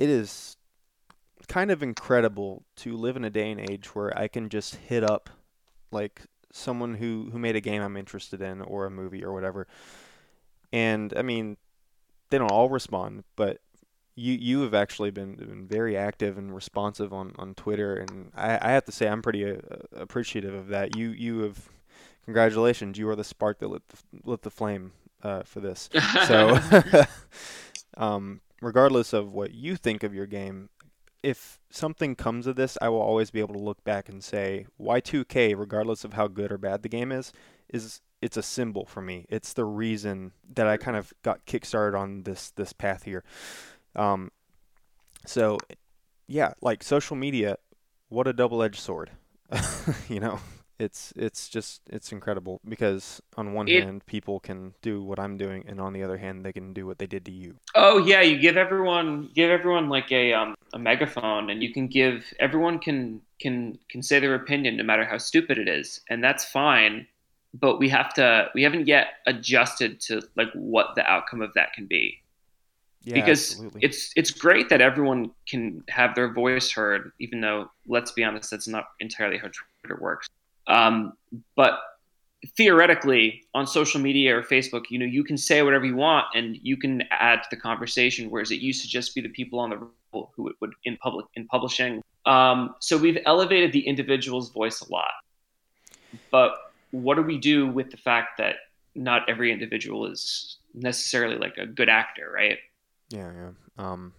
it 0.00 0.08
is 0.08 0.56
kind 1.46 1.70
of 1.70 1.82
incredible 1.82 2.64
to 2.76 2.96
live 2.96 3.16
in 3.16 3.24
a 3.24 3.30
day 3.30 3.50
and 3.50 3.70
age 3.70 3.94
where 3.94 4.16
I 4.18 4.28
can 4.28 4.48
just 4.48 4.76
hit 4.76 5.04
up 5.04 5.30
like 5.92 6.22
someone 6.52 6.94
who 6.94 7.28
who 7.30 7.38
made 7.38 7.54
a 7.54 7.60
game 7.60 7.82
I'm 7.82 7.96
interested 7.96 8.40
in 8.40 8.60
or 8.62 8.86
a 8.86 8.90
movie 8.90 9.22
or 9.22 9.32
whatever. 9.32 9.68
And 10.72 11.12
I 11.16 11.22
mean, 11.22 11.56
they 12.30 12.38
don't 12.38 12.50
all 12.50 12.70
respond, 12.70 13.24
but 13.36 13.60
you 14.14 14.34
you 14.34 14.62
have 14.62 14.74
actually 14.74 15.10
been, 15.10 15.34
been 15.34 15.66
very 15.66 15.96
active 15.96 16.38
and 16.38 16.54
responsive 16.54 17.12
on, 17.12 17.34
on 17.38 17.54
Twitter, 17.54 17.96
and 17.96 18.32
I, 18.34 18.58
I 18.60 18.70
have 18.72 18.84
to 18.86 18.92
say 18.92 19.08
I'm 19.08 19.22
pretty 19.22 19.44
uh, 19.44 19.56
appreciative 19.92 20.54
of 20.54 20.68
that. 20.68 20.96
You 20.96 21.10
you 21.10 21.40
have 21.40 21.68
congratulations, 22.24 22.96
you 22.98 23.08
are 23.08 23.16
the 23.16 23.24
spark 23.24 23.58
that 23.58 23.68
lit 23.68 23.82
the, 23.88 23.98
lit 24.24 24.42
the 24.42 24.50
flame 24.50 24.92
uh, 25.22 25.42
for 25.42 25.60
this. 25.60 25.90
so, 26.26 26.58
um, 27.96 28.40
regardless 28.60 29.12
of 29.12 29.32
what 29.32 29.52
you 29.52 29.76
think 29.76 30.02
of 30.02 30.14
your 30.14 30.26
game, 30.26 30.68
if 31.22 31.60
something 31.70 32.14
comes 32.14 32.46
of 32.46 32.56
this, 32.56 32.78
I 32.80 32.88
will 32.88 33.00
always 33.00 33.30
be 33.30 33.40
able 33.40 33.54
to 33.54 33.60
look 33.60 33.82
back 33.84 34.08
and 34.08 34.22
say 34.22 34.66
YiiK, 34.80 35.56
regardless 35.56 36.04
of 36.04 36.14
how 36.14 36.28
good 36.28 36.50
or 36.50 36.58
bad 36.58 36.82
the 36.82 36.88
game 36.88 37.12
is, 37.12 37.32
is 37.68 38.00
it's 38.22 38.36
a 38.36 38.42
symbol 38.42 38.84
for 38.84 39.00
me. 39.00 39.26
It's 39.28 39.52
the 39.52 39.64
reason 39.64 40.32
that 40.54 40.66
I 40.66 40.76
kind 40.76 40.96
of 40.96 41.12
got 41.22 41.46
kickstarted 41.46 41.98
on 41.98 42.22
this 42.22 42.50
this 42.52 42.72
path 42.72 43.04
here. 43.04 43.24
Um, 43.96 44.30
so, 45.26 45.58
yeah, 46.26 46.54
like 46.60 46.82
social 46.82 47.16
media, 47.16 47.56
what 48.08 48.26
a 48.26 48.32
double-edged 48.32 48.78
sword. 48.78 49.10
you 50.08 50.20
know, 50.20 50.40
it's 50.80 51.12
it's 51.14 51.48
just 51.48 51.82
it's 51.90 52.10
incredible 52.10 52.60
because 52.66 53.20
on 53.36 53.52
one 53.52 53.68
it, 53.68 53.84
hand 53.84 54.04
people 54.06 54.40
can 54.40 54.74
do 54.80 55.02
what 55.02 55.20
I'm 55.20 55.36
doing, 55.36 55.64
and 55.68 55.80
on 55.80 55.92
the 55.92 56.02
other 56.02 56.16
hand 56.16 56.44
they 56.44 56.52
can 56.52 56.72
do 56.72 56.86
what 56.86 56.98
they 56.98 57.06
did 57.06 57.24
to 57.26 57.30
you. 57.30 57.56
Oh 57.74 57.98
yeah, 57.98 58.22
you 58.22 58.38
give 58.38 58.56
everyone 58.56 59.30
give 59.34 59.50
everyone 59.50 59.88
like 59.88 60.10
a 60.10 60.32
um, 60.32 60.54
a 60.72 60.78
megaphone, 60.78 61.50
and 61.50 61.62
you 61.62 61.72
can 61.72 61.86
give 61.86 62.24
everyone 62.40 62.78
can 62.78 63.20
can 63.40 63.78
can 63.90 64.02
say 64.02 64.18
their 64.18 64.34
opinion 64.34 64.76
no 64.76 64.84
matter 64.84 65.04
how 65.04 65.18
stupid 65.18 65.58
it 65.58 65.68
is, 65.68 66.00
and 66.08 66.24
that's 66.24 66.44
fine. 66.44 67.06
But 67.52 67.78
we 67.78 67.88
have 67.90 68.14
to 68.14 68.48
we 68.54 68.62
haven't 68.62 68.86
yet 68.86 69.08
adjusted 69.26 70.00
to 70.02 70.22
like 70.36 70.48
what 70.54 70.94
the 70.96 71.04
outcome 71.04 71.42
of 71.42 71.52
that 71.54 71.74
can 71.74 71.86
be. 71.86 72.16
Yeah, 73.02 73.14
because 73.14 73.52
absolutely. 73.52 73.80
it's 73.82 74.12
it's 74.16 74.30
great 74.30 74.68
that 74.70 74.80
everyone 74.80 75.30
can 75.46 75.84
have 75.88 76.14
their 76.14 76.32
voice 76.32 76.70
heard, 76.72 77.12
even 77.18 77.40
though 77.40 77.70
let's 77.86 78.12
be 78.12 78.24
honest, 78.24 78.50
that's 78.50 78.68
not 78.68 78.88
entirely 79.00 79.38
how 79.38 79.48
Twitter 79.82 79.98
works. 80.00 80.28
Um, 80.66 81.14
but 81.56 81.78
theoretically, 82.56 83.42
on 83.54 83.66
social 83.66 84.00
media 84.00 84.36
or 84.36 84.42
Facebook, 84.42 84.84
you 84.90 84.98
know, 84.98 85.04
you 85.04 85.24
can 85.24 85.36
say 85.36 85.62
whatever 85.62 85.84
you 85.84 85.96
want 85.96 86.26
and 86.34 86.56
you 86.62 86.76
can 86.76 87.02
add 87.10 87.42
to 87.42 87.48
the 87.50 87.56
conversation, 87.56 88.30
whereas 88.30 88.50
it 88.50 88.60
used 88.60 88.82
to 88.82 88.88
just 88.88 89.14
be 89.14 89.20
the 89.20 89.28
people 89.28 89.58
on 89.58 89.70
the 89.70 89.88
who 90.12 90.52
would 90.60 90.72
in 90.84 90.96
public 90.96 91.26
in 91.34 91.46
publishing. 91.46 92.02
Um, 92.26 92.74
so 92.80 92.96
we've 92.96 93.18
elevated 93.26 93.72
the 93.72 93.86
individual's 93.86 94.50
voice 94.50 94.80
a 94.80 94.92
lot, 94.92 95.12
but 96.30 96.52
what 96.90 97.14
do 97.14 97.22
we 97.22 97.38
do 97.38 97.66
with 97.68 97.90
the 97.90 97.96
fact 97.96 98.38
that 98.38 98.56
not 98.94 99.28
every 99.28 99.52
individual 99.52 100.06
is 100.06 100.58
necessarily 100.74 101.36
like 101.36 101.56
a 101.58 101.66
good 101.66 101.88
actor, 101.88 102.30
right? 102.34 102.58
Yeah, 103.10 103.30
yeah. 103.32 103.50
Um, 103.78 104.12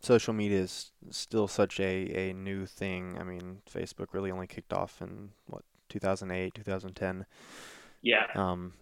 social 0.00 0.32
media 0.32 0.60
is 0.60 0.90
still 1.10 1.48
such 1.48 1.78
a, 1.80 2.30
a 2.30 2.32
new 2.32 2.66
thing. 2.66 3.18
I 3.20 3.24
mean, 3.24 3.58
Facebook 3.70 4.08
really 4.12 4.30
only 4.30 4.46
kicked 4.46 4.72
off 4.72 5.02
in 5.02 5.30
what 5.46 5.62
2008, 5.88 6.54
2010. 6.54 7.26
Yeah. 8.02 8.26
Um, 8.34 8.74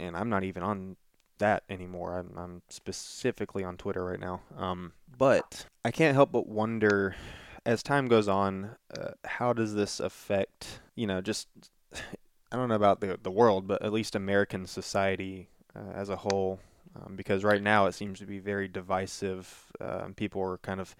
and 0.00 0.16
I'm 0.16 0.28
not 0.28 0.44
even 0.44 0.62
on 0.62 0.96
that 1.38 1.64
anymore. 1.68 2.18
I'm, 2.18 2.30
I'm 2.36 2.62
specifically 2.68 3.64
on 3.64 3.76
Twitter 3.76 4.04
right 4.04 4.20
now. 4.20 4.42
Um, 4.56 4.92
but 5.16 5.66
I 5.84 5.90
can't 5.90 6.14
help 6.14 6.32
but 6.32 6.46
wonder, 6.46 7.16
as 7.66 7.82
time 7.82 8.08
goes 8.08 8.28
on, 8.28 8.76
uh, 8.96 9.10
how 9.24 9.52
does 9.52 9.74
this 9.74 10.00
affect, 10.00 10.80
you 10.94 11.06
know, 11.06 11.20
just 11.20 11.48
I 11.94 12.56
don't 12.56 12.68
know 12.68 12.74
about 12.74 13.00
the 13.00 13.18
the 13.22 13.30
world, 13.30 13.66
but 13.66 13.82
at 13.82 13.92
least 13.92 14.14
American 14.14 14.66
society 14.66 15.48
uh, 15.74 15.92
as 15.94 16.08
a 16.08 16.16
whole 16.16 16.60
um, 16.96 17.16
because 17.16 17.44
right 17.44 17.62
now 17.62 17.86
it 17.86 17.92
seems 17.92 18.18
to 18.18 18.26
be 18.26 18.38
very 18.38 18.68
divisive. 18.68 19.72
Uh, 19.80 20.08
people 20.16 20.42
are 20.42 20.58
kind 20.58 20.80
of 20.80 20.94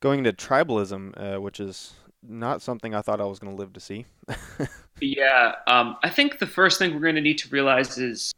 going 0.00 0.18
into 0.18 0.32
tribalism, 0.32 1.12
uh, 1.16 1.40
which 1.40 1.60
is 1.60 1.94
not 2.22 2.62
something 2.62 2.94
I 2.94 3.02
thought 3.02 3.20
I 3.20 3.24
was 3.24 3.38
going 3.38 3.54
to 3.54 3.60
live 3.60 3.72
to 3.74 3.80
see. 3.80 4.06
yeah, 5.00 5.54
um, 5.66 5.96
I 6.02 6.10
think 6.10 6.38
the 6.38 6.46
first 6.46 6.78
thing 6.78 6.94
we're 6.94 7.00
going 7.00 7.14
to 7.14 7.20
need 7.20 7.38
to 7.38 7.48
realize 7.48 7.98
is, 7.98 8.32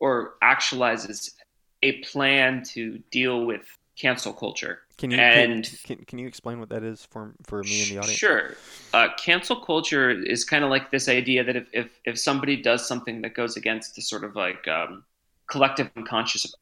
or 0.00 0.34
actualize, 0.42 1.06
is 1.06 1.34
a 1.82 2.00
plan 2.00 2.62
to 2.72 2.98
deal 3.10 3.44
with 3.44 3.66
cancel 3.96 4.32
culture. 4.32 4.80
Can 4.98 5.10
you 5.10 5.18
and 5.18 5.64
can, 5.64 5.96
can, 5.96 6.04
can 6.04 6.18
you 6.18 6.26
explain 6.26 6.60
what 6.60 6.68
that 6.68 6.82
is 6.82 7.06
for 7.10 7.34
for 7.44 7.62
me 7.62 7.82
and 7.82 7.90
the 7.90 7.98
audience? 7.98 8.18
Sure. 8.18 8.54
Uh, 8.92 9.08
cancel 9.18 9.56
culture 9.56 10.10
is 10.10 10.44
kind 10.44 10.64
of 10.64 10.70
like 10.70 10.90
this 10.90 11.08
idea 11.08 11.42
that 11.44 11.56
if, 11.56 11.66
if 11.72 12.00
if 12.04 12.18
somebody 12.18 12.60
does 12.60 12.86
something 12.86 13.22
that 13.22 13.34
goes 13.34 13.56
against 13.56 13.94
the 13.94 14.02
sort 14.02 14.24
of 14.24 14.36
like 14.36 14.66
um, 14.68 15.04
collective 15.48 15.90
unconscious 15.96 16.44
of, 16.44 16.52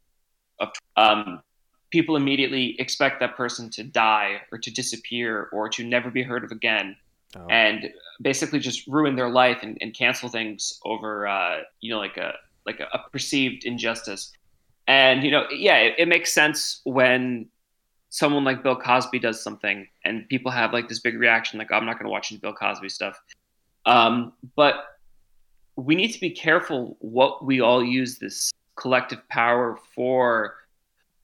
of 0.58 0.68
um, 0.96 1.42
people 1.90 2.16
immediately 2.16 2.76
expect 2.78 3.20
that 3.20 3.36
person 3.36 3.70
to 3.70 3.82
die 3.82 4.40
or 4.52 4.58
to 4.58 4.70
disappear 4.70 5.48
or 5.52 5.68
to 5.68 5.84
never 5.84 6.10
be 6.10 6.22
heard 6.22 6.44
of 6.44 6.50
again 6.50 6.96
oh. 7.36 7.46
and 7.50 7.90
basically 8.22 8.58
just 8.58 8.86
ruin 8.86 9.16
their 9.16 9.28
life 9.28 9.58
and, 9.62 9.78
and 9.80 9.94
cancel 9.94 10.28
things 10.28 10.80
over 10.84 11.26
uh, 11.26 11.58
you 11.80 11.90
know 11.90 11.98
like 11.98 12.16
a 12.16 12.34
like 12.66 12.80
a, 12.80 12.86
a, 12.92 13.10
perceived 13.10 13.64
injustice 13.64 14.32
and 14.86 15.24
you 15.24 15.30
know 15.30 15.46
yeah 15.50 15.76
it, 15.76 15.94
it 15.98 16.08
makes 16.08 16.32
sense 16.32 16.80
when 16.84 17.46
someone 18.10 18.44
like 18.44 18.62
bill 18.62 18.76
cosby 18.76 19.18
does 19.18 19.42
something 19.42 19.86
and 20.04 20.28
people 20.28 20.50
have 20.50 20.72
like 20.72 20.88
this 20.88 20.98
big 20.98 21.18
reaction 21.18 21.58
like 21.58 21.68
oh, 21.70 21.76
i'm 21.76 21.86
not 21.86 21.94
going 21.94 22.06
to 22.06 22.10
watch 22.10 22.32
any 22.32 22.38
bill 22.38 22.52
cosby 22.52 22.88
stuff 22.88 23.18
um, 23.86 24.34
but 24.56 24.84
we 25.76 25.94
need 25.94 26.12
to 26.12 26.20
be 26.20 26.30
careful 26.30 26.96
what 27.00 27.44
we 27.44 27.60
all 27.60 27.82
use 27.82 28.18
this 28.18 28.52
collective 28.76 29.26
power 29.28 29.78
for, 29.94 30.54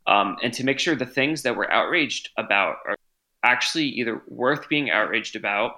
um, 0.06 0.36
and 0.42 0.52
to 0.54 0.64
make 0.64 0.78
sure 0.78 0.94
the 0.94 1.06
things 1.06 1.42
that 1.42 1.56
we're 1.56 1.70
outraged 1.70 2.30
about 2.36 2.76
are 2.86 2.96
actually 3.42 3.86
either 3.86 4.22
worth 4.28 4.68
being 4.68 4.90
outraged 4.90 5.36
about 5.36 5.72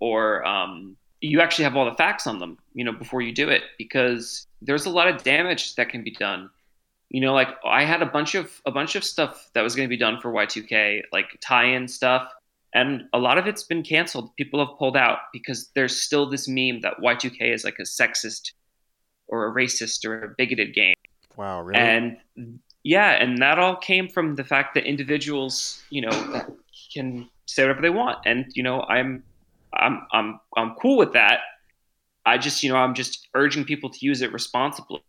or 0.00 0.44
um, 0.46 0.96
you 1.20 1.40
actually 1.40 1.64
have 1.64 1.76
all 1.76 1.84
the 1.86 1.96
facts 1.96 2.26
on 2.26 2.38
them, 2.38 2.58
you 2.74 2.84
know, 2.84 2.92
before 2.92 3.22
you 3.22 3.32
do 3.32 3.48
it, 3.48 3.62
because 3.78 4.46
there's 4.60 4.84
a 4.84 4.90
lot 4.90 5.08
of 5.08 5.22
damage 5.22 5.74
that 5.76 5.88
can 5.88 6.04
be 6.04 6.10
done. 6.10 6.50
You 7.10 7.20
know, 7.20 7.32
like 7.32 7.48
I 7.64 7.84
had 7.84 8.02
a 8.02 8.06
bunch 8.06 8.34
of 8.34 8.60
a 8.66 8.70
bunch 8.70 8.96
of 8.96 9.04
stuff 9.04 9.50
that 9.54 9.62
was 9.62 9.76
going 9.76 9.88
to 9.88 9.90
be 9.90 9.96
done 9.96 10.20
for 10.20 10.32
YiiK, 10.32 11.02
like 11.12 11.26
tie-in 11.40 11.86
stuff, 11.86 12.28
and 12.74 13.04
a 13.12 13.18
lot 13.18 13.38
of 13.38 13.46
it's 13.46 13.62
been 13.62 13.82
canceled. 13.82 14.34
People 14.36 14.64
have 14.64 14.76
pulled 14.78 14.96
out 14.96 15.18
because 15.32 15.70
there's 15.74 16.00
still 16.00 16.28
this 16.28 16.48
meme 16.48 16.80
that 16.80 16.94
YiiK 17.02 17.54
is 17.54 17.64
like 17.64 17.78
a 17.78 17.82
sexist 17.82 18.52
or 19.28 19.46
a 19.46 19.54
racist 19.54 20.04
or 20.04 20.24
a 20.24 20.34
bigoted 20.36 20.74
game. 20.74 20.94
Wow, 21.36 21.62
really? 21.62 21.80
And 21.80 22.16
yeah, 22.84 23.12
and 23.12 23.38
that 23.38 23.58
all 23.58 23.76
came 23.76 24.08
from 24.08 24.36
the 24.36 24.44
fact 24.44 24.74
that 24.74 24.84
individuals, 24.84 25.82
you 25.90 26.02
know, 26.02 26.46
can 26.92 27.28
say 27.46 27.62
whatever 27.62 27.82
they 27.82 27.90
want, 27.90 28.18
and 28.24 28.46
you 28.54 28.62
know, 28.62 28.82
I'm, 28.82 29.24
I'm, 29.72 30.06
I'm, 30.12 30.40
I'm 30.56 30.74
cool 30.76 30.96
with 30.96 31.12
that. 31.14 31.40
I 32.26 32.38
just, 32.38 32.62
you 32.62 32.70
know, 32.70 32.76
I'm 32.76 32.94
just 32.94 33.28
urging 33.34 33.64
people 33.64 33.90
to 33.90 33.98
use 34.00 34.22
it 34.22 34.32
responsibly. 34.32 35.02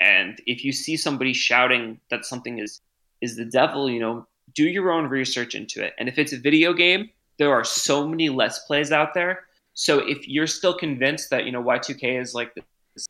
And 0.00 0.40
if 0.46 0.64
you 0.64 0.72
see 0.72 0.96
somebody 0.96 1.32
shouting 1.32 1.98
that 2.10 2.24
something 2.24 2.58
is 2.58 2.80
is 3.20 3.36
the 3.36 3.44
devil, 3.44 3.90
you 3.90 3.98
know, 3.98 4.26
do 4.54 4.64
your 4.64 4.92
own 4.92 5.06
research 5.06 5.54
into 5.54 5.82
it. 5.82 5.94
And 5.98 6.08
if 6.08 6.18
it's 6.18 6.32
a 6.32 6.38
video 6.38 6.72
game, 6.72 7.10
there 7.38 7.52
are 7.52 7.64
so 7.64 8.06
many 8.06 8.28
let's 8.28 8.60
plays 8.60 8.92
out 8.92 9.14
there. 9.14 9.44
So 9.74 9.98
if 9.98 10.28
you're 10.28 10.46
still 10.46 10.76
convinced 10.76 11.30
that 11.30 11.44
you 11.44 11.52
know 11.52 11.62
YiiK 11.62 12.20
is 12.20 12.34
like 12.34 12.54
this, 12.54 13.06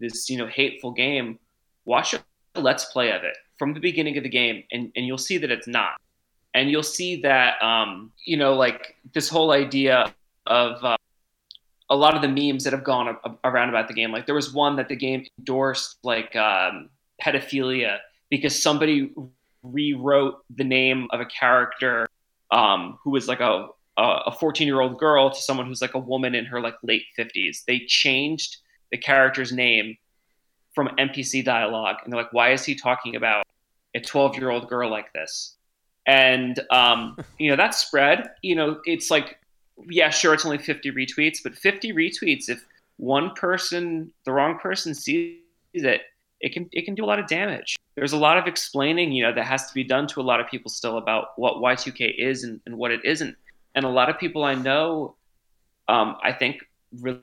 this 0.00 0.30
you 0.30 0.38
know 0.38 0.46
hateful 0.46 0.92
game, 0.92 1.38
watch 1.84 2.14
a 2.14 2.24
let's 2.56 2.86
play 2.86 3.10
of 3.12 3.24
it 3.24 3.36
from 3.58 3.74
the 3.74 3.80
beginning 3.80 4.16
of 4.16 4.22
the 4.22 4.28
game, 4.28 4.64
and 4.72 4.90
and 4.96 5.06
you'll 5.06 5.18
see 5.18 5.38
that 5.38 5.50
it's 5.50 5.66
not. 5.66 6.00
And 6.54 6.70
you'll 6.70 6.82
see 6.82 7.20
that 7.22 7.62
um, 7.62 8.12
you 8.24 8.36
know 8.36 8.54
like 8.54 8.96
this 9.12 9.28
whole 9.28 9.52
idea 9.52 10.12
of 10.46 10.84
uh, 10.84 10.96
a 11.90 11.96
lot 11.96 12.14
of 12.14 12.22
the 12.22 12.28
memes 12.28 12.64
that 12.64 12.72
have 12.72 12.84
gone 12.84 13.16
around 13.44 13.68
about 13.68 13.88
the 13.88 13.94
game. 13.94 14.12
Like 14.12 14.26
there 14.26 14.34
was 14.34 14.52
one 14.52 14.76
that 14.76 14.88
the 14.88 14.96
game 14.96 15.24
endorsed 15.38 15.98
like 16.02 16.34
um, 16.36 16.90
pedophilia 17.22 17.98
because 18.30 18.60
somebody 18.60 19.12
rewrote 19.62 20.44
the 20.54 20.64
name 20.64 21.08
of 21.10 21.20
a 21.20 21.26
character 21.26 22.06
um, 22.50 22.98
who 23.02 23.10
was 23.10 23.28
like 23.28 23.40
a 23.40 23.68
a 23.96 24.32
14 24.32 24.66
year 24.66 24.80
old 24.80 24.98
girl 24.98 25.30
to 25.30 25.40
someone 25.40 25.66
who's 25.66 25.80
like 25.80 25.94
a 25.94 25.98
woman 25.98 26.34
in 26.34 26.44
her 26.44 26.60
like 26.60 26.74
late 26.82 27.04
50s. 27.16 27.64
They 27.64 27.80
changed 27.86 28.56
the 28.90 28.98
character's 28.98 29.52
name 29.52 29.96
from 30.74 30.88
NPC 30.98 31.44
dialogue, 31.44 31.96
and 32.04 32.12
they're 32.12 32.20
like, 32.20 32.32
"Why 32.32 32.52
is 32.52 32.64
he 32.64 32.74
talking 32.74 33.16
about 33.16 33.44
a 33.94 34.00
12 34.00 34.36
year 34.36 34.50
old 34.50 34.68
girl 34.68 34.90
like 34.90 35.12
this?" 35.12 35.56
And 36.06 36.60
um, 36.70 37.16
you 37.38 37.50
know 37.50 37.56
that 37.56 37.74
spread. 37.74 38.30
You 38.42 38.56
know, 38.56 38.80
it's 38.84 39.10
like, 39.10 39.38
yeah, 39.88 40.10
sure, 40.10 40.34
it's 40.34 40.44
only 40.44 40.58
50 40.58 40.90
retweets, 40.92 41.38
but 41.42 41.54
50 41.54 41.92
retweets 41.92 42.48
if 42.48 42.64
one 42.96 43.30
person, 43.34 44.12
the 44.24 44.32
wrong 44.32 44.58
person, 44.58 44.94
sees 44.94 45.38
it, 45.72 46.02
it 46.40 46.52
can 46.52 46.68
it 46.72 46.84
can 46.84 46.94
do 46.94 47.04
a 47.04 47.06
lot 47.06 47.18
of 47.18 47.26
damage. 47.26 47.76
There's 47.94 48.12
a 48.12 48.18
lot 48.18 48.38
of 48.38 48.46
explaining, 48.46 49.12
you 49.12 49.22
know, 49.22 49.32
that 49.32 49.44
has 49.44 49.66
to 49.68 49.74
be 49.74 49.84
done 49.84 50.06
to 50.08 50.20
a 50.20 50.22
lot 50.22 50.40
of 50.40 50.48
people 50.48 50.70
still 50.70 50.98
about 50.98 51.28
what 51.36 51.54
YiiK 51.56 52.14
is 52.18 52.44
and, 52.44 52.60
and 52.66 52.76
what 52.76 52.90
it 52.90 53.00
isn't. 53.04 53.36
And 53.74 53.84
a 53.84 53.88
lot 53.88 54.10
of 54.10 54.18
people 54.18 54.44
I 54.44 54.54
know, 54.54 55.16
um, 55.88 56.16
I 56.22 56.32
think, 56.32 56.58
really 57.00 57.20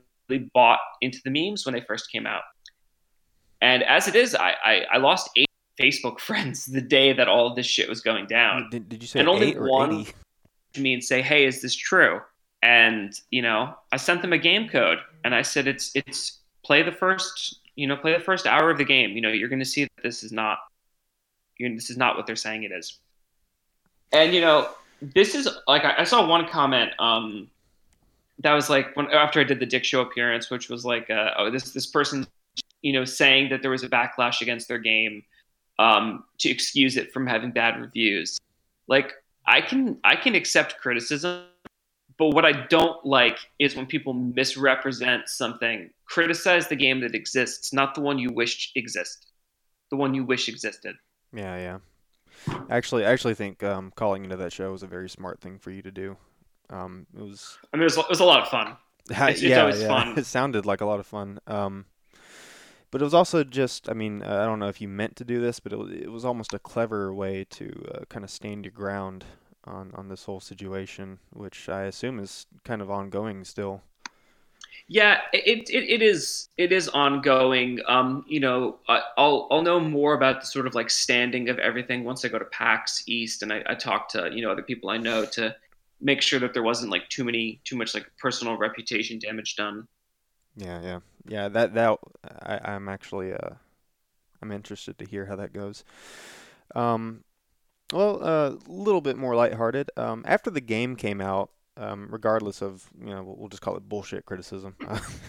bought 0.54 0.80
into 1.00 1.18
the 1.24 1.30
memes 1.30 1.64
when 1.66 1.74
they 1.74 1.82
first 1.82 2.10
came 2.10 2.26
out. 2.26 2.42
And 3.62 3.82
as 3.84 4.08
it 4.08 4.14
is, 4.14 4.34
I, 4.34 4.54
I, 4.62 4.86
I 4.92 4.98
lost 4.98 5.30
eight 5.36 5.48
Facebook 5.80 6.20
friends 6.28 6.66
the 6.66 6.82
day 6.82 7.14
that 7.14 7.28
all 7.28 7.46
of 7.46 7.56
this 7.56 7.66
shit 7.66 7.88
was 7.88 8.02
going 8.02 8.26
down. 8.26 8.68
Did, 8.70 8.90
did 8.90 9.02
you 9.02 9.08
say 9.08 9.20
and 9.20 9.28
only 9.28 9.54
one 9.58 10.00
80? 10.00 10.12
to 10.74 10.80
me 10.82 10.92
and 10.92 11.02
say, 11.02 11.22
"Hey, 11.22 11.46
is 11.46 11.62
this 11.62 11.74
true?" 11.74 12.20
And 12.62 13.18
you 13.30 13.40
know, 13.40 13.74
I 13.90 13.96
sent 13.96 14.20
them 14.20 14.34
a 14.34 14.38
game 14.38 14.68
code, 14.68 14.98
and 15.24 15.34
I 15.34 15.40
said, 15.40 15.66
"It's 15.66 15.90
it's 15.94 16.40
play 16.62 16.82
the 16.82 16.92
first 16.92 17.62
you 17.76 17.86
know, 17.86 17.96
play 17.96 18.12
the 18.12 18.20
first 18.20 18.46
hour 18.46 18.70
of 18.70 18.78
the 18.78 18.84
game. 18.84 19.10
You 19.10 19.20
know, 19.20 19.30
you're 19.30 19.48
going 19.48 19.58
to 19.58 19.64
see 19.64 19.84
that 19.84 20.02
this 20.02 20.22
is 20.22 20.32
not, 20.32 20.58
this 21.58 21.90
is 21.90 21.96
not 21.96 22.16
what 22.16 22.26
they're 22.26 22.36
saying 22.36 22.64
it 22.64 22.72
is. 22.72 22.98
And 24.12 24.34
you 24.34 24.40
know, 24.40 24.68
this 25.00 25.34
is 25.34 25.48
like 25.66 25.84
I, 25.84 25.94
I 25.98 26.04
saw 26.04 26.26
one 26.26 26.46
comment 26.46 26.92
um, 26.98 27.48
that 28.40 28.52
was 28.52 28.68
like 28.68 28.94
when 28.94 29.10
after 29.10 29.40
I 29.40 29.44
did 29.44 29.58
the 29.58 29.66
Dick 29.66 29.84
Show 29.84 30.02
appearance, 30.02 30.50
which 30.50 30.68
was 30.68 30.84
like, 30.84 31.08
uh, 31.08 31.30
oh, 31.38 31.50
this 31.50 31.72
this 31.72 31.86
person, 31.86 32.26
you 32.82 32.92
know, 32.92 33.04
saying 33.04 33.50
that 33.50 33.62
there 33.62 33.70
was 33.70 33.82
a 33.82 33.88
backlash 33.88 34.40
against 34.40 34.68
their 34.68 34.78
game 34.78 35.22
um, 35.78 36.24
to 36.38 36.50
excuse 36.50 36.96
it 36.96 37.12
from 37.12 37.26
having 37.26 37.50
bad 37.50 37.80
reviews. 37.80 38.38
Like 38.88 39.12
I 39.46 39.60
can 39.60 39.98
I 40.04 40.16
can 40.16 40.34
accept 40.34 40.78
criticism 40.78 41.44
but 42.18 42.34
what 42.34 42.44
I 42.44 42.52
don't 42.52 43.04
like 43.04 43.38
is 43.58 43.74
when 43.74 43.86
people 43.86 44.12
misrepresent 44.12 45.28
something. 45.28 45.90
Criticize 46.04 46.68
the 46.68 46.76
game 46.76 47.00
that 47.00 47.16
exists, 47.16 47.72
not 47.72 47.94
the 47.94 48.00
one 48.00 48.18
you 48.18 48.30
wish 48.32 48.70
existed. 48.76 49.28
The 49.90 49.96
one 49.96 50.14
you 50.14 50.24
wish 50.24 50.48
existed. 50.48 50.94
Yeah, 51.34 51.56
yeah. 51.56 51.78
Actually, 52.70 53.04
I 53.04 53.12
actually 53.12 53.34
think 53.34 53.62
um, 53.62 53.92
calling 53.96 54.24
into 54.24 54.36
that 54.36 54.52
show 54.52 54.72
was 54.72 54.82
a 54.82 54.86
very 54.86 55.08
smart 55.08 55.40
thing 55.40 55.58
for 55.58 55.70
you 55.70 55.82
to 55.82 55.90
do. 55.90 56.16
Um, 56.70 57.06
it 57.12 57.22
was. 57.22 57.58
I 57.72 57.76
mean, 57.76 57.82
it 57.82 57.84
was, 57.86 57.98
it 57.98 58.08
was 58.08 58.20
a 58.20 58.24
lot 58.24 58.40
of 58.40 58.48
fun. 58.48 58.76
It's, 59.10 59.42
yeah, 59.42 59.66
it's 59.66 59.80
yeah. 59.80 59.88
Fun. 59.88 60.14
It 60.18 60.26
sounded 60.26 60.64
like 60.64 60.80
a 60.80 60.86
lot 60.86 61.00
of 61.00 61.06
fun. 61.06 61.40
Um, 61.46 61.86
but 62.92 63.00
it 63.00 63.04
was 63.04 63.14
also 63.14 63.42
just, 63.42 63.88
I 63.88 63.94
mean, 63.94 64.22
I 64.22 64.44
don't 64.44 64.60
know 64.60 64.68
if 64.68 64.80
you 64.80 64.86
meant 64.86 65.16
to 65.16 65.24
do 65.24 65.40
this, 65.40 65.58
but 65.58 65.72
it 65.72 65.78
was, 65.78 65.90
it 65.90 66.12
was 66.12 66.24
almost 66.24 66.54
a 66.54 66.58
clever 66.60 67.12
way 67.12 67.44
to 67.50 67.88
uh, 67.94 68.04
kind 68.10 68.22
of 68.22 68.30
stand 68.30 68.66
your 68.66 68.72
ground 68.72 69.24
on 69.64 69.92
on 69.94 70.08
this 70.08 70.24
whole 70.24 70.40
situation, 70.40 71.18
which 71.32 71.68
I 71.68 71.84
assume 71.84 72.18
is 72.18 72.46
kind 72.64 72.82
of 72.82 72.90
ongoing 72.90 73.44
still. 73.44 73.82
Yeah, 74.88 75.20
it, 75.32 75.70
it, 75.70 75.88
it 75.88 76.02
is 76.02 76.48
it 76.58 76.70
is 76.70 76.88
ongoing. 76.88 77.80
Um, 77.88 78.24
you 78.28 78.40
know, 78.40 78.78
I'll 78.88 79.48
I'll 79.50 79.62
know 79.62 79.80
more 79.80 80.12
about 80.14 80.40
the 80.40 80.46
sort 80.46 80.66
of 80.66 80.74
like 80.74 80.90
standing 80.90 81.48
of 81.48 81.58
everything 81.58 82.04
once 82.04 82.24
I 82.24 82.28
go 82.28 82.38
to 82.38 82.44
PAX 82.46 83.04
East 83.06 83.42
and 83.42 83.52
I, 83.52 83.62
I 83.66 83.74
talk 83.74 84.08
to 84.10 84.30
you 84.32 84.42
know 84.42 84.50
other 84.50 84.62
people 84.62 84.90
I 84.90 84.98
know 84.98 85.24
to 85.32 85.54
make 86.00 86.20
sure 86.20 86.40
that 86.40 86.52
there 86.52 86.62
wasn't 86.62 86.90
like 86.90 87.08
too 87.08 87.24
many 87.24 87.60
too 87.64 87.76
much 87.76 87.94
like 87.94 88.10
personal 88.18 88.56
reputation 88.58 89.18
damage 89.18 89.56
done. 89.56 89.86
Yeah, 90.56 90.82
yeah, 90.82 90.98
yeah. 91.26 91.48
That 91.48 91.74
that 91.74 91.98
I, 92.42 92.72
I'm 92.72 92.88
actually 92.88 93.32
uh, 93.32 93.54
I'm 94.42 94.52
interested 94.52 94.98
to 94.98 95.04
hear 95.04 95.26
how 95.26 95.36
that 95.36 95.52
goes. 95.52 95.84
Um, 96.74 97.24
well, 97.92 98.22
a 98.22 98.24
uh, 98.24 98.56
little 98.66 99.00
bit 99.00 99.16
more 99.16 99.34
lighthearted. 99.34 99.90
Um, 99.96 100.24
after 100.26 100.50
the 100.50 100.60
game 100.60 100.96
came 100.96 101.20
out, 101.20 101.50
um, 101.76 102.08
regardless 102.10 102.62
of 102.62 102.88
you 102.98 103.10
know, 103.10 103.22
we'll 103.22 103.48
just 103.48 103.62
call 103.62 103.76
it 103.76 103.88
bullshit 103.88 104.24
criticism. 104.26 104.76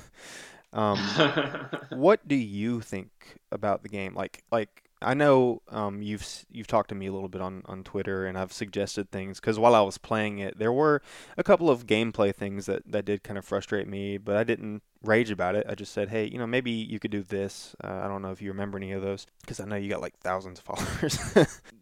um, 0.73 0.97
what 1.89 2.27
do 2.27 2.35
you 2.35 2.81
think 2.81 3.37
about 3.51 3.83
the 3.83 3.89
game? 3.89 4.15
Like, 4.15 4.43
like 4.51 4.82
I 5.03 5.13
know 5.13 5.61
um, 5.69 6.01
you've 6.01 6.45
you've 6.49 6.67
talked 6.67 6.89
to 6.89 6.95
me 6.95 7.07
a 7.07 7.11
little 7.13 7.29
bit 7.29 7.41
on, 7.41 7.61
on 7.65 7.83
Twitter, 7.83 8.25
and 8.25 8.37
I've 8.37 8.53
suggested 8.53 9.11
things 9.11 9.39
because 9.39 9.59
while 9.59 9.75
I 9.75 9.81
was 9.81 9.97
playing 9.97 10.39
it, 10.39 10.57
there 10.57 10.71
were 10.71 11.01
a 11.37 11.43
couple 11.43 11.69
of 11.69 11.85
gameplay 11.85 12.33
things 12.33 12.65
that, 12.65 12.83
that 12.91 13.05
did 13.05 13.23
kind 13.23 13.37
of 13.37 13.45
frustrate 13.45 13.87
me, 13.87 14.17
but 14.17 14.35
I 14.35 14.43
didn't 14.43 14.81
rage 15.03 15.29
about 15.29 15.55
it. 15.55 15.65
I 15.69 15.75
just 15.75 15.93
said, 15.93 16.09
hey, 16.09 16.25
you 16.25 16.37
know, 16.37 16.47
maybe 16.47 16.71
you 16.71 16.99
could 16.99 17.11
do 17.11 17.23
this. 17.23 17.75
Uh, 17.83 18.01
I 18.03 18.07
don't 18.07 18.21
know 18.21 18.31
if 18.31 18.41
you 18.41 18.49
remember 18.49 18.77
any 18.77 18.91
of 18.91 19.01
those 19.01 19.27
because 19.41 19.59
I 19.59 19.65
know 19.65 19.75
you 19.75 19.89
got 19.89 20.01
like 20.01 20.17
thousands 20.19 20.59
of 20.59 20.65
followers. 20.77 21.19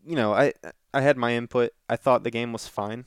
you 0.06 0.16
know, 0.16 0.34
I 0.34 0.54
I 0.94 1.02
had 1.02 1.18
my 1.18 1.34
input. 1.34 1.72
I 1.90 1.96
thought 1.96 2.24
the 2.24 2.32
game 2.32 2.52
was 2.52 2.68
fine, 2.68 3.06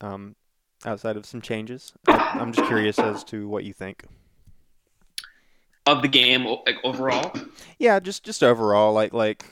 um, 0.00 0.36
outside 0.84 1.16
of 1.16 1.26
some 1.26 1.40
changes. 1.40 1.92
I, 2.06 2.38
I'm 2.40 2.52
just 2.52 2.68
curious 2.68 2.98
as 2.98 3.24
to 3.24 3.48
what 3.48 3.64
you 3.64 3.72
think 3.72 4.04
of 5.86 6.02
the 6.02 6.08
game 6.08 6.44
like 6.44 6.76
overall? 6.84 7.32
Yeah 7.78 8.00
just 8.00 8.24
just 8.24 8.42
overall 8.42 8.92
like 8.92 9.12
like 9.12 9.44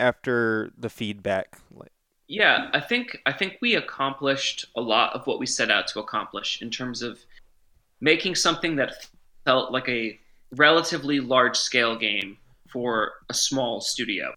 after 0.00 0.72
the 0.78 0.88
feedback 0.88 1.58
like 1.74 1.90
yeah 2.28 2.70
i 2.72 2.78
think 2.78 3.18
i 3.26 3.32
think 3.32 3.54
we 3.60 3.74
accomplished 3.74 4.66
a 4.76 4.80
lot 4.80 5.12
of 5.12 5.26
what 5.26 5.40
we 5.40 5.46
set 5.46 5.70
out 5.70 5.88
to 5.88 5.98
accomplish 5.98 6.62
in 6.62 6.70
terms 6.70 7.02
of 7.02 7.18
making 8.00 8.34
something 8.34 8.76
that 8.76 9.08
felt 9.44 9.72
like 9.72 9.88
a 9.88 10.18
relatively 10.52 11.20
large 11.20 11.56
scale 11.56 11.96
game 11.96 12.36
for 12.70 13.12
a 13.28 13.34
small 13.34 13.80
studio. 13.80 14.34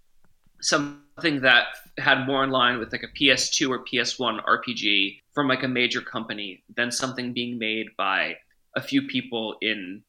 Something 0.62 1.42
that 1.42 1.68
had 1.98 2.26
more 2.26 2.44
in 2.44 2.50
line 2.50 2.80
with 2.80 2.92
like 2.92 3.04
a 3.04 3.08
ps2 3.08 3.70
or 3.70 3.84
ps1 3.84 4.44
rpg 4.46 5.20
from 5.34 5.48
like 5.48 5.64
a 5.64 5.68
major 5.68 6.02
company 6.02 6.64
than 6.76 6.92
something 6.92 7.34
being 7.34 7.58
made 7.58 7.88
by 7.98 8.36
a 8.76 8.82
few 8.82 9.02
people 9.08 9.58
in 9.62 10.02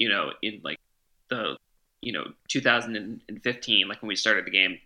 you 0.00 0.08
know, 0.08 0.30
in 0.42 0.60
like 0.64 0.80
the, 1.28 1.56
you 2.00 2.10
know, 2.12 2.24
2015, 2.48 3.86
like 3.86 4.02
when 4.02 4.08
we 4.08 4.16
started 4.16 4.46
the 4.46 4.50
game, 4.50 4.78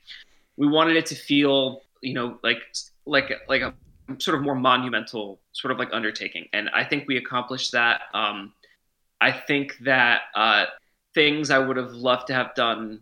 we 0.58 0.66
wanted 0.66 0.96
it 0.96 1.06
to 1.06 1.14
feel, 1.14 1.82
you 2.02 2.12
know, 2.12 2.38
like, 2.42 2.58
like, 3.06 3.32
like 3.48 3.62
a 3.62 3.72
sort 4.18 4.36
of 4.36 4.42
more 4.42 4.56
monumental 4.56 5.40
sort 5.52 5.70
of 5.70 5.78
like 5.78 5.88
undertaking. 5.92 6.46
And 6.52 6.68
I 6.74 6.84
think 6.84 7.08
we 7.08 7.16
accomplished 7.16 7.72
that. 7.72 8.02
Um, 8.12 8.52
I 9.20 9.32
think 9.32 9.78
that 9.84 10.22
uh, 10.34 10.66
things 11.14 11.50
I 11.50 11.58
would 11.58 11.76
have 11.76 11.92
loved 11.92 12.26
to 12.26 12.34
have 12.34 12.54
done 12.54 13.00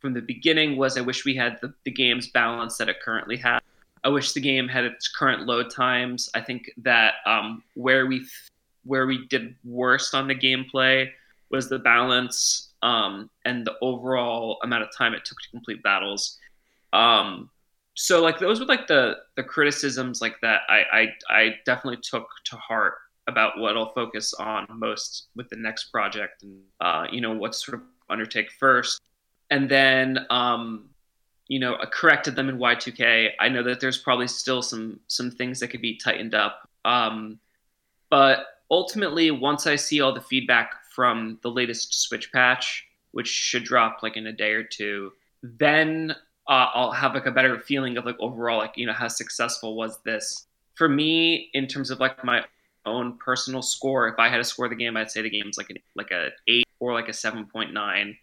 from 0.00 0.12
the 0.12 0.20
beginning 0.20 0.76
was 0.76 0.98
I 0.98 1.00
wish 1.00 1.24
we 1.24 1.36
had 1.36 1.58
the, 1.62 1.72
the 1.84 1.90
game's 1.92 2.28
balance 2.28 2.76
that 2.78 2.88
it 2.88 2.96
currently 3.00 3.36
has. 3.38 3.62
I 4.04 4.08
wish 4.08 4.32
the 4.32 4.40
game 4.40 4.68
had 4.68 4.84
its 4.84 5.08
current 5.08 5.46
load 5.46 5.70
times. 5.70 6.28
I 6.34 6.40
think 6.40 6.70
that 6.78 7.14
um, 7.26 7.62
where 7.74 8.06
we 8.06 8.26
where 8.84 9.06
we 9.06 9.26
did 9.26 9.54
worst 9.64 10.14
on 10.14 10.28
the 10.28 10.34
gameplay 10.34 11.10
was 11.50 11.68
the 11.68 11.78
balance 11.78 12.72
um, 12.82 13.30
and 13.44 13.66
the 13.66 13.74
overall 13.82 14.58
amount 14.62 14.82
of 14.82 14.88
time 14.96 15.14
it 15.14 15.24
took 15.24 15.38
to 15.38 15.50
complete 15.50 15.82
battles. 15.82 16.38
Um, 16.92 17.50
so 17.94 18.22
like 18.22 18.38
those 18.38 18.60
were 18.60 18.66
like 18.66 18.86
the 18.86 19.16
the 19.36 19.42
criticisms 19.42 20.20
like 20.20 20.36
that 20.40 20.60
I, 20.68 20.82
I 20.92 21.06
I 21.28 21.54
definitely 21.66 22.00
took 22.02 22.28
to 22.44 22.56
heart 22.56 22.94
about 23.26 23.58
what 23.58 23.76
I'll 23.76 23.92
focus 23.92 24.32
on 24.34 24.66
most 24.70 25.28
with 25.34 25.48
the 25.50 25.56
next 25.56 25.90
project 25.90 26.44
and 26.44 26.60
uh, 26.80 27.06
you 27.10 27.20
know 27.20 27.32
what 27.32 27.54
sort 27.56 27.74
of 27.74 27.82
undertake 28.08 28.52
first 28.52 29.00
and 29.50 29.68
then 29.68 30.26
um, 30.30 30.88
you 31.48 31.58
know 31.58 31.76
corrected 31.90 32.36
them 32.36 32.48
in 32.48 32.58
YiiK. 32.58 33.30
I 33.40 33.48
know 33.48 33.62
that 33.62 33.80
there's 33.80 33.98
probably 33.98 34.28
still 34.28 34.62
some 34.62 35.00
some 35.08 35.30
things 35.30 35.60
that 35.60 35.68
could 35.68 35.82
be 35.82 35.96
tightened 35.96 36.34
up, 36.34 36.68
um, 36.84 37.38
but 38.10 38.46
ultimately, 38.70 39.30
once 39.30 39.66
I 39.66 39.76
see 39.76 40.00
all 40.00 40.12
the 40.12 40.20
feedback 40.20 40.72
from 40.90 41.38
the 41.42 41.50
latest 41.50 42.02
Switch 42.02 42.32
patch, 42.32 42.86
which 43.12 43.28
should 43.28 43.64
drop 43.64 44.02
like 44.02 44.16
in 44.16 44.26
a 44.26 44.32
day 44.32 44.52
or 44.52 44.62
two, 44.62 45.12
then 45.42 46.14
uh, 46.48 46.66
I'll 46.74 46.92
have 46.92 47.14
like 47.14 47.26
a 47.26 47.30
better 47.30 47.58
feeling 47.58 47.96
of 47.96 48.04
like 48.04 48.16
overall 48.20 48.58
like 48.58 48.76
you 48.76 48.86
know 48.86 48.92
how 48.92 49.08
successful 49.08 49.76
was 49.76 49.98
this 50.04 50.46
for 50.74 50.88
me 50.88 51.50
in 51.52 51.66
terms 51.66 51.90
of 51.90 52.00
like 52.00 52.24
my 52.24 52.44
own 52.86 53.18
personal 53.18 53.62
score. 53.62 54.08
If 54.08 54.18
I 54.18 54.28
had 54.28 54.38
to 54.38 54.44
score 54.44 54.68
the 54.68 54.76
game, 54.76 54.96
I'd 54.96 55.10
say 55.10 55.22
the 55.22 55.30
game's 55.30 55.58
like 55.58 55.70
a 55.70 55.74
like 55.94 56.10
a 56.10 56.30
eight 56.46 56.66
or 56.80 56.92
like 56.92 57.08
a 57.08 57.12
seven 57.12 57.46
point 57.46 57.72
nine 57.72 58.16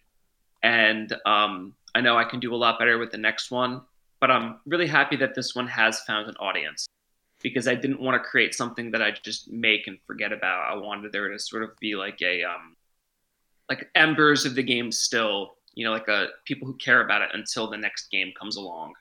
and 0.62 1.12
um, 1.24 1.74
I 1.94 2.00
know 2.00 2.16
I 2.16 2.24
can 2.24 2.40
do 2.40 2.54
a 2.54 2.56
lot 2.56 2.78
better 2.78 2.98
with 2.98 3.12
the 3.12 3.18
next 3.18 3.50
one. 3.50 3.82
But 4.20 4.30
I'm 4.30 4.60
really 4.66 4.86
happy 4.86 5.16
that 5.16 5.34
this 5.34 5.54
one 5.54 5.68
has 5.68 6.00
found 6.00 6.28
an 6.28 6.36
audience 6.36 6.86
because 7.46 7.68
I 7.68 7.76
didn't 7.76 8.00
want 8.00 8.20
to 8.20 8.28
create 8.28 8.56
something 8.56 8.90
that 8.90 9.00
I 9.00 9.12
just 9.12 9.52
make 9.52 9.86
and 9.86 9.98
forget 10.04 10.32
about. 10.32 10.68
I 10.68 10.76
wanted 10.76 11.12
there 11.12 11.28
to 11.28 11.38
sort 11.38 11.62
of 11.62 11.70
be 11.78 11.94
like 11.94 12.20
a 12.20 12.42
um, 12.42 12.74
like 13.68 13.88
embers 13.94 14.44
of 14.44 14.56
the 14.56 14.64
game 14.64 14.90
still, 14.90 15.54
you 15.72 15.84
know, 15.84 15.92
like 15.92 16.08
a 16.08 16.26
people 16.44 16.66
who 16.66 16.74
care 16.74 17.02
about 17.02 17.22
it 17.22 17.30
until 17.34 17.70
the 17.70 17.76
next 17.76 18.10
game 18.10 18.32
comes 18.36 18.56
along. 18.56 18.94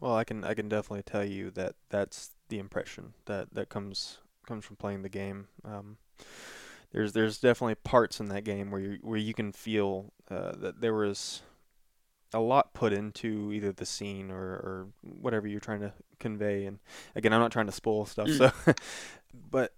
Well, 0.00 0.16
I 0.16 0.24
can 0.24 0.42
I 0.42 0.54
can 0.54 0.68
definitely 0.68 1.04
tell 1.04 1.22
you 1.22 1.52
that 1.52 1.76
that's 1.88 2.30
the 2.48 2.58
impression 2.58 3.14
that 3.26 3.54
that 3.54 3.68
comes 3.68 4.18
comes 4.44 4.64
from 4.64 4.74
playing 4.74 5.02
the 5.02 5.08
game. 5.08 5.46
Um, 5.64 5.98
there's 6.90 7.12
there's 7.12 7.38
definitely 7.38 7.76
parts 7.76 8.18
in 8.18 8.26
that 8.30 8.42
game 8.42 8.72
where 8.72 8.80
you 8.80 8.98
where 9.02 9.18
you 9.18 9.34
can 9.34 9.52
feel 9.52 10.12
uh, 10.28 10.56
that 10.56 10.80
there 10.80 10.94
was 10.94 11.42
a 12.34 12.40
lot 12.40 12.74
put 12.74 12.92
into 12.92 13.52
either 13.52 13.72
the 13.72 13.86
scene 13.86 14.30
or, 14.30 14.36
or 14.36 14.86
whatever 15.02 15.46
you're 15.46 15.60
trying 15.60 15.80
to 15.80 15.92
convey. 16.18 16.66
And 16.66 16.78
again, 17.14 17.32
I'm 17.32 17.40
not 17.40 17.52
trying 17.52 17.66
to 17.66 17.72
spoil 17.72 18.06
stuff, 18.06 18.28
mm. 18.28 18.36
so 18.36 18.74
but 19.50 19.72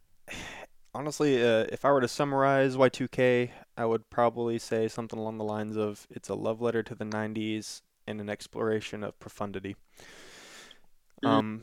honestly, 0.94 1.42
uh, 1.42 1.66
if 1.70 1.84
I 1.84 1.92
were 1.92 2.00
to 2.00 2.08
summarize 2.08 2.76
YiiK, 2.76 3.50
I 3.76 3.84
would 3.84 4.10
probably 4.10 4.58
say 4.58 4.88
something 4.88 5.18
along 5.18 5.38
the 5.38 5.44
lines 5.44 5.76
of 5.76 6.06
it's 6.10 6.28
a 6.28 6.34
love 6.34 6.60
letter 6.60 6.82
to 6.82 6.94
the 6.94 7.04
90s 7.04 7.82
and 8.06 8.20
an 8.20 8.28
exploration 8.28 9.04
of 9.04 9.18
profundity. 9.20 9.76
Mm. 11.24 11.28
Um, 11.28 11.62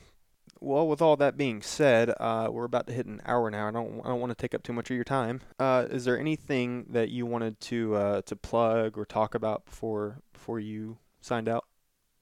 well, 0.60 0.88
with 0.88 1.02
all 1.02 1.16
that 1.18 1.38
being 1.38 1.62
said, 1.62 2.14
uh, 2.20 2.48
we're 2.52 2.66
about 2.66 2.88
to 2.88 2.94
hit 2.94 3.06
an 3.06 3.22
hour 3.26 3.50
now. 3.50 3.68
I 3.68 3.72
don't 3.72 4.02
I 4.04 4.10
don't 4.10 4.20
want 4.20 4.32
to 4.32 4.36
take 4.36 4.54
up 4.54 4.64
too 4.64 4.74
much 4.74 4.90
of 4.90 4.96
your 4.96 5.04
time. 5.04 5.42
Uh, 5.60 5.86
is 5.90 6.06
there 6.06 6.20
anything 6.20 6.86
that 6.90 7.10
you 7.10 7.26
wanted 7.26 7.60
to 7.62 7.96
uh, 7.96 8.22
to 8.24 8.36
plug 8.36 8.98
or 8.98 9.06
talk 9.06 9.36
about 9.36 9.66
before 9.66 10.20
before 10.34 10.60
you 10.60 10.98
signed 11.22 11.48
out? 11.50 11.66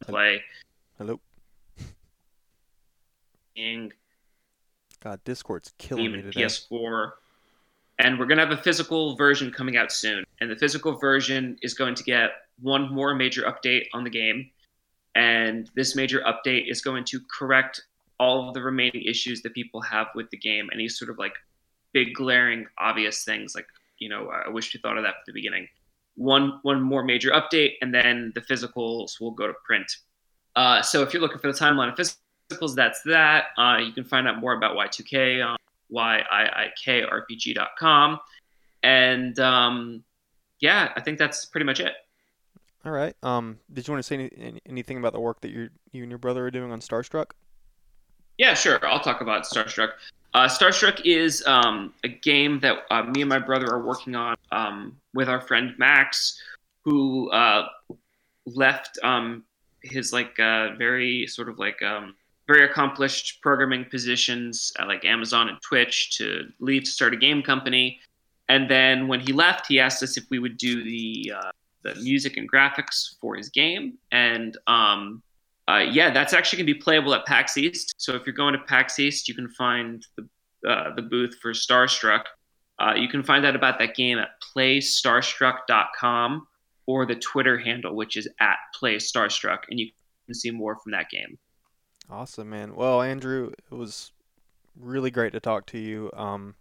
Play. 0.01 0.41
Hello. 0.97 1.19
Ing. 3.55 3.93
God, 5.01 5.23
Discord's 5.23 5.73
killing 5.77 6.11
me 6.11 6.21
today. 6.21 6.41
PS4, 6.41 7.11
and 7.99 8.19
we're 8.19 8.25
gonna 8.25 8.45
have 8.45 8.57
a 8.57 8.61
physical 8.61 9.15
version 9.15 9.51
coming 9.51 9.77
out 9.77 9.91
soon. 9.91 10.25
And 10.41 10.49
the 10.49 10.55
physical 10.55 10.97
version 10.97 11.57
is 11.61 11.73
going 11.73 11.95
to 11.95 12.03
get 12.03 12.31
one 12.61 12.93
more 12.93 13.13
major 13.15 13.43
update 13.43 13.85
on 13.93 14.03
the 14.03 14.09
game 14.09 14.49
and 15.15 15.71
this 15.75 15.95
major 15.95 16.21
update 16.21 16.69
is 16.69 16.81
going 16.81 17.05
to 17.05 17.19
correct 17.31 17.81
all 18.19 18.47
of 18.47 18.53
the 18.53 18.61
remaining 18.61 19.03
issues 19.03 19.41
that 19.41 19.53
people 19.53 19.81
have 19.81 20.07
with 20.15 20.29
the 20.29 20.37
game, 20.37 20.69
any 20.73 20.87
sort 20.87 21.09
of 21.11 21.17
like 21.17 21.33
big 21.93 22.13
glaring 22.13 22.65
obvious 22.77 23.23
things 23.23 23.55
like 23.55 23.65
you 23.99 24.09
know 24.09 24.29
I 24.29 24.49
wish 24.49 24.73
we 24.73 24.81
thought 24.81 24.97
of 24.97 25.03
that 25.03 25.09
at 25.09 25.25
the 25.25 25.33
beginning. 25.33 25.67
One 26.15 26.59
one 26.63 26.81
more 26.81 27.03
major 27.03 27.31
update, 27.31 27.73
and 27.81 27.93
then 27.93 28.31
the 28.35 28.41
physicals 28.41 29.19
will 29.19 29.31
go 29.31 29.47
to 29.47 29.53
print. 29.65 29.91
Uh, 30.55 30.81
so 30.81 31.01
if 31.01 31.13
you're 31.13 31.21
looking 31.21 31.39
for 31.39 31.51
the 31.51 31.57
timeline 31.57 31.91
of 31.91 31.95
physicals, 31.97 32.75
that's 32.75 33.01
that. 33.03 33.45
Uh, 33.57 33.79
you 33.85 33.91
can 33.91 34.05
find 34.05 34.27
out 34.27 34.39
more 34.39 34.53
about 34.53 34.77
YiiK 34.77 35.45
on 35.45 35.57
yiikrpg.com, 36.87 38.19
and 38.83 39.39
um, 39.39 40.03
yeah, 40.59 40.91
I 40.95 41.01
think 41.01 41.17
that's 41.19 41.45
pretty 41.45 41.65
much 41.65 41.79
it. 41.81 41.93
All 42.85 42.91
right. 42.91 43.15
Um, 43.23 43.59
did 43.73 43.87
you 43.87 43.93
want 43.93 44.03
to 44.03 44.07
say 44.07 44.29
any, 44.37 44.61
anything 44.67 44.97
about 44.97 45.13
the 45.13 45.19
work 45.19 45.41
that 45.41 45.49
you 45.49 45.69
you 45.91 46.03
and 46.03 46.11
your 46.11 46.19
brother 46.19 46.45
are 46.45 46.51
doing 46.51 46.71
on 46.71 46.79
Starstruck? 46.79 47.31
Yeah, 48.37 48.53
sure. 48.53 48.85
I'll 48.85 48.99
talk 48.99 49.21
about 49.21 49.43
Starstruck. 49.43 49.91
Uh, 50.33 50.47
Starstruck 50.47 51.01
is 51.05 51.45
um, 51.47 51.93
a 52.03 52.09
game 52.09 52.59
that 52.59 52.79
uh, 52.91 53.03
me 53.03 53.21
and 53.21 53.29
my 53.29 53.39
brother 53.39 53.71
are 53.71 53.85
working 53.85 54.15
on 54.15 54.35
um, 54.51 54.97
with 55.13 55.29
our 55.29 55.39
friend 55.39 55.73
Max, 55.77 56.41
who 56.83 57.29
uh, 57.31 57.67
left 58.45 58.99
um, 59.01 59.43
his 59.81 60.11
like 60.11 60.37
uh, 60.39 60.75
very 60.75 61.25
sort 61.27 61.47
of 61.47 61.57
like 61.57 61.81
um, 61.81 62.15
very 62.47 62.65
accomplished 62.65 63.41
programming 63.41 63.85
positions 63.85 64.73
at 64.77 64.87
like 64.87 65.05
Amazon 65.05 65.47
and 65.47 65.61
Twitch 65.61 66.17
to 66.17 66.49
leave 66.59 66.83
to 66.83 66.91
start 66.91 67.13
a 67.13 67.17
game 67.17 67.41
company. 67.41 67.99
And 68.49 68.69
then 68.69 69.07
when 69.07 69.21
he 69.21 69.31
left, 69.31 69.67
he 69.67 69.79
asked 69.79 70.03
us 70.03 70.17
if 70.17 70.25
we 70.29 70.39
would 70.39 70.57
do 70.57 70.83
the 70.83 71.33
uh, 71.35 71.51
the 71.83 71.95
music 71.95 72.35
and 72.35 72.51
graphics 72.51 73.17
for 73.21 73.35
his 73.35 73.49
game, 73.49 73.97
and 74.11 74.57
um, 74.67 75.21
uh, 75.67 75.79
yeah, 75.79 76.11
that's 76.11 76.33
actually 76.33 76.57
going 76.57 76.67
to 76.67 76.73
be 76.73 76.79
playable 76.79 77.13
at 77.13 77.25
PAX 77.25 77.57
East. 77.57 77.95
So 77.97 78.15
if 78.15 78.25
you're 78.25 78.35
going 78.35 78.53
to 78.53 78.59
PAX 78.59 78.99
East, 78.99 79.27
you 79.27 79.33
can 79.33 79.49
find 79.49 80.05
the, 80.15 80.69
uh, 80.69 80.93
the 80.95 81.01
booth 81.01 81.35
for 81.41 81.53
Starstruck. 81.53 82.23
Uh, 82.77 82.93
you 82.95 83.07
can 83.07 83.23
find 83.23 83.45
out 83.45 83.55
about 83.55 83.79
that 83.79 83.95
game 83.95 84.19
at 84.19 84.29
playstarstruck.com 84.55 86.47
or 86.87 87.05
the 87.05 87.15
Twitter 87.15 87.57
handle, 87.57 87.95
which 87.95 88.17
is 88.17 88.27
at 88.39 88.57
playstarstruck, 88.79 89.59
and 89.69 89.79
you 89.79 89.89
can 90.25 90.35
see 90.35 90.51
more 90.51 90.77
from 90.77 90.91
that 90.91 91.09
game. 91.09 91.39
Awesome, 92.09 92.49
man. 92.49 92.75
Well, 92.75 93.01
Andrew, 93.01 93.51
it 93.71 93.75
was 93.75 94.11
really 94.79 95.09
great 95.09 95.33
to 95.33 95.39
talk 95.39 95.65
to 95.67 95.79
you. 95.79 96.11
Um, 96.13 96.55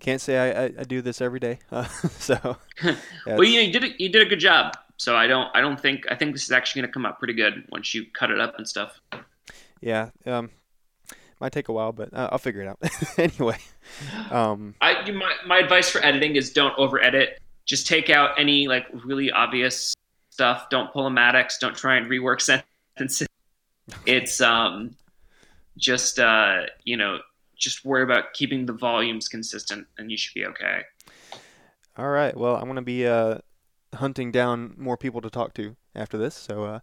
can't 0.00 0.20
say 0.20 0.38
I, 0.38 0.64
I, 0.64 0.64
I, 0.80 0.82
do 0.84 1.00
this 1.02 1.20
every 1.20 1.38
day, 1.38 1.60
so. 2.18 2.56
well, 3.26 3.44
you, 3.44 3.54
know, 3.54 3.60
you 3.60 3.72
did 3.72 3.84
a, 3.84 4.02
you 4.02 4.08
did 4.08 4.22
a 4.22 4.26
good 4.26 4.40
job. 4.40 4.74
So 4.96 5.16
I 5.16 5.26
don't 5.26 5.48
I 5.54 5.60
don't 5.60 5.78
think 5.78 6.04
I 6.10 6.14
think 6.14 6.32
this 6.32 6.44
is 6.44 6.52
actually 6.52 6.82
going 6.82 6.90
to 6.90 6.92
come 6.92 7.06
out 7.06 7.18
pretty 7.18 7.34
good 7.34 7.64
once 7.70 7.94
you 7.94 8.06
cut 8.12 8.30
it 8.30 8.40
up 8.40 8.56
and 8.58 8.68
stuff. 8.68 9.00
Yeah, 9.80 10.10
um, 10.24 10.50
might 11.40 11.52
take 11.52 11.68
a 11.68 11.72
while, 11.72 11.92
but 11.92 12.12
uh, 12.14 12.28
I'll 12.32 12.38
figure 12.38 12.62
it 12.62 12.68
out. 12.68 12.78
anyway, 13.18 13.58
um, 14.30 14.74
I 14.80 15.10
my 15.10 15.32
my 15.46 15.58
advice 15.58 15.90
for 15.90 16.04
editing 16.04 16.36
is 16.36 16.52
don't 16.52 16.76
over 16.78 17.02
edit. 17.02 17.40
Just 17.66 17.86
take 17.86 18.10
out 18.10 18.38
any 18.38 18.68
like 18.68 18.86
really 19.04 19.30
obvious 19.30 19.94
stuff. 20.30 20.68
Don't 20.70 20.92
pull 20.92 21.06
a 21.06 21.10
Maddox. 21.10 21.58
Don't 21.58 21.76
try 21.76 21.96
and 21.96 22.08
rework 22.08 22.40
sentences. 22.96 23.28
It's 24.06 24.40
um 24.40 24.96
just 25.76 26.18
uh 26.18 26.62
you 26.84 26.96
know 26.96 27.18
just 27.56 27.84
worry 27.84 28.02
about 28.02 28.32
keeping 28.32 28.64
the 28.66 28.72
volumes 28.72 29.28
consistent, 29.28 29.86
and 29.98 30.10
you 30.10 30.16
should 30.16 30.34
be 30.34 30.46
okay. 30.46 30.82
All 31.96 32.08
right. 32.08 32.36
Well, 32.36 32.56
I'm 32.56 32.66
gonna 32.66 32.82
be 32.82 33.06
uh 33.06 33.38
hunting 33.94 34.30
down 34.30 34.74
more 34.76 34.96
people 34.96 35.20
to 35.20 35.30
talk 35.30 35.54
to 35.54 35.76
after 35.94 36.18
this. 36.18 36.34
So 36.34 36.64
uh, 36.64 36.80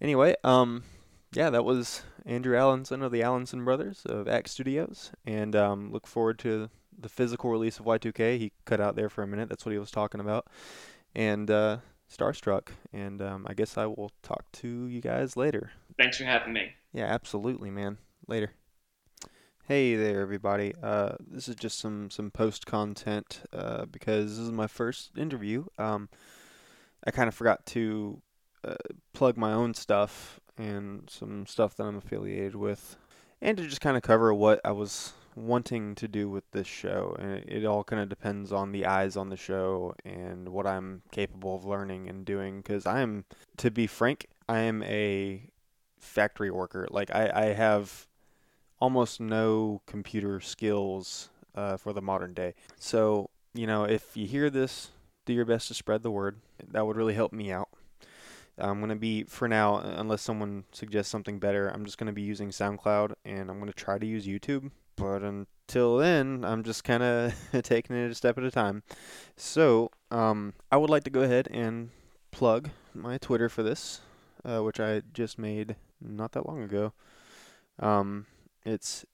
anyway, 0.00 0.34
um, 0.44 0.84
yeah, 1.32 1.50
that 1.50 1.64
was 1.64 2.02
Andrew 2.26 2.56
Allanson 2.56 3.02
of 3.02 3.12
the 3.12 3.20
Allanson 3.20 3.64
Brothers 3.64 4.02
of 4.04 4.26
Ackk 4.26 4.48
Studios, 4.48 5.12
and 5.24 5.54
um, 5.54 5.92
look 5.92 6.06
forward 6.06 6.38
to 6.40 6.70
the 6.98 7.08
physical 7.08 7.50
release 7.50 7.78
of 7.78 7.86
YiiK. 7.86 8.38
He 8.38 8.52
cut 8.64 8.80
out 8.80 8.96
there 8.96 9.08
for 9.08 9.22
a 9.22 9.26
minute. 9.26 9.48
That's 9.48 9.64
what 9.64 9.72
he 9.72 9.78
was 9.78 9.90
talking 9.90 10.20
about, 10.20 10.46
and 11.14 11.50
uh, 11.50 11.78
Starstruck. 12.12 12.68
And 12.92 13.22
um, 13.22 13.46
I 13.48 13.54
guess 13.54 13.78
I 13.78 13.86
will 13.86 14.10
talk 14.22 14.50
to 14.52 14.86
you 14.86 15.00
guys 15.00 15.36
later. 15.36 15.70
Thanks 15.98 16.18
for 16.18 16.24
having 16.24 16.52
me. 16.52 16.72
Yeah, 16.92 17.06
absolutely, 17.06 17.70
man. 17.70 17.98
Later. 18.26 18.52
Hey 19.66 19.94
there, 19.94 20.20
everybody. 20.20 20.74
Uh, 20.82 21.12
this 21.24 21.48
is 21.48 21.54
just 21.54 21.78
some 21.78 22.10
some 22.10 22.32
post 22.32 22.66
content 22.66 23.42
uh, 23.52 23.84
because 23.84 24.30
this 24.30 24.44
is 24.44 24.50
my 24.50 24.66
first 24.66 25.16
interview. 25.16 25.66
Um, 25.78 26.08
I 27.04 27.10
kind 27.10 27.28
of 27.28 27.34
forgot 27.34 27.64
to 27.66 28.20
uh, 28.64 28.74
plug 29.12 29.36
my 29.36 29.52
own 29.52 29.74
stuff 29.74 30.40
and 30.58 31.08
some 31.08 31.46
stuff 31.46 31.76
that 31.76 31.84
I'm 31.84 31.96
affiliated 31.96 32.54
with, 32.54 32.96
and 33.40 33.56
to 33.56 33.66
just 33.66 33.80
kind 33.80 33.96
of 33.96 34.02
cover 34.02 34.34
what 34.34 34.60
I 34.64 34.72
was 34.72 35.12
wanting 35.34 35.94
to 35.94 36.08
do 36.08 36.28
with 36.28 36.44
this 36.50 36.66
show, 36.66 37.16
and 37.18 37.44
it, 37.48 37.64
all 37.64 37.84
kind 37.84 38.02
of 38.02 38.08
depends 38.08 38.52
on 38.52 38.72
the 38.72 38.84
eyes 38.86 39.16
on 39.16 39.30
the 39.30 39.36
show 39.36 39.94
and 40.04 40.48
what 40.48 40.66
I'm 40.66 41.02
capable 41.10 41.56
of 41.56 41.64
learning 41.64 42.08
and 42.08 42.24
doing. 42.24 42.58
Because 42.58 42.86
I 42.86 43.00
am, 43.00 43.24
to 43.58 43.70
be 43.70 43.86
frank, 43.86 44.26
I 44.48 44.58
am 44.60 44.82
a 44.82 45.48
factory 45.98 46.50
worker. 46.50 46.86
Like 46.90 47.14
I, 47.14 47.30
I 47.34 47.44
have 47.52 48.06
almost 48.80 49.20
no 49.20 49.82
computer 49.86 50.40
skills 50.40 51.28
uh, 51.54 51.76
for 51.76 51.92
the 51.92 52.02
modern 52.02 52.34
day. 52.34 52.54
So 52.78 53.30
you 53.54 53.66
know, 53.66 53.84
if 53.84 54.16
you 54.16 54.26
hear 54.26 54.50
this, 54.50 54.90
do 55.26 55.32
your 55.32 55.44
best 55.44 55.68
to 55.68 55.74
spread 55.74 56.02
the 56.02 56.10
word. 56.10 56.40
That 56.70 56.86
would 56.86 56.96
really 56.96 57.14
help 57.14 57.32
me 57.32 57.50
out. 57.52 57.68
I'm 58.58 58.78
going 58.78 58.90
to 58.90 58.96
be, 58.96 59.24
for 59.24 59.48
now, 59.48 59.78
unless 59.78 60.22
someone 60.22 60.64
suggests 60.72 61.10
something 61.10 61.38
better, 61.38 61.68
I'm 61.68 61.84
just 61.84 61.98
going 61.98 62.08
to 62.08 62.12
be 62.12 62.22
using 62.22 62.50
SoundCloud 62.50 63.14
and 63.24 63.50
I'm 63.50 63.58
going 63.58 63.72
to 63.72 63.72
try 63.72 63.98
to 63.98 64.06
use 64.06 64.26
YouTube. 64.26 64.70
But 64.96 65.22
until 65.22 65.96
then, 65.96 66.44
I'm 66.44 66.62
just 66.62 66.84
kind 66.84 67.02
of 67.02 67.34
taking 67.62 67.96
it 67.96 68.10
a 68.10 68.14
step 68.14 68.36
at 68.36 68.44
a 68.44 68.50
time. 68.50 68.82
So, 69.36 69.90
um, 70.10 70.52
I 70.70 70.76
would 70.76 70.90
like 70.90 71.04
to 71.04 71.10
go 71.10 71.22
ahead 71.22 71.48
and 71.50 71.90
plug 72.30 72.70
my 72.94 73.16
Twitter 73.18 73.48
for 73.48 73.62
this, 73.62 74.00
uh, 74.44 74.60
which 74.60 74.78
I 74.78 75.02
just 75.14 75.38
made 75.38 75.76
not 76.00 76.32
that 76.32 76.46
long 76.46 76.62
ago. 76.62 76.92
Um, 77.78 78.26
it's 78.64 79.06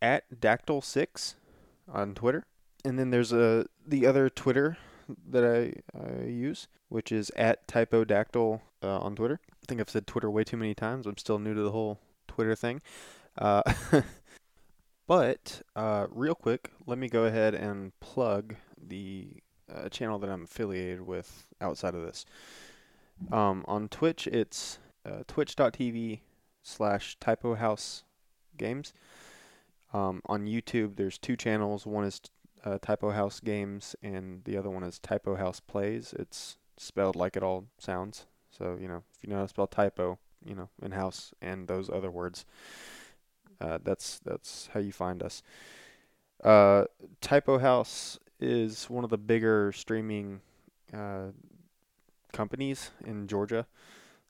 at 0.00 0.24
Dactyl6 0.40 1.34
on 1.88 2.14
Twitter. 2.14 2.44
And 2.84 2.98
then 2.98 3.10
there's 3.10 3.32
a 3.32 3.66
the 3.86 4.06
other 4.06 4.28
Twitter 4.28 4.76
that 5.30 5.44
I, 5.44 5.98
I 5.98 6.24
use, 6.24 6.68
which 6.88 7.12
is 7.12 7.30
at 7.36 7.66
Typodactyl 7.66 8.60
uh, 8.82 8.98
on 8.98 9.14
Twitter. 9.14 9.40
I 9.50 9.66
think 9.66 9.80
I've 9.80 9.90
said 9.90 10.06
Twitter 10.06 10.30
way 10.30 10.44
too 10.44 10.56
many 10.56 10.74
times. 10.74 11.06
I'm 11.06 11.18
still 11.18 11.38
new 11.38 11.54
to 11.54 11.62
the 11.62 11.70
whole 11.70 12.00
Twitter 12.28 12.54
thing. 12.54 12.80
Uh, 13.38 13.62
but 15.06 15.62
uh, 15.76 16.06
real 16.10 16.34
quick, 16.34 16.70
let 16.86 16.98
me 16.98 17.08
go 17.08 17.24
ahead 17.24 17.54
and 17.54 17.98
plug 18.00 18.56
the 18.80 19.28
uh, 19.72 19.88
channel 19.88 20.18
that 20.18 20.30
I'm 20.30 20.44
affiliated 20.44 21.06
with 21.06 21.46
outside 21.60 21.94
of 21.94 22.02
this. 22.02 22.24
Um, 23.30 23.64
on 23.68 23.88
Twitch, 23.88 24.26
it's 24.26 24.78
uh, 25.06 25.22
twitch.tv 25.26 26.20
slash 26.62 27.16
typohouse 27.20 28.02
games. 28.56 28.92
Um, 29.92 30.22
on 30.26 30.46
YouTube, 30.46 30.96
there's 30.96 31.18
two 31.18 31.36
channels. 31.36 31.86
One 31.86 32.04
is 32.04 32.20
uh, 32.64 32.78
Typo 32.80 33.10
House 33.10 33.40
Games, 33.40 33.96
and 34.02 34.44
the 34.44 34.56
other 34.56 34.70
one 34.70 34.82
is 34.82 34.98
Typo 34.98 35.36
House 35.36 35.60
Plays. 35.60 36.14
It's 36.18 36.58
spelled 36.76 37.16
like 37.16 37.36
it 37.36 37.42
all 37.42 37.66
sounds. 37.78 38.26
So, 38.50 38.76
you 38.80 38.88
know, 38.88 39.02
if 39.16 39.24
you 39.24 39.30
know 39.30 39.36
how 39.36 39.42
to 39.42 39.48
spell 39.48 39.66
typo, 39.66 40.18
you 40.44 40.54
know, 40.54 40.68
in 40.82 40.92
house 40.92 41.32
and 41.40 41.68
those 41.68 41.88
other 41.88 42.10
words, 42.10 42.44
uh, 43.60 43.78
that's 43.82 44.20
that's 44.24 44.68
how 44.74 44.80
you 44.80 44.92
find 44.92 45.22
us. 45.22 45.42
Uh, 46.42 46.84
typo 47.20 47.58
House 47.58 48.18
is 48.40 48.90
one 48.90 49.04
of 49.04 49.10
the 49.10 49.18
bigger 49.18 49.72
streaming 49.72 50.40
uh, 50.92 51.28
companies 52.32 52.90
in 53.04 53.26
Georgia. 53.28 53.66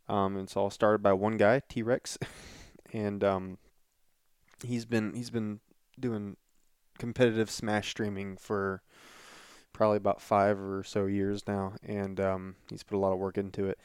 Um, 0.08 0.36
it's 0.36 0.56
all 0.56 0.70
started 0.70 1.02
by 1.02 1.14
one 1.14 1.36
guy, 1.36 1.62
T 1.68 1.82
Rex, 1.82 2.18
and 2.92 3.24
um, 3.24 3.58
he's 4.62 4.84
been 4.84 5.14
he's 5.14 5.30
been 5.30 5.60
doing 5.98 6.36
competitive 7.02 7.50
Smash 7.50 7.90
streaming 7.90 8.36
for 8.36 8.80
probably 9.72 9.96
about 9.96 10.22
five 10.22 10.56
or 10.60 10.84
so 10.84 11.06
years 11.06 11.42
now, 11.48 11.72
and 11.84 12.20
um, 12.20 12.54
he's 12.70 12.84
put 12.84 12.94
a 12.94 12.98
lot 13.00 13.12
of 13.12 13.18
work 13.18 13.36
into 13.36 13.66
it. 13.66 13.76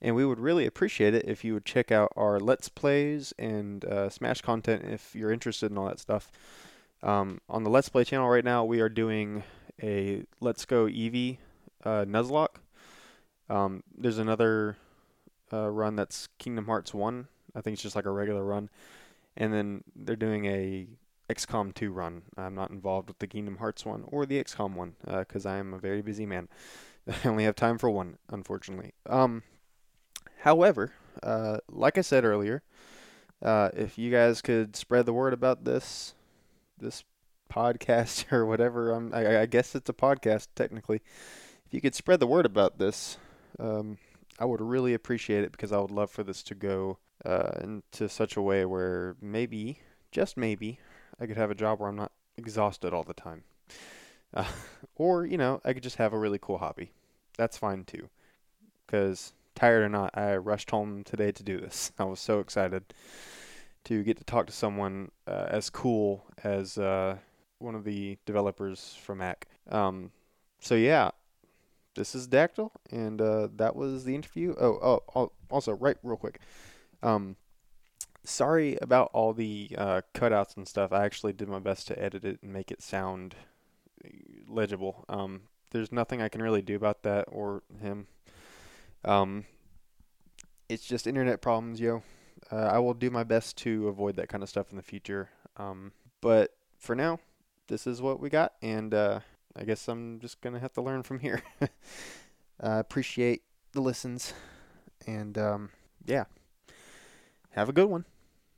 And 0.00 0.16
we 0.16 0.24
would 0.24 0.40
really 0.40 0.64
appreciate 0.64 1.12
it 1.12 1.26
if 1.28 1.44
you 1.44 1.52
would 1.52 1.66
check 1.66 1.92
out 1.92 2.14
our 2.16 2.40
Let's 2.40 2.70
Plays 2.70 3.34
and 3.38 3.84
uh, 3.84 4.08
Smash 4.08 4.40
content 4.40 4.84
if 4.86 5.14
you're 5.14 5.30
interested 5.30 5.70
in 5.70 5.76
all 5.76 5.86
that 5.88 5.98
stuff. 5.98 6.32
Um, 7.02 7.42
on 7.46 7.62
the 7.62 7.68
Let's 7.68 7.90
Play 7.90 8.04
channel 8.04 8.30
right 8.30 8.44
now, 8.44 8.64
we 8.64 8.80
are 8.80 8.88
doing 8.88 9.42
a 9.82 10.22
Let's 10.40 10.64
Go 10.64 10.86
Eevee 10.86 11.36
uh, 11.84 12.06
Nuzlocke. 12.06 12.56
Um, 13.50 13.82
there's 13.94 14.16
another 14.16 14.78
uh, 15.52 15.68
run 15.68 15.94
that's 15.94 16.30
Kingdom 16.38 16.64
Hearts 16.64 16.94
1. 16.94 17.28
I 17.54 17.60
think 17.60 17.74
it's 17.74 17.82
just 17.82 17.96
like 17.96 18.06
a 18.06 18.10
regular 18.10 18.42
run. 18.42 18.70
And 19.36 19.52
then 19.52 19.84
they're 19.94 20.16
doing 20.16 20.46
a 20.46 20.86
XCOM 21.28 21.74
2 21.74 21.90
run. 21.90 22.22
I'm 22.36 22.54
not 22.54 22.70
involved 22.70 23.08
with 23.08 23.18
the 23.18 23.26
Kingdom 23.26 23.56
Hearts 23.56 23.84
one 23.84 24.04
or 24.06 24.26
the 24.26 24.42
XCOM 24.42 24.74
one 24.74 24.94
because 25.04 25.46
uh, 25.46 25.50
I 25.50 25.56
am 25.56 25.74
a 25.74 25.78
very 25.78 26.02
busy 26.02 26.26
man. 26.26 26.48
I 27.24 27.28
only 27.28 27.44
have 27.44 27.56
time 27.56 27.78
for 27.78 27.90
one, 27.90 28.18
unfortunately. 28.30 28.92
Um, 29.08 29.42
however, 30.40 30.92
uh, 31.22 31.58
like 31.68 31.98
I 31.98 32.02
said 32.02 32.24
earlier, 32.24 32.62
uh, 33.42 33.70
if 33.74 33.98
you 33.98 34.10
guys 34.10 34.40
could 34.42 34.76
spread 34.76 35.06
the 35.06 35.12
word 35.12 35.32
about 35.32 35.64
this, 35.64 36.14
this 36.78 37.04
podcast 37.52 38.32
or 38.32 38.46
whatever, 38.46 38.94
um, 38.94 39.10
I, 39.12 39.40
I, 39.40 39.46
guess 39.46 39.74
it's 39.74 39.90
a 39.90 39.94
podcast 39.94 40.48
technically. 40.54 41.02
If 41.66 41.74
you 41.74 41.80
could 41.80 41.94
spread 41.94 42.20
the 42.20 42.26
word 42.26 42.46
about 42.46 42.78
this, 42.78 43.18
um, 43.58 43.98
I 44.38 44.44
would 44.44 44.60
really 44.60 44.94
appreciate 44.94 45.44
it 45.44 45.52
because 45.52 45.72
I 45.72 45.78
would 45.78 45.90
love 45.90 46.10
for 46.10 46.22
this 46.22 46.42
to 46.44 46.54
go 46.54 46.98
uh, 47.24 47.50
into 47.62 48.08
such 48.08 48.36
a 48.36 48.42
way 48.42 48.64
where 48.64 49.16
maybe, 49.20 49.80
just 50.12 50.36
maybe, 50.36 50.78
I 51.20 51.26
could 51.26 51.36
have 51.36 51.50
a 51.50 51.54
job 51.54 51.80
where 51.80 51.88
I'm 51.88 51.96
not 51.96 52.12
exhausted 52.36 52.92
all 52.92 53.04
the 53.04 53.14
time. 53.14 53.44
Uh, 54.34 54.44
or, 54.96 55.24
you 55.26 55.38
know, 55.38 55.60
I 55.64 55.72
could 55.72 55.82
just 55.82 55.96
have 55.96 56.12
a 56.12 56.18
really 56.18 56.38
cool 56.40 56.58
hobby. 56.58 56.90
That's 57.36 57.58
fine 57.58 57.84
too. 57.84 58.08
Because, 58.86 59.32
tired 59.54 59.82
or 59.82 59.88
not, 59.88 60.16
I 60.16 60.36
rushed 60.36 60.70
home 60.70 61.02
today 61.04 61.32
to 61.32 61.42
do 61.42 61.58
this. 61.58 61.92
I 61.98 62.04
was 62.04 62.20
so 62.20 62.40
excited 62.40 62.84
to 63.84 64.02
get 64.02 64.18
to 64.18 64.24
talk 64.24 64.46
to 64.46 64.52
someone 64.52 65.10
uh, 65.26 65.46
as 65.48 65.70
cool 65.70 66.24
as 66.42 66.76
uh, 66.76 67.16
one 67.58 67.74
of 67.74 67.84
the 67.84 68.18
developers 68.26 68.96
from 69.02 69.20
Ackk. 69.20 69.44
Um, 69.70 70.10
so, 70.60 70.74
yeah, 70.74 71.10
this 71.94 72.14
is 72.14 72.28
Daktyl, 72.28 72.70
and 72.90 73.20
uh, 73.20 73.48
that 73.56 73.74
was 73.74 74.04
the 74.04 74.14
interview. 74.14 74.54
Oh, 74.60 75.02
oh, 75.14 75.32
also, 75.50 75.72
right, 75.72 75.96
real 76.02 76.16
quick. 76.16 76.40
Um, 77.02 77.36
sorry 78.28 78.78
about 78.82 79.10
all 79.12 79.32
the 79.32 79.70
uh, 79.76 80.00
cutouts 80.14 80.56
and 80.56 80.66
stuff. 80.66 80.92
I 80.92 81.04
actually 81.04 81.32
did 81.32 81.48
my 81.48 81.58
best 81.58 81.86
to 81.88 82.02
edit 82.02 82.24
it 82.24 82.40
and 82.42 82.52
make 82.52 82.70
it 82.70 82.82
sound 82.82 83.34
legible. 84.48 85.04
Um, 85.08 85.42
there's 85.70 85.92
nothing 85.92 86.20
I 86.22 86.28
can 86.28 86.42
really 86.42 86.62
do 86.62 86.76
about 86.76 87.02
that 87.02 87.26
or 87.28 87.62
him. 87.80 88.06
Um, 89.04 89.44
it's 90.68 90.84
just 90.84 91.06
internet 91.06 91.40
problems, 91.40 91.80
yo. 91.80 92.02
Uh, 92.50 92.56
I 92.56 92.78
will 92.78 92.94
do 92.94 93.10
my 93.10 93.24
best 93.24 93.56
to 93.58 93.88
avoid 93.88 94.16
that 94.16 94.28
kind 94.28 94.42
of 94.42 94.48
stuff 94.48 94.70
in 94.70 94.76
the 94.76 94.82
future. 94.82 95.30
Um, 95.56 95.92
but 96.20 96.54
for 96.78 96.94
now, 96.94 97.20
this 97.68 97.86
is 97.86 98.02
what 98.02 98.20
we 98.20 98.28
got, 98.28 98.52
and 98.62 98.92
uh, 98.92 99.20
I 99.56 99.64
guess 99.64 99.88
I'm 99.88 100.20
just 100.20 100.40
gonna 100.40 100.60
have 100.60 100.72
to 100.74 100.82
learn 100.82 101.02
from 101.02 101.20
here. 101.20 101.42
I 102.60 102.78
appreciate 102.78 103.42
the 103.72 103.80
listens, 103.80 104.34
and 105.06 105.36
um, 105.38 105.70
yeah. 106.04 106.24
Have 107.56 107.70
a 107.70 107.72
good 107.72 107.88
one. 107.88 108.04